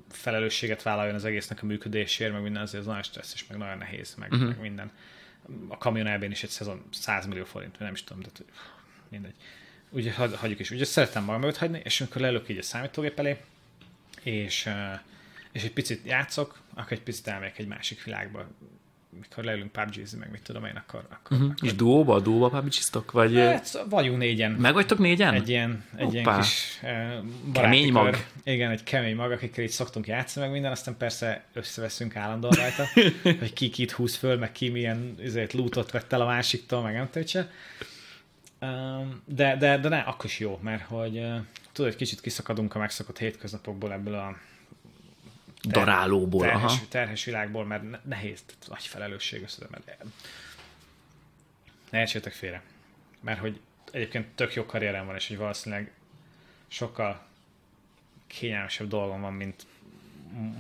felelősséget 0.09 0.83
vállaljon 0.83 1.15
az 1.15 1.25
egésznek 1.25 1.63
a 1.63 1.67
működésért, 1.67 2.33
meg 2.33 2.43
minden, 2.43 2.63
azért 2.63 2.81
az 2.81 2.87
nagyon 2.87 3.03
stresszes, 3.03 3.47
meg 3.47 3.59
nagyon 3.59 3.79
nehéz, 3.79 4.15
meg, 4.15 4.33
uh-huh. 4.33 4.49
meg 4.49 4.61
minden. 4.61 4.91
A 5.69 5.79
kamion 5.79 6.07
elbén 6.07 6.31
is 6.31 6.43
egy 6.43 6.51
szezon 6.51 6.85
100 6.91 7.27
millió 7.27 7.45
forint, 7.45 7.79
nem 7.79 7.93
is 7.93 8.05
tudom, 8.05 8.23
de 8.23 8.29
mindegy. 9.09 9.35
Úgy 9.91 10.15
hagy, 10.15 10.37
hagyjuk 10.37 10.59
is. 10.59 10.71
Ugye 10.71 10.85
szeretem 10.85 11.25
magam 11.25 11.43
őt 11.43 11.57
hagyni, 11.57 11.81
és 11.85 12.01
amikor 12.01 12.21
leülök 12.21 12.49
így 12.49 12.59
a 12.59 12.63
számítógép 12.63 13.19
elé, 13.19 13.37
és, 14.23 14.69
és 15.53 15.63
egy 15.63 15.73
picit 15.73 16.07
játszok, 16.07 16.61
akkor 16.75 16.93
egy 16.93 17.03
picit 17.03 17.27
elmegyek 17.27 17.59
egy 17.59 17.67
másik 17.67 18.05
világba. 18.05 18.49
Mikor 19.21 19.45
leülünk 19.45 19.73
pubg 19.73 19.95
meg 20.19 20.31
mit 20.31 20.43
tudom 20.43 20.65
én, 20.65 20.77
akkor, 20.77 21.07
akkor, 21.11 21.37
uh-huh. 21.37 21.51
akkor 21.51 21.69
És 21.69 21.75
duóba, 21.75 22.21
duóba 22.21 22.49
pubg 22.49 23.11
vagy... 23.11 23.37
Hát, 23.37 23.85
vagyunk 23.89 24.19
négyen. 24.19 24.53
Meg 24.53 24.73
vagytok 24.73 24.99
négyen? 24.99 25.35
Egy 25.35 25.49
ilyen, 25.49 25.85
egy 25.97 26.13
ilyen 26.13 26.25
Hoppá. 26.25 26.41
kis 26.41 26.81
uh, 26.83 27.53
Kemény 27.53 27.93
mag. 27.93 28.27
Igen, 28.45 28.71
egy 28.71 28.83
kemény 28.83 29.17
mag, 29.17 29.31
akikkel 29.31 29.65
így 29.65 29.71
szoktunk 29.71 30.07
játszani, 30.07 30.45
meg 30.45 30.55
minden, 30.55 30.73
aztán 30.73 30.97
persze 30.97 31.45
összeveszünk 31.53 32.17
állandóan 32.17 32.53
rajta, 32.53 32.87
hogy 33.41 33.53
ki 33.53 33.69
kit 33.69 33.91
húz 33.91 34.15
föl, 34.17 34.37
meg 34.37 34.53
ki 34.53 34.69
milyen 34.69 35.15
ezért 35.23 35.53
lootot 35.53 35.91
vett 35.91 36.13
el 36.13 36.21
a 36.21 36.27
másiktól, 36.27 36.83
meg 36.83 36.97
nem. 36.97 37.51
Um, 38.61 39.23
de, 39.25 39.57
de, 39.57 39.79
de 39.79 39.89
ne, 39.89 39.99
akkor 39.99 40.25
is 40.25 40.39
jó, 40.39 40.59
mert 40.63 40.83
hogy 40.83 41.19
uh, 41.19 41.37
tudod, 41.73 41.91
egy 41.91 41.97
kicsit 41.97 42.21
kiszakadunk 42.21 42.75
a 42.75 42.79
megszokott 42.79 43.19
hétköznapokból 43.19 43.93
ebből 43.93 44.15
a 44.15 44.37
Darálóból, 45.69 46.49
aha. 46.49 46.59
terhes, 46.59 46.89
terhes 46.89 47.25
világból, 47.25 47.65
mert 47.65 47.91
ne- 47.91 48.01
nehéz, 48.05 48.45
nagy 48.69 48.87
felelősség 48.87 49.43
össze, 49.43 49.67
mert 49.71 50.05
ne 51.91 51.99
értsétek 51.99 52.33
félre. 52.33 52.63
Mert 53.21 53.39
hogy 53.39 53.61
egyébként 53.93 54.27
tök 54.35 54.55
jó 54.55 54.67
karrierem 54.67 55.07
van, 55.07 55.15
és 55.15 55.29
hogy 55.29 55.37
valószínűleg 55.37 55.93
sokkal 56.69 57.27
kényelmesebb 58.27 58.89
dolgom 58.89 59.21
van, 59.21 59.33
mint 59.33 59.67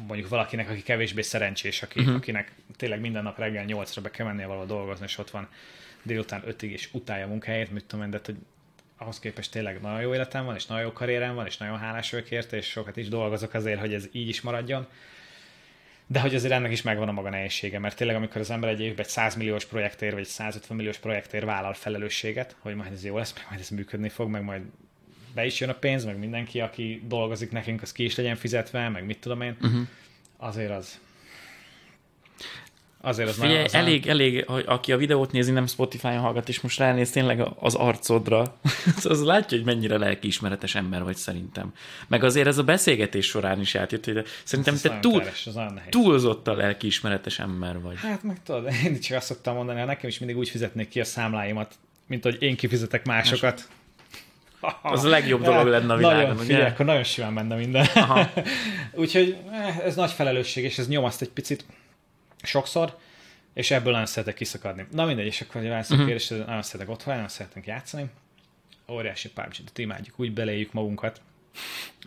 mondjuk 0.06 0.28
valakinek, 0.28 0.70
aki 0.70 0.82
kevésbé 0.82 1.22
szerencsés, 1.22 1.82
aki, 1.82 2.00
uh-huh. 2.00 2.14
akinek 2.14 2.52
tényleg 2.76 3.00
minden 3.00 3.22
nap 3.22 3.38
reggel 3.38 3.64
8-ra 3.68 3.98
be 4.02 4.10
kell 4.10 4.26
mennie 4.26 4.46
valahol 4.46 4.66
dolgozni, 4.66 5.04
és 5.04 5.18
ott 5.18 5.30
van 5.30 5.48
délután 6.02 6.42
5-ig, 6.46 6.70
és 6.70 6.88
utálja 6.92 7.24
a 7.24 7.28
munkáját, 7.28 7.70
mit 7.70 7.84
tudom 7.84 8.04
én, 8.04 8.10
de 8.10 8.20
hogy 8.24 8.36
ahhoz 9.02 9.18
képest 9.18 9.50
tényleg 9.50 9.80
nagyon 9.80 10.00
jó 10.00 10.14
életem 10.14 10.44
van, 10.44 10.54
és 10.54 10.66
nagyon 10.66 10.84
jó 10.84 10.92
karrierem 10.92 11.34
van, 11.34 11.46
és 11.46 11.56
nagyon 11.56 11.78
hálás 11.78 12.10
vagyok 12.10 12.30
érte, 12.30 12.56
és 12.56 12.66
sokat 12.66 12.96
is 12.96 13.08
dolgozok 13.08 13.54
azért, 13.54 13.80
hogy 13.80 13.94
ez 13.94 14.08
így 14.12 14.28
is 14.28 14.40
maradjon. 14.40 14.86
De 16.06 16.20
hogy 16.20 16.34
azért 16.34 16.52
ennek 16.52 16.72
is 16.72 16.82
megvan 16.82 17.08
a 17.08 17.12
maga 17.12 17.30
nehézsége, 17.30 17.78
mert 17.78 17.96
tényleg 17.96 18.16
amikor 18.16 18.40
az 18.40 18.50
ember 18.50 18.70
egy 18.70 18.80
évben 18.80 19.04
egy 19.04 19.10
100 19.10 19.34
milliós 19.34 19.64
projektért, 19.64 20.12
vagy 20.12 20.22
egy 20.22 20.28
150 20.28 20.76
milliós 20.76 20.98
projektért 20.98 21.44
vállal 21.44 21.74
felelősséget, 21.74 22.56
hogy 22.58 22.74
majd 22.74 22.92
ez 22.92 23.04
jó 23.04 23.16
lesz, 23.16 23.34
meg 23.34 23.44
majd 23.48 23.60
ez 23.60 23.68
működni 23.68 24.08
fog, 24.08 24.28
meg 24.28 24.42
majd 24.42 24.62
be 25.34 25.46
is 25.46 25.60
jön 25.60 25.70
a 25.70 25.74
pénz, 25.74 26.04
meg 26.04 26.18
mindenki, 26.18 26.60
aki 26.60 27.02
dolgozik 27.06 27.50
nekünk, 27.50 27.82
az 27.82 27.92
ki 27.92 28.04
is 28.04 28.16
legyen 28.16 28.36
fizetve, 28.36 28.88
meg 28.88 29.04
mit 29.04 29.18
tudom 29.18 29.40
én, 29.40 29.56
uh-huh. 29.60 29.86
azért 30.36 30.70
az 30.70 31.00
azért 33.04 33.28
az 33.28 33.38
Figyelj, 33.38 33.64
az 33.64 33.74
elég, 33.74 34.06
elég, 34.06 34.44
hogy 34.46 34.64
aki 34.66 34.92
a 34.92 34.96
videót 34.96 35.32
nézi, 35.32 35.50
nem 35.50 35.66
Spotify-on 35.66 36.18
hallgat, 36.18 36.48
és 36.48 36.60
most 36.60 36.78
ránéz 36.78 37.10
tényleg 37.10 37.48
az 37.58 37.74
arcodra, 37.74 38.56
az 39.02 39.24
látja, 39.24 39.56
hogy 39.56 39.66
mennyire 39.66 39.98
lelkiismeretes 39.98 40.74
ember 40.74 41.02
vagy 41.02 41.16
szerintem. 41.16 41.72
Meg 42.08 42.24
azért 42.24 42.46
ez 42.46 42.58
a 42.58 42.62
beszélgetés 42.62 43.26
során 43.26 43.60
is 43.60 43.74
átjött, 43.74 44.04
hogy 44.04 44.24
szerintem 44.44 44.76
te 44.82 44.98
túl, 45.00 45.22
nehéz. 45.54 45.88
túlzottan 45.88 46.56
lelkiismeretes 46.56 47.38
ember 47.38 47.80
vagy. 47.80 47.96
Hát 47.96 48.22
meg 48.22 48.42
tudod, 48.42 48.68
én 48.84 49.00
csak 49.00 49.16
azt 49.16 49.26
szoktam 49.26 49.54
mondani, 49.54 49.78
hogy 49.78 49.88
nekem 49.88 50.08
is 50.08 50.18
mindig 50.18 50.38
úgy 50.38 50.48
fizetnék 50.48 50.88
ki 50.88 51.00
a 51.00 51.04
számláimat, 51.04 51.74
mint 52.06 52.22
hogy 52.22 52.36
én 52.42 52.56
kifizetek 52.56 53.06
másokat. 53.06 53.68
Az 54.82 55.04
a 55.04 55.08
legjobb 55.08 55.42
dolog 55.42 55.66
lenne 55.66 55.92
a 55.92 55.96
világon, 56.02 56.20
Nagyon, 56.20 56.36
ugye? 56.36 56.44
figyelj, 56.44 56.70
akkor 56.70 56.86
nagyon 56.86 57.04
simán 57.04 57.32
menne 57.32 57.56
minden. 57.56 57.86
Úgyhogy 58.94 59.36
eh, 59.52 59.78
ez 59.78 59.94
nagy 59.94 60.10
felelősség, 60.10 60.64
és 60.64 60.78
ez 60.78 60.88
nyomaszt 60.88 61.22
egy 61.22 61.28
picit 61.28 61.64
sokszor, 62.42 62.98
és 63.54 63.70
ebből 63.70 63.92
nagyon 63.92 64.06
szeretek 64.06 64.34
kiszakadni. 64.34 64.86
Na 64.90 65.04
mindegy, 65.04 65.26
és 65.26 65.40
akkor 65.40 65.62
válaszolok 65.62 65.88
Mhm. 65.88 66.00
uh-huh. 66.00 66.06
kérdésre, 66.06 66.44
nagyon 66.44 66.62
szeretek 66.62 66.94
otthon, 66.94 67.14
nagyon 67.14 67.28
szeretünk 67.28 67.66
játszani. 67.66 68.10
Óriási 68.88 69.30
PUBG-t 69.30 69.78
imádjuk, 69.78 70.20
úgy 70.20 70.32
beléjük 70.32 70.72
magunkat, 70.72 71.20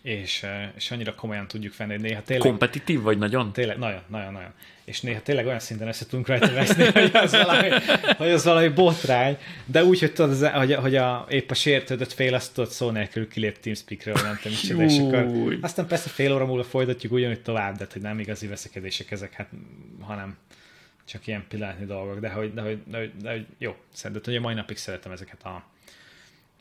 és, 0.05 0.45
és 0.75 0.91
annyira 0.91 1.15
komolyan 1.15 1.47
tudjuk 1.47 1.77
venni, 1.77 1.91
hogy 1.91 2.01
néha 2.01 2.21
tényleg 2.21 2.47
Kompetitív 2.47 3.01
vagy 3.01 3.17
nagyon? 3.17 3.53
Tényleg, 3.53 3.77
nagyon, 3.77 4.01
nagyon, 4.07 4.33
nagyon. 4.33 4.51
És 4.83 5.01
néha 5.01 5.21
tényleg 5.21 5.45
olyan 5.45 5.59
szinten 5.59 5.87
össze 5.87 6.05
tudunk 6.05 6.27
rajta 6.27 6.51
veszni, 6.53 6.85
hogy 7.01 7.09
az 7.13 7.31
valami, 7.31 7.69
hogy 8.17 8.29
az 8.29 8.43
valami 8.43 8.67
botrány, 8.67 9.37
de 9.65 9.83
úgy, 9.83 9.99
hogy 9.99 10.13
tudod, 10.13 10.47
hogy, 10.47 10.73
hogy 10.73 10.95
a, 10.95 11.25
épp 11.29 11.49
a 11.49 11.53
sértődött 11.53 12.13
fél 12.13 12.33
azt 12.33 12.53
tudod 12.53 12.69
szó 12.69 12.89
nélkül 12.89 13.27
kilép 13.27 13.59
TeamSpeak-ről, 13.59 14.13
nem 14.13 14.39
tudom, 14.41 14.57
micsoda, 14.57 14.83
és 14.83 14.99
akkor 14.99 15.57
aztán 15.61 15.87
persze 15.87 16.09
fél 16.09 16.33
óra 16.33 16.45
múlva 16.45 16.63
folytatjuk 16.63 17.11
ugyanúgy 17.11 17.41
tovább, 17.41 17.77
de 17.77 17.87
hogy 17.93 18.01
nem 18.01 18.19
igazi 18.19 18.47
veszekedések 18.47 19.11
ezek, 19.11 19.33
hát, 19.33 19.49
hanem 20.01 20.37
csak 21.05 21.27
ilyen 21.27 21.45
pillanatnyi 21.47 21.85
dolgok, 21.85 22.19
de 22.19 22.29
hogy, 22.29 22.53
de 22.53 22.61
hogy, 22.61 22.79
de 22.87 22.97
hogy, 22.97 23.11
de 23.21 23.31
hogy 23.31 23.45
jó, 23.57 23.75
szerintem, 23.93 24.21
hogy 24.25 24.35
a 24.35 24.41
mai 24.41 24.53
napig 24.53 24.77
szeretem 24.77 25.11
ezeket 25.11 25.43
a 25.43 25.63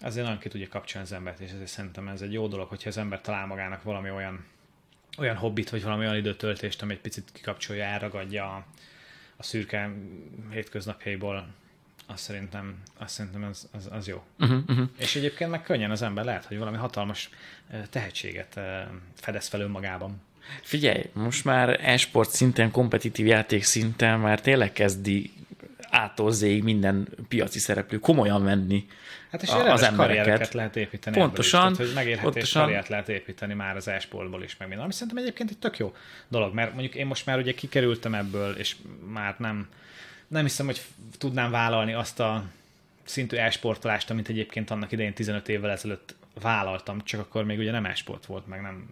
azért 0.00 0.24
nagyon 0.24 0.40
ki 0.40 0.48
tudja 0.48 0.68
kapcsolni 0.68 1.06
az 1.06 1.12
embert, 1.12 1.40
és 1.40 1.50
ezért 1.50 1.68
szerintem 1.68 2.08
ez 2.08 2.20
egy 2.20 2.32
jó 2.32 2.46
dolog, 2.46 2.68
hogyha 2.68 2.88
az 2.88 2.96
ember 2.96 3.20
talál 3.20 3.46
magának 3.46 3.82
valami 3.82 4.10
olyan, 4.10 4.44
olyan 5.18 5.36
hobbit, 5.36 5.70
vagy 5.70 5.82
valami 5.82 6.04
olyan 6.04 6.16
időtöltést, 6.16 6.82
ami 6.82 6.92
egy 6.92 7.00
picit 7.00 7.28
kikapcsolja, 7.32 7.84
elragadja 7.84 8.44
a, 8.44 8.66
a 9.36 9.42
szürke 9.42 9.92
hétköznapjaiból, 10.50 11.46
azt 12.06 12.22
szerintem, 12.22 12.74
azt 12.96 13.14
szerintem 13.14 13.42
az, 13.42 13.68
az, 13.72 13.88
az 13.90 14.06
jó. 14.06 14.24
Uh-huh, 14.38 14.62
uh-huh. 14.68 14.88
És 14.98 15.16
egyébként 15.16 15.50
meg 15.50 15.62
könnyen 15.62 15.90
az 15.90 16.02
ember 16.02 16.24
lehet, 16.24 16.44
hogy 16.44 16.58
valami 16.58 16.76
hatalmas 16.76 17.30
tehetséget 17.90 18.60
fedez 19.14 19.48
fel 19.48 19.60
önmagában. 19.60 20.22
Figyelj, 20.62 21.10
most 21.12 21.44
már 21.44 21.78
e-sport 21.82 22.30
szinten, 22.30 22.70
kompetitív 22.70 23.26
játék 23.26 23.62
szinten 23.62 24.20
már 24.20 24.40
tényleg 24.40 24.72
kezdi 24.72 25.32
ától 25.94 26.32
zéig 26.32 26.62
minden 26.62 27.08
piaci 27.28 27.58
szereplő 27.58 27.98
komolyan 27.98 28.44
venni 28.44 28.86
Hát 29.30 29.42
és 29.42 29.48
a- 29.48 29.72
az 29.72 29.82
embereket. 29.82 30.52
lehet 30.54 30.76
építeni. 30.76 31.16
Pontosan, 31.16 31.70
is, 31.70 31.76
tehát, 31.76 31.86
hogy 31.86 31.94
megélhetés 32.04 32.32
pontosan. 32.32 32.62
karriert 32.62 32.88
lehet 32.88 33.08
építeni 33.08 33.54
már 33.54 33.76
az 33.76 33.88
e-sportból 33.88 34.42
is, 34.42 34.56
meg 34.56 34.68
minden. 34.68 34.84
Ami 34.84 34.92
szerintem 34.94 35.16
egyébként 35.22 35.50
egy 35.50 35.58
tök 35.58 35.78
jó 35.78 35.94
dolog, 36.28 36.54
mert 36.54 36.72
mondjuk 36.72 36.94
én 36.94 37.06
most 37.06 37.26
már 37.26 37.38
ugye 37.38 37.54
kikerültem 37.54 38.14
ebből, 38.14 38.54
és 38.56 38.76
már 39.12 39.34
nem, 39.38 39.68
nem 40.28 40.42
hiszem, 40.42 40.66
hogy 40.66 40.80
tudnám 41.18 41.50
vállalni 41.50 41.92
azt 41.92 42.20
a 42.20 42.44
szintű 43.04 43.36
e-sportolást, 43.36 44.10
amit 44.10 44.28
egyébként 44.28 44.70
annak 44.70 44.92
idején 44.92 45.12
15 45.14 45.48
évvel 45.48 45.70
ezelőtt 45.70 46.14
vállaltam, 46.40 47.00
csak 47.04 47.20
akkor 47.20 47.44
még 47.44 47.58
ugye 47.58 47.70
nem 47.70 47.84
e-sport 47.86 48.26
volt, 48.26 48.46
meg 48.46 48.60
nem 48.60 48.86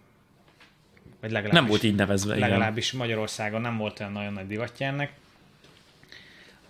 vagy 1.21 1.31
legalábbis, 1.31 1.61
Nem 1.61 1.69
volt 1.69 1.83
így 1.83 1.95
nevezve, 1.95 2.37
igen. 2.37 2.49
legalábbis 2.49 2.93
Magyarországon 2.93 3.61
nem 3.61 3.77
volt 3.77 4.01
olyan 4.01 4.13
nagyon 4.13 4.33
nagy 4.33 4.47
divatja 4.47 4.87
ennek, 4.87 5.13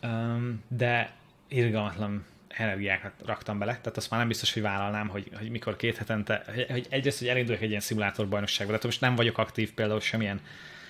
Öm, 0.03 0.63
de 0.69 1.13
irgalmatlan 1.49 2.25
energiákat 2.49 3.13
raktam 3.25 3.59
bele, 3.59 3.73
tehát 3.73 3.97
azt 3.97 4.11
már 4.11 4.19
nem 4.19 4.29
biztos, 4.29 4.53
hogy 4.53 4.63
vállalnám, 4.63 5.09
hogy, 5.09 5.31
hogy 5.35 5.51
mikor 5.51 5.77
két 5.77 5.97
hetente, 5.97 6.45
hogy- 6.55 6.71
hogy 6.71 6.87
egyrészt, 6.91 7.19
hogy 7.19 7.29
elinduljak 7.29 7.63
egy 7.63 7.69
ilyen 7.69 7.81
szimulátorbajnokságba, 7.81 8.73
de 8.73 8.79
most 8.83 9.01
nem 9.01 9.15
vagyok 9.15 9.39
aktív 9.39 9.73
például 9.73 10.01
semmilyen 10.01 10.41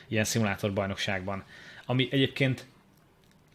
ilyen 0.09 0.25
szimulátorbajnokságban, 0.25 1.45
ami 1.87 2.09
egyébként 2.11 2.67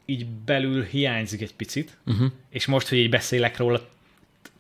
így 0.06 0.28
belül 0.28 0.84
hiányzik 0.84 1.42
egy 1.42 1.56
picit, 1.56 1.98
uh-huh. 2.06 2.32
és 2.50 2.66
most, 2.66 2.88
hogy 2.88 2.98
így 2.98 3.10
beszélek 3.10 3.58
róla, 3.58 3.90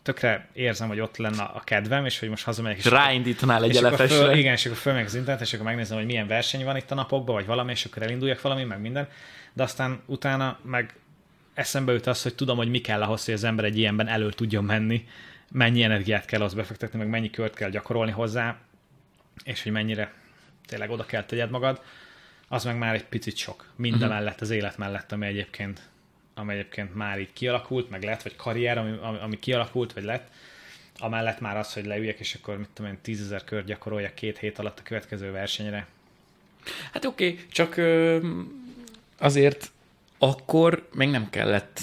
tökre 0.08 0.48
érzem, 0.54 0.88
hogy 0.88 1.00
ott 1.00 1.18
lenne 1.18 1.44
a 1.44 1.62
kedvem, 1.64 2.06
és 2.06 2.20
hogy 2.20 2.30
most 2.30 2.44
hazamegyek, 2.44 2.78
És 2.78 2.86
ráindítanál 2.86 3.64
egy 3.64 3.76
elefesre. 3.76 4.38
igen, 4.38 4.54
és 4.54 4.66
akkor 4.66 4.78
fölmegyek 4.78 5.08
az 5.08 5.16
internet, 5.16 5.42
és 5.42 5.54
akkor 5.54 5.66
megnézem, 5.66 5.98
hogy 5.98 6.06
milyen 6.06 6.28
verseny 6.28 6.64
van 6.64 6.78
itt 6.78 6.92
a 6.92 6.96
napokban, 6.96 7.36
vagy 7.36 7.46
valami, 7.46 7.72
és 7.72 7.86
akkor 7.86 8.04
elinduljak 8.04 8.42
valami, 8.42 8.64
meg 8.64 8.82
minden. 8.82 9.08
De 9.54 9.64
aztán 9.64 10.02
utána 10.06 10.60
meg 10.62 10.96
eszembe 11.54 11.92
jut 11.92 12.08
az, 12.08 12.24
hogy 12.24 12.36
tudom, 12.36 12.58
hogy 12.58 12.70
mi 12.70 12.82
kell 12.82 13.02
ahhoz, 13.02 13.26
hogy 13.26 13.34
az 13.34 13.44
ember 13.44 13.66
egy 13.66 13.78
ilyenben 13.78 14.08
elő 14.08 14.30
tudjon 14.32 14.64
menni, 14.64 15.08
mennyi 15.52 15.84
energiát 15.84 16.26
kell 16.26 16.42
az 16.42 16.54
befektetni, 16.54 17.00
meg 17.00 17.08
mennyi 17.08 17.30
kört 17.30 17.54
kell 17.54 17.70
gyakorolni 17.70 18.12
hozzá, 18.12 18.58
és 19.44 19.64
hogy 19.64 19.72
mennyire 19.72 20.14
tényleg 20.66 20.90
oda 20.90 21.06
kell 21.06 21.24
tegyed 21.24 21.50
magad, 21.50 21.82
az 22.48 22.64
meg 22.64 22.78
már 22.78 22.94
egy 22.94 23.06
picit 23.06 23.38
sok. 23.38 23.66
Minden 23.76 24.00
uh-huh. 24.00 24.16
mellett, 24.16 24.42
az 24.42 24.50
élet 24.50 24.78
mellett, 24.78 25.12
ami 25.12 25.26
egyébként, 25.26 25.82
ami 26.38 26.54
egyébként 26.54 26.96
már 26.96 27.20
így 27.20 27.34
kialakult, 27.34 27.90
meg 27.90 28.04
lett, 28.04 28.22
vagy 28.22 28.36
karrier, 28.36 28.78
ami, 28.78 28.98
ami, 29.02 29.18
ami 29.18 29.40
kialakult, 29.40 29.94
vagy 29.94 30.04
lett, 30.04 30.32
amellett 31.00 31.40
már 31.40 31.58
az, 31.58 31.74
hogy 31.74 31.86
leüljek, 31.86 32.20
és 32.20 32.34
akkor 32.34 32.58
mit 32.58 32.70
tudom 32.74 32.92
én, 32.92 32.98
tízezer 33.02 33.44
kör 33.44 33.64
gyakoroljak 33.64 34.14
két 34.14 34.38
hét 34.38 34.60
alatt 34.60 34.80
a 34.80 34.84
következő 34.84 35.32
versenyre. 35.32 35.88
Hát 36.94 37.06
oké, 37.06 37.30
okay, 37.32 37.46
csak 37.52 37.78
ö, 37.78 38.20
azért 39.18 39.72
akkor 40.18 40.88
még 40.94 41.10
nem 41.10 41.30
kellett 41.30 41.82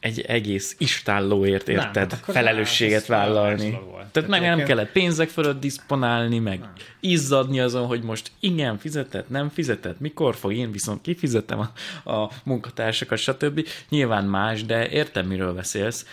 egy 0.00 0.20
egész 0.20 0.76
istállóért, 0.78 1.66
Nem, 1.66 1.76
érted, 1.76 1.96
hát 1.96 2.12
akkor 2.12 2.34
felelősséget 2.34 3.08
nem, 3.08 3.18
vállalni. 3.18 3.70
Tehát 3.70 4.10
Tehát 4.12 4.28
meg 4.28 4.40
nem 4.40 4.62
kellett 4.62 4.92
pénzek 4.92 5.28
fölött 5.28 5.60
diszponálni, 5.60 6.38
meg 6.38 6.68
izzadni 7.00 7.60
azon, 7.60 7.86
hogy 7.86 8.02
most 8.02 8.30
igen, 8.40 8.78
fizetett, 8.78 9.28
nem 9.28 9.48
fizetett, 9.48 10.00
mikor 10.00 10.34
fog, 10.34 10.52
én 10.52 10.72
viszont 10.72 11.00
kifizetem 11.00 11.58
a, 12.04 12.10
a 12.10 12.30
munkatársakat, 12.44 13.18
stb. 13.18 13.66
Nyilván 13.88 14.24
más, 14.24 14.64
de 14.64 14.88
értem, 14.88 15.26
miről 15.26 15.54
beszélsz. 15.54 16.06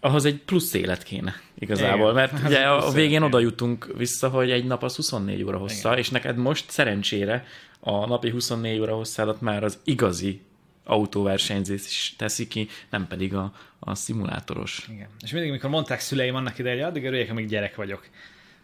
Ahhoz 0.00 0.24
egy 0.24 0.36
plusz 0.36 0.74
élet 0.74 1.02
kéne 1.02 1.34
igazából, 1.58 2.10
Igen, 2.10 2.14
mert 2.14 2.32
ugye 2.46 2.58
a 2.58 2.90
végén 2.90 3.22
oda 3.22 3.38
jutunk 3.38 3.92
vissza, 3.96 4.28
hogy 4.28 4.50
egy 4.50 4.64
nap 4.64 4.82
az 4.82 4.96
24 4.96 5.42
óra 5.42 5.58
hossza, 5.58 5.88
Igen. 5.88 5.98
és 5.98 6.10
neked 6.10 6.36
most 6.36 6.70
szerencsére 6.70 7.44
a 7.80 8.06
napi 8.06 8.30
24 8.30 8.80
óra 8.80 8.94
hosszádat 8.94 9.40
már 9.40 9.64
az 9.64 9.78
igazi 9.84 10.40
autóversenyzés 10.84 11.86
is 11.86 12.14
teszi 12.16 12.46
ki, 12.46 12.68
nem 12.90 13.06
pedig 13.06 13.34
a, 13.34 13.52
a 13.78 13.94
szimulátoros. 13.94 14.86
Igen. 14.92 15.08
És 15.20 15.30
mindig, 15.30 15.50
mikor 15.50 15.70
mondták 15.70 16.00
szüleim 16.00 16.34
annak 16.34 16.58
idején, 16.58 16.78
hogy 16.78 16.88
addig 16.88 17.04
örüljek, 17.04 17.30
amíg 17.30 17.48
gyerek 17.48 17.74
vagyok. 17.74 18.08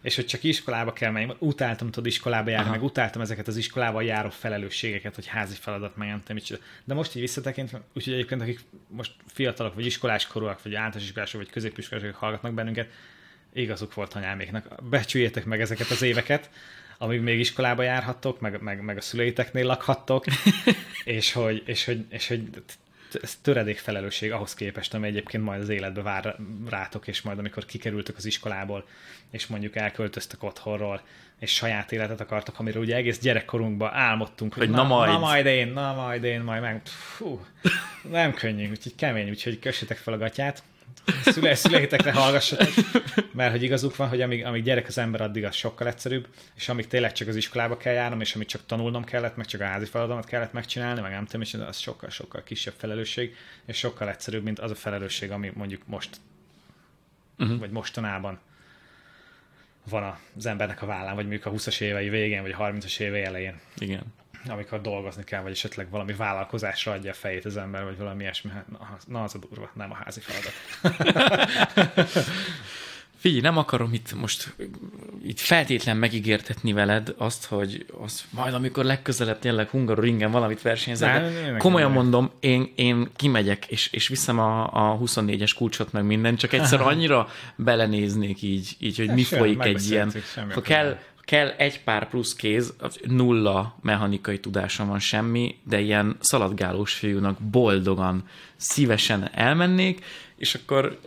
És 0.01 0.15
hogy 0.15 0.25
csak 0.25 0.43
iskolába 0.43 0.93
kell 0.93 1.11
menni. 1.11 1.33
Utáltam 1.39 1.91
tudod 1.91 2.05
iskolába 2.05 2.49
járni, 2.49 2.69
Aha. 2.69 2.75
meg 2.75 2.83
utáltam 2.83 3.21
ezeket 3.21 3.47
az 3.47 3.57
iskolával 3.57 4.03
járó 4.03 4.29
felelősségeket, 4.29 5.15
hogy 5.15 5.25
házi 5.25 5.55
feladat, 5.59 5.95
meg 5.95 6.07
nem 6.07 6.23
tudom. 6.23 6.61
De 6.83 6.93
most 6.93 7.15
így 7.15 7.21
visszatekintve, 7.21 7.81
úgyhogy 7.93 8.13
egyébként 8.13 8.41
akik 8.41 8.59
most 8.87 9.11
fiatalok, 9.25 9.75
vagy 9.75 9.85
iskoláskorúak, 9.85 10.63
vagy 10.63 10.75
általános 10.75 11.03
iskolások, 11.03 11.41
vagy 11.41 11.49
középiskolások 11.49 12.15
hallgatnak 12.15 12.53
bennünket, 12.53 12.89
igazuk 13.53 13.93
volt 13.93 14.13
anyáméknak. 14.13 14.83
Becsüljétek 14.89 15.45
meg 15.45 15.61
ezeket 15.61 15.89
az 15.89 16.01
éveket, 16.01 16.49
amíg 17.01 17.21
még 17.21 17.39
iskolába 17.39 17.83
járhattok, 17.83 18.39
meg, 18.39 18.61
meg, 18.61 18.81
meg 18.81 18.97
a 18.97 19.01
szüleiteknél 19.01 19.65
lakhattok, 19.65 20.25
és 21.03 21.31
hogy, 21.31 21.63
és 21.65 21.85
hogy, 21.85 22.05
és 22.09 22.27
hogy 22.27 22.49
ez 23.21 23.37
töredék 23.41 23.77
felelősség 23.77 24.31
ahhoz 24.31 24.53
képest, 24.53 24.93
ami 24.93 25.07
egyébként 25.07 25.43
majd 25.43 25.61
az 25.61 25.69
életbe 25.69 26.01
vár 26.01 26.35
rátok, 26.69 27.07
és 27.07 27.21
majd 27.21 27.39
amikor 27.39 27.65
kikerültök 27.65 28.17
az 28.17 28.25
iskolából, 28.25 28.87
és 29.31 29.47
mondjuk 29.47 29.75
elköltöztek 29.75 30.43
otthonról, 30.43 31.01
és 31.39 31.53
saját 31.53 31.91
életet 31.91 32.21
akartok, 32.21 32.59
amiről 32.59 32.81
ugye 32.81 32.95
egész 32.95 33.19
gyerekkorunkban 33.19 33.93
álmodtunk, 33.93 34.53
hogy, 34.53 34.65
Hogy 34.65 34.75
na, 34.75 34.81
na 34.81 34.87
majd. 34.87 35.11
na 35.11 35.19
majd 35.19 35.45
én, 35.45 35.67
na 35.67 35.93
majd 35.93 36.23
én, 36.23 36.41
majd 36.41 36.61
meg. 36.61 36.81
Fú, 36.85 37.45
nem 38.09 38.33
könnyű, 38.33 38.69
úgyhogy 38.69 38.95
kemény, 38.95 39.29
úgyhogy 39.29 39.59
kössétek 39.59 39.97
fel 39.97 40.13
a 40.13 40.17
gatyát. 40.17 40.63
Szüle, 41.23 41.55
szüleitekre 41.55 42.11
hallgassatok, 42.11 42.73
mert 43.33 43.51
hogy 43.51 43.63
igazuk 43.63 43.95
van, 43.95 44.09
hogy 44.09 44.21
amíg, 44.21 44.45
amíg 44.45 44.63
gyerek 44.63 44.87
az 44.87 44.97
ember, 44.97 45.21
addig 45.21 45.43
az 45.43 45.55
sokkal 45.55 45.87
egyszerűbb, 45.87 46.27
és 46.55 46.69
amíg 46.69 46.87
tényleg 46.87 47.11
csak 47.11 47.27
az 47.27 47.35
iskolába 47.35 47.77
kell 47.77 47.93
járnom, 47.93 48.21
és 48.21 48.35
amíg 48.35 48.47
csak 48.47 48.65
tanulnom 48.65 49.03
kellett, 49.03 49.35
meg 49.35 49.45
csak 49.45 49.61
a 49.61 49.65
házi 49.65 49.85
feladatomat 49.85 50.25
kellett 50.25 50.53
megcsinálni, 50.53 51.01
meg 51.01 51.11
nem 51.11 51.25
tudom, 51.25 51.41
és 51.41 51.53
az 51.53 51.77
sokkal-sokkal 51.77 52.43
kisebb 52.43 52.73
felelősség, 52.77 53.35
és 53.65 53.77
sokkal 53.77 54.09
egyszerűbb, 54.09 54.43
mint 54.43 54.59
az 54.59 54.71
a 54.71 54.75
felelősség, 54.75 55.31
ami 55.31 55.51
mondjuk 55.53 55.81
most, 55.85 56.17
uh-huh. 57.37 57.59
vagy 57.59 57.71
mostanában 57.71 58.39
van 59.89 60.17
az 60.35 60.45
embernek 60.45 60.81
a 60.81 60.85
vállán, 60.85 61.15
vagy 61.15 61.27
mondjuk 61.27 61.45
a 61.45 61.51
20-as 61.51 61.81
évei 61.81 62.09
végén, 62.09 62.41
vagy 62.41 62.55
a 62.57 62.57
30-as 62.57 62.99
évei 62.99 63.23
elején, 63.23 63.59
Igen. 63.77 64.03
Amikor 64.47 64.81
dolgozni 64.81 65.23
kell, 65.23 65.41
vagy 65.41 65.51
esetleg 65.51 65.89
valami 65.89 66.13
vállalkozásra 66.13 66.91
adja 66.91 67.11
a 67.11 67.13
fejét 67.13 67.45
az 67.45 67.57
ember, 67.57 67.83
vagy 67.83 67.97
valami 67.97 68.21
ilyesmi. 68.21 68.51
Hát, 68.51 68.67
na, 68.69 68.77
az- 68.97 69.05
na 69.07 69.23
az 69.23 69.35
a 69.35 69.37
durva, 69.49 69.69
nem 69.73 69.91
a 69.91 69.95
házi 70.03 70.19
feladat. 70.19 70.53
Figyelj, 73.19 73.41
nem 73.41 73.57
akarom 73.57 73.93
itt 73.93 74.13
most 74.13 74.55
itt 75.25 75.39
feltétlen 75.39 75.97
megígértetni 75.97 76.73
veled 76.73 77.13
azt, 77.17 77.45
hogy 77.45 77.85
az 78.01 78.23
majd 78.29 78.53
amikor 78.53 78.85
legközelebb 78.85 79.39
tényleg 79.39 79.69
Hungaroringen 79.69 80.31
valamit 80.31 80.61
versenyzek. 80.61 81.21
De 81.21 81.57
Komolyan 81.57 81.91
nem. 81.91 82.01
mondom, 82.01 82.31
én, 82.39 82.71
én 82.75 83.09
kimegyek, 83.15 83.65
és, 83.65 83.89
és 83.91 84.07
viszem 84.07 84.39
a, 84.39 84.63
a 84.91 84.97
24-es 84.99 85.51
kulcsot 85.55 85.91
meg 85.91 86.03
minden, 86.03 86.35
csak 86.35 86.53
egyszer 86.53 86.81
annyira 86.91 87.27
belenéznék 87.55 88.41
így, 88.41 88.75
így 88.79 88.97
hogy 88.97 89.05
Ja, 89.07 89.13
mi 89.13 89.23
folyik 89.23 89.63
egy 89.63 89.91
ilyen. 89.91 90.13
Ha 90.53 90.61
kell, 90.61 90.97
kell 91.29 91.47
egy 91.49 91.83
pár 91.83 92.09
plusz 92.09 92.33
kéz, 92.35 92.73
nulla 93.03 93.77
mechanikai 93.81 94.39
tudásom 94.39 94.87
van 94.87 94.99
semmi, 94.99 95.59
de 95.63 95.79
ilyen 95.79 96.17
szaladgálós 96.19 96.93
fiúnak 96.93 97.39
boldogan, 97.39 98.27
szívesen 98.55 99.29
elmennék, 99.33 100.05
és 100.35 100.55
akkor 100.55 100.99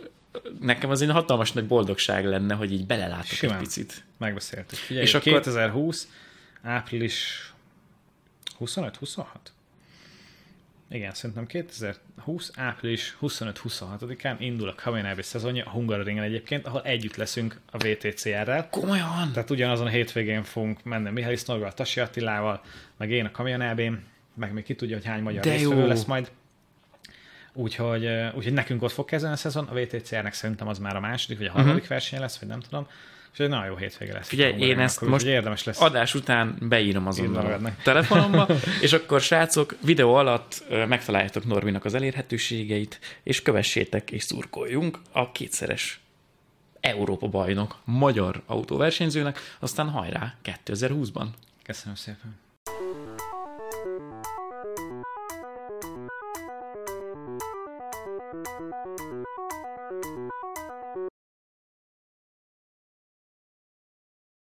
nekem 0.59 0.89
az 0.89 1.01
egy 1.01 1.09
hatalmas 1.11 1.51
nagy 1.51 1.67
boldogság 1.67 2.25
lenne, 2.25 2.53
hogy 2.53 2.71
így 2.73 2.85
belelátok 2.85 3.25
Simán. 3.25 3.55
egy 3.55 3.61
picit. 3.63 4.03
Megbeszéltük. 4.17 4.77
Figyelj, 4.77 5.05
És 5.05 5.09
és 5.13 5.15
akkor- 5.15 5.33
2020, 5.33 6.07
április 6.61 7.51
25-26? 8.59 9.25
Igen, 10.93 11.13
szerintem 11.13 11.45
2020, 11.45 12.51
április 12.55 13.17
25-26-án 13.21 14.35
indul 14.39 14.69
a 14.69 14.75
Kamen 14.75 15.21
szezonja 15.21 15.65
a 15.65 15.69
Hungaroringen 15.69 16.23
egyébként, 16.23 16.65
ahol 16.65 16.81
együtt 16.81 17.15
leszünk 17.15 17.59
a 17.71 17.77
VTCR-rel. 17.77 18.69
Komolyan? 18.69 19.31
Tehát 19.33 19.49
ugyanazon 19.49 19.85
a 19.85 19.89
hétvégén 19.89 20.43
fogunk 20.43 20.83
menni 20.83 21.09
Mihály 21.09 21.35
Sznorgal, 21.35 21.73
Tasi 21.73 21.99
Attilával, 21.99 22.61
meg 22.97 23.11
én 23.11 23.25
a 23.25 23.31
kamionelbén, 23.31 24.03
meg 24.33 24.53
még 24.53 24.63
ki 24.63 24.75
tudja, 24.75 24.95
hogy 24.95 25.05
hány 25.05 25.21
magyar 25.21 25.43
résztvevő 25.43 25.87
lesz 25.87 26.05
majd. 26.05 26.31
Úgyhogy, 27.53 28.07
úgyhogy 28.35 28.53
nekünk 28.53 28.81
ott 28.81 28.91
fog 28.91 29.05
kezdeni 29.05 29.33
a 29.33 29.37
szezon, 29.37 29.67
a 29.67 29.73
VTCR-nek 29.73 30.33
szerintem 30.33 30.67
az 30.67 30.79
már 30.79 30.95
a 30.95 30.99
második, 30.99 31.37
vagy 31.37 31.47
a 31.47 31.51
harmadik 31.51 31.75
uh-huh. 31.75 31.89
verseny 31.89 32.19
lesz, 32.19 32.39
vagy 32.39 32.49
nem 32.49 32.59
tudom. 32.59 32.87
És 33.33 33.39
egy 33.39 33.49
nagyon 33.49 33.65
jó 33.65 33.75
hétvége 33.75 34.13
lesz. 34.13 34.31
A 34.31 34.35
én 34.35 34.79
ezt 34.79 34.97
akkor 34.97 35.09
most 35.09 35.25
érdemes 35.25 35.63
lesz. 35.63 35.81
adás 35.81 36.15
után 36.15 36.55
beírom 36.59 37.07
azonnal 37.07 37.45
a 37.45 37.71
telefonomba, 37.83 38.47
és 38.81 38.93
akkor 38.93 39.21
srácok, 39.21 39.75
videó 39.81 40.13
alatt 40.13 40.63
megtaláljátok 40.87 41.45
Norbinak 41.45 41.85
az 41.85 41.93
elérhetőségeit, 41.93 42.99
és 43.23 43.41
kövessétek 43.41 44.11
és 44.11 44.23
szurkoljunk 44.23 44.99
a 45.11 45.31
kétszeres 45.31 45.99
Európa 46.79 47.27
bajnok, 47.27 47.77
magyar 47.83 48.41
autóversenyzőnek, 48.45 49.39
aztán 49.59 49.89
hajrá 49.89 50.35
2020-ban. 50.43 51.25
Köszönöm 51.63 51.95
szépen. 51.95 52.42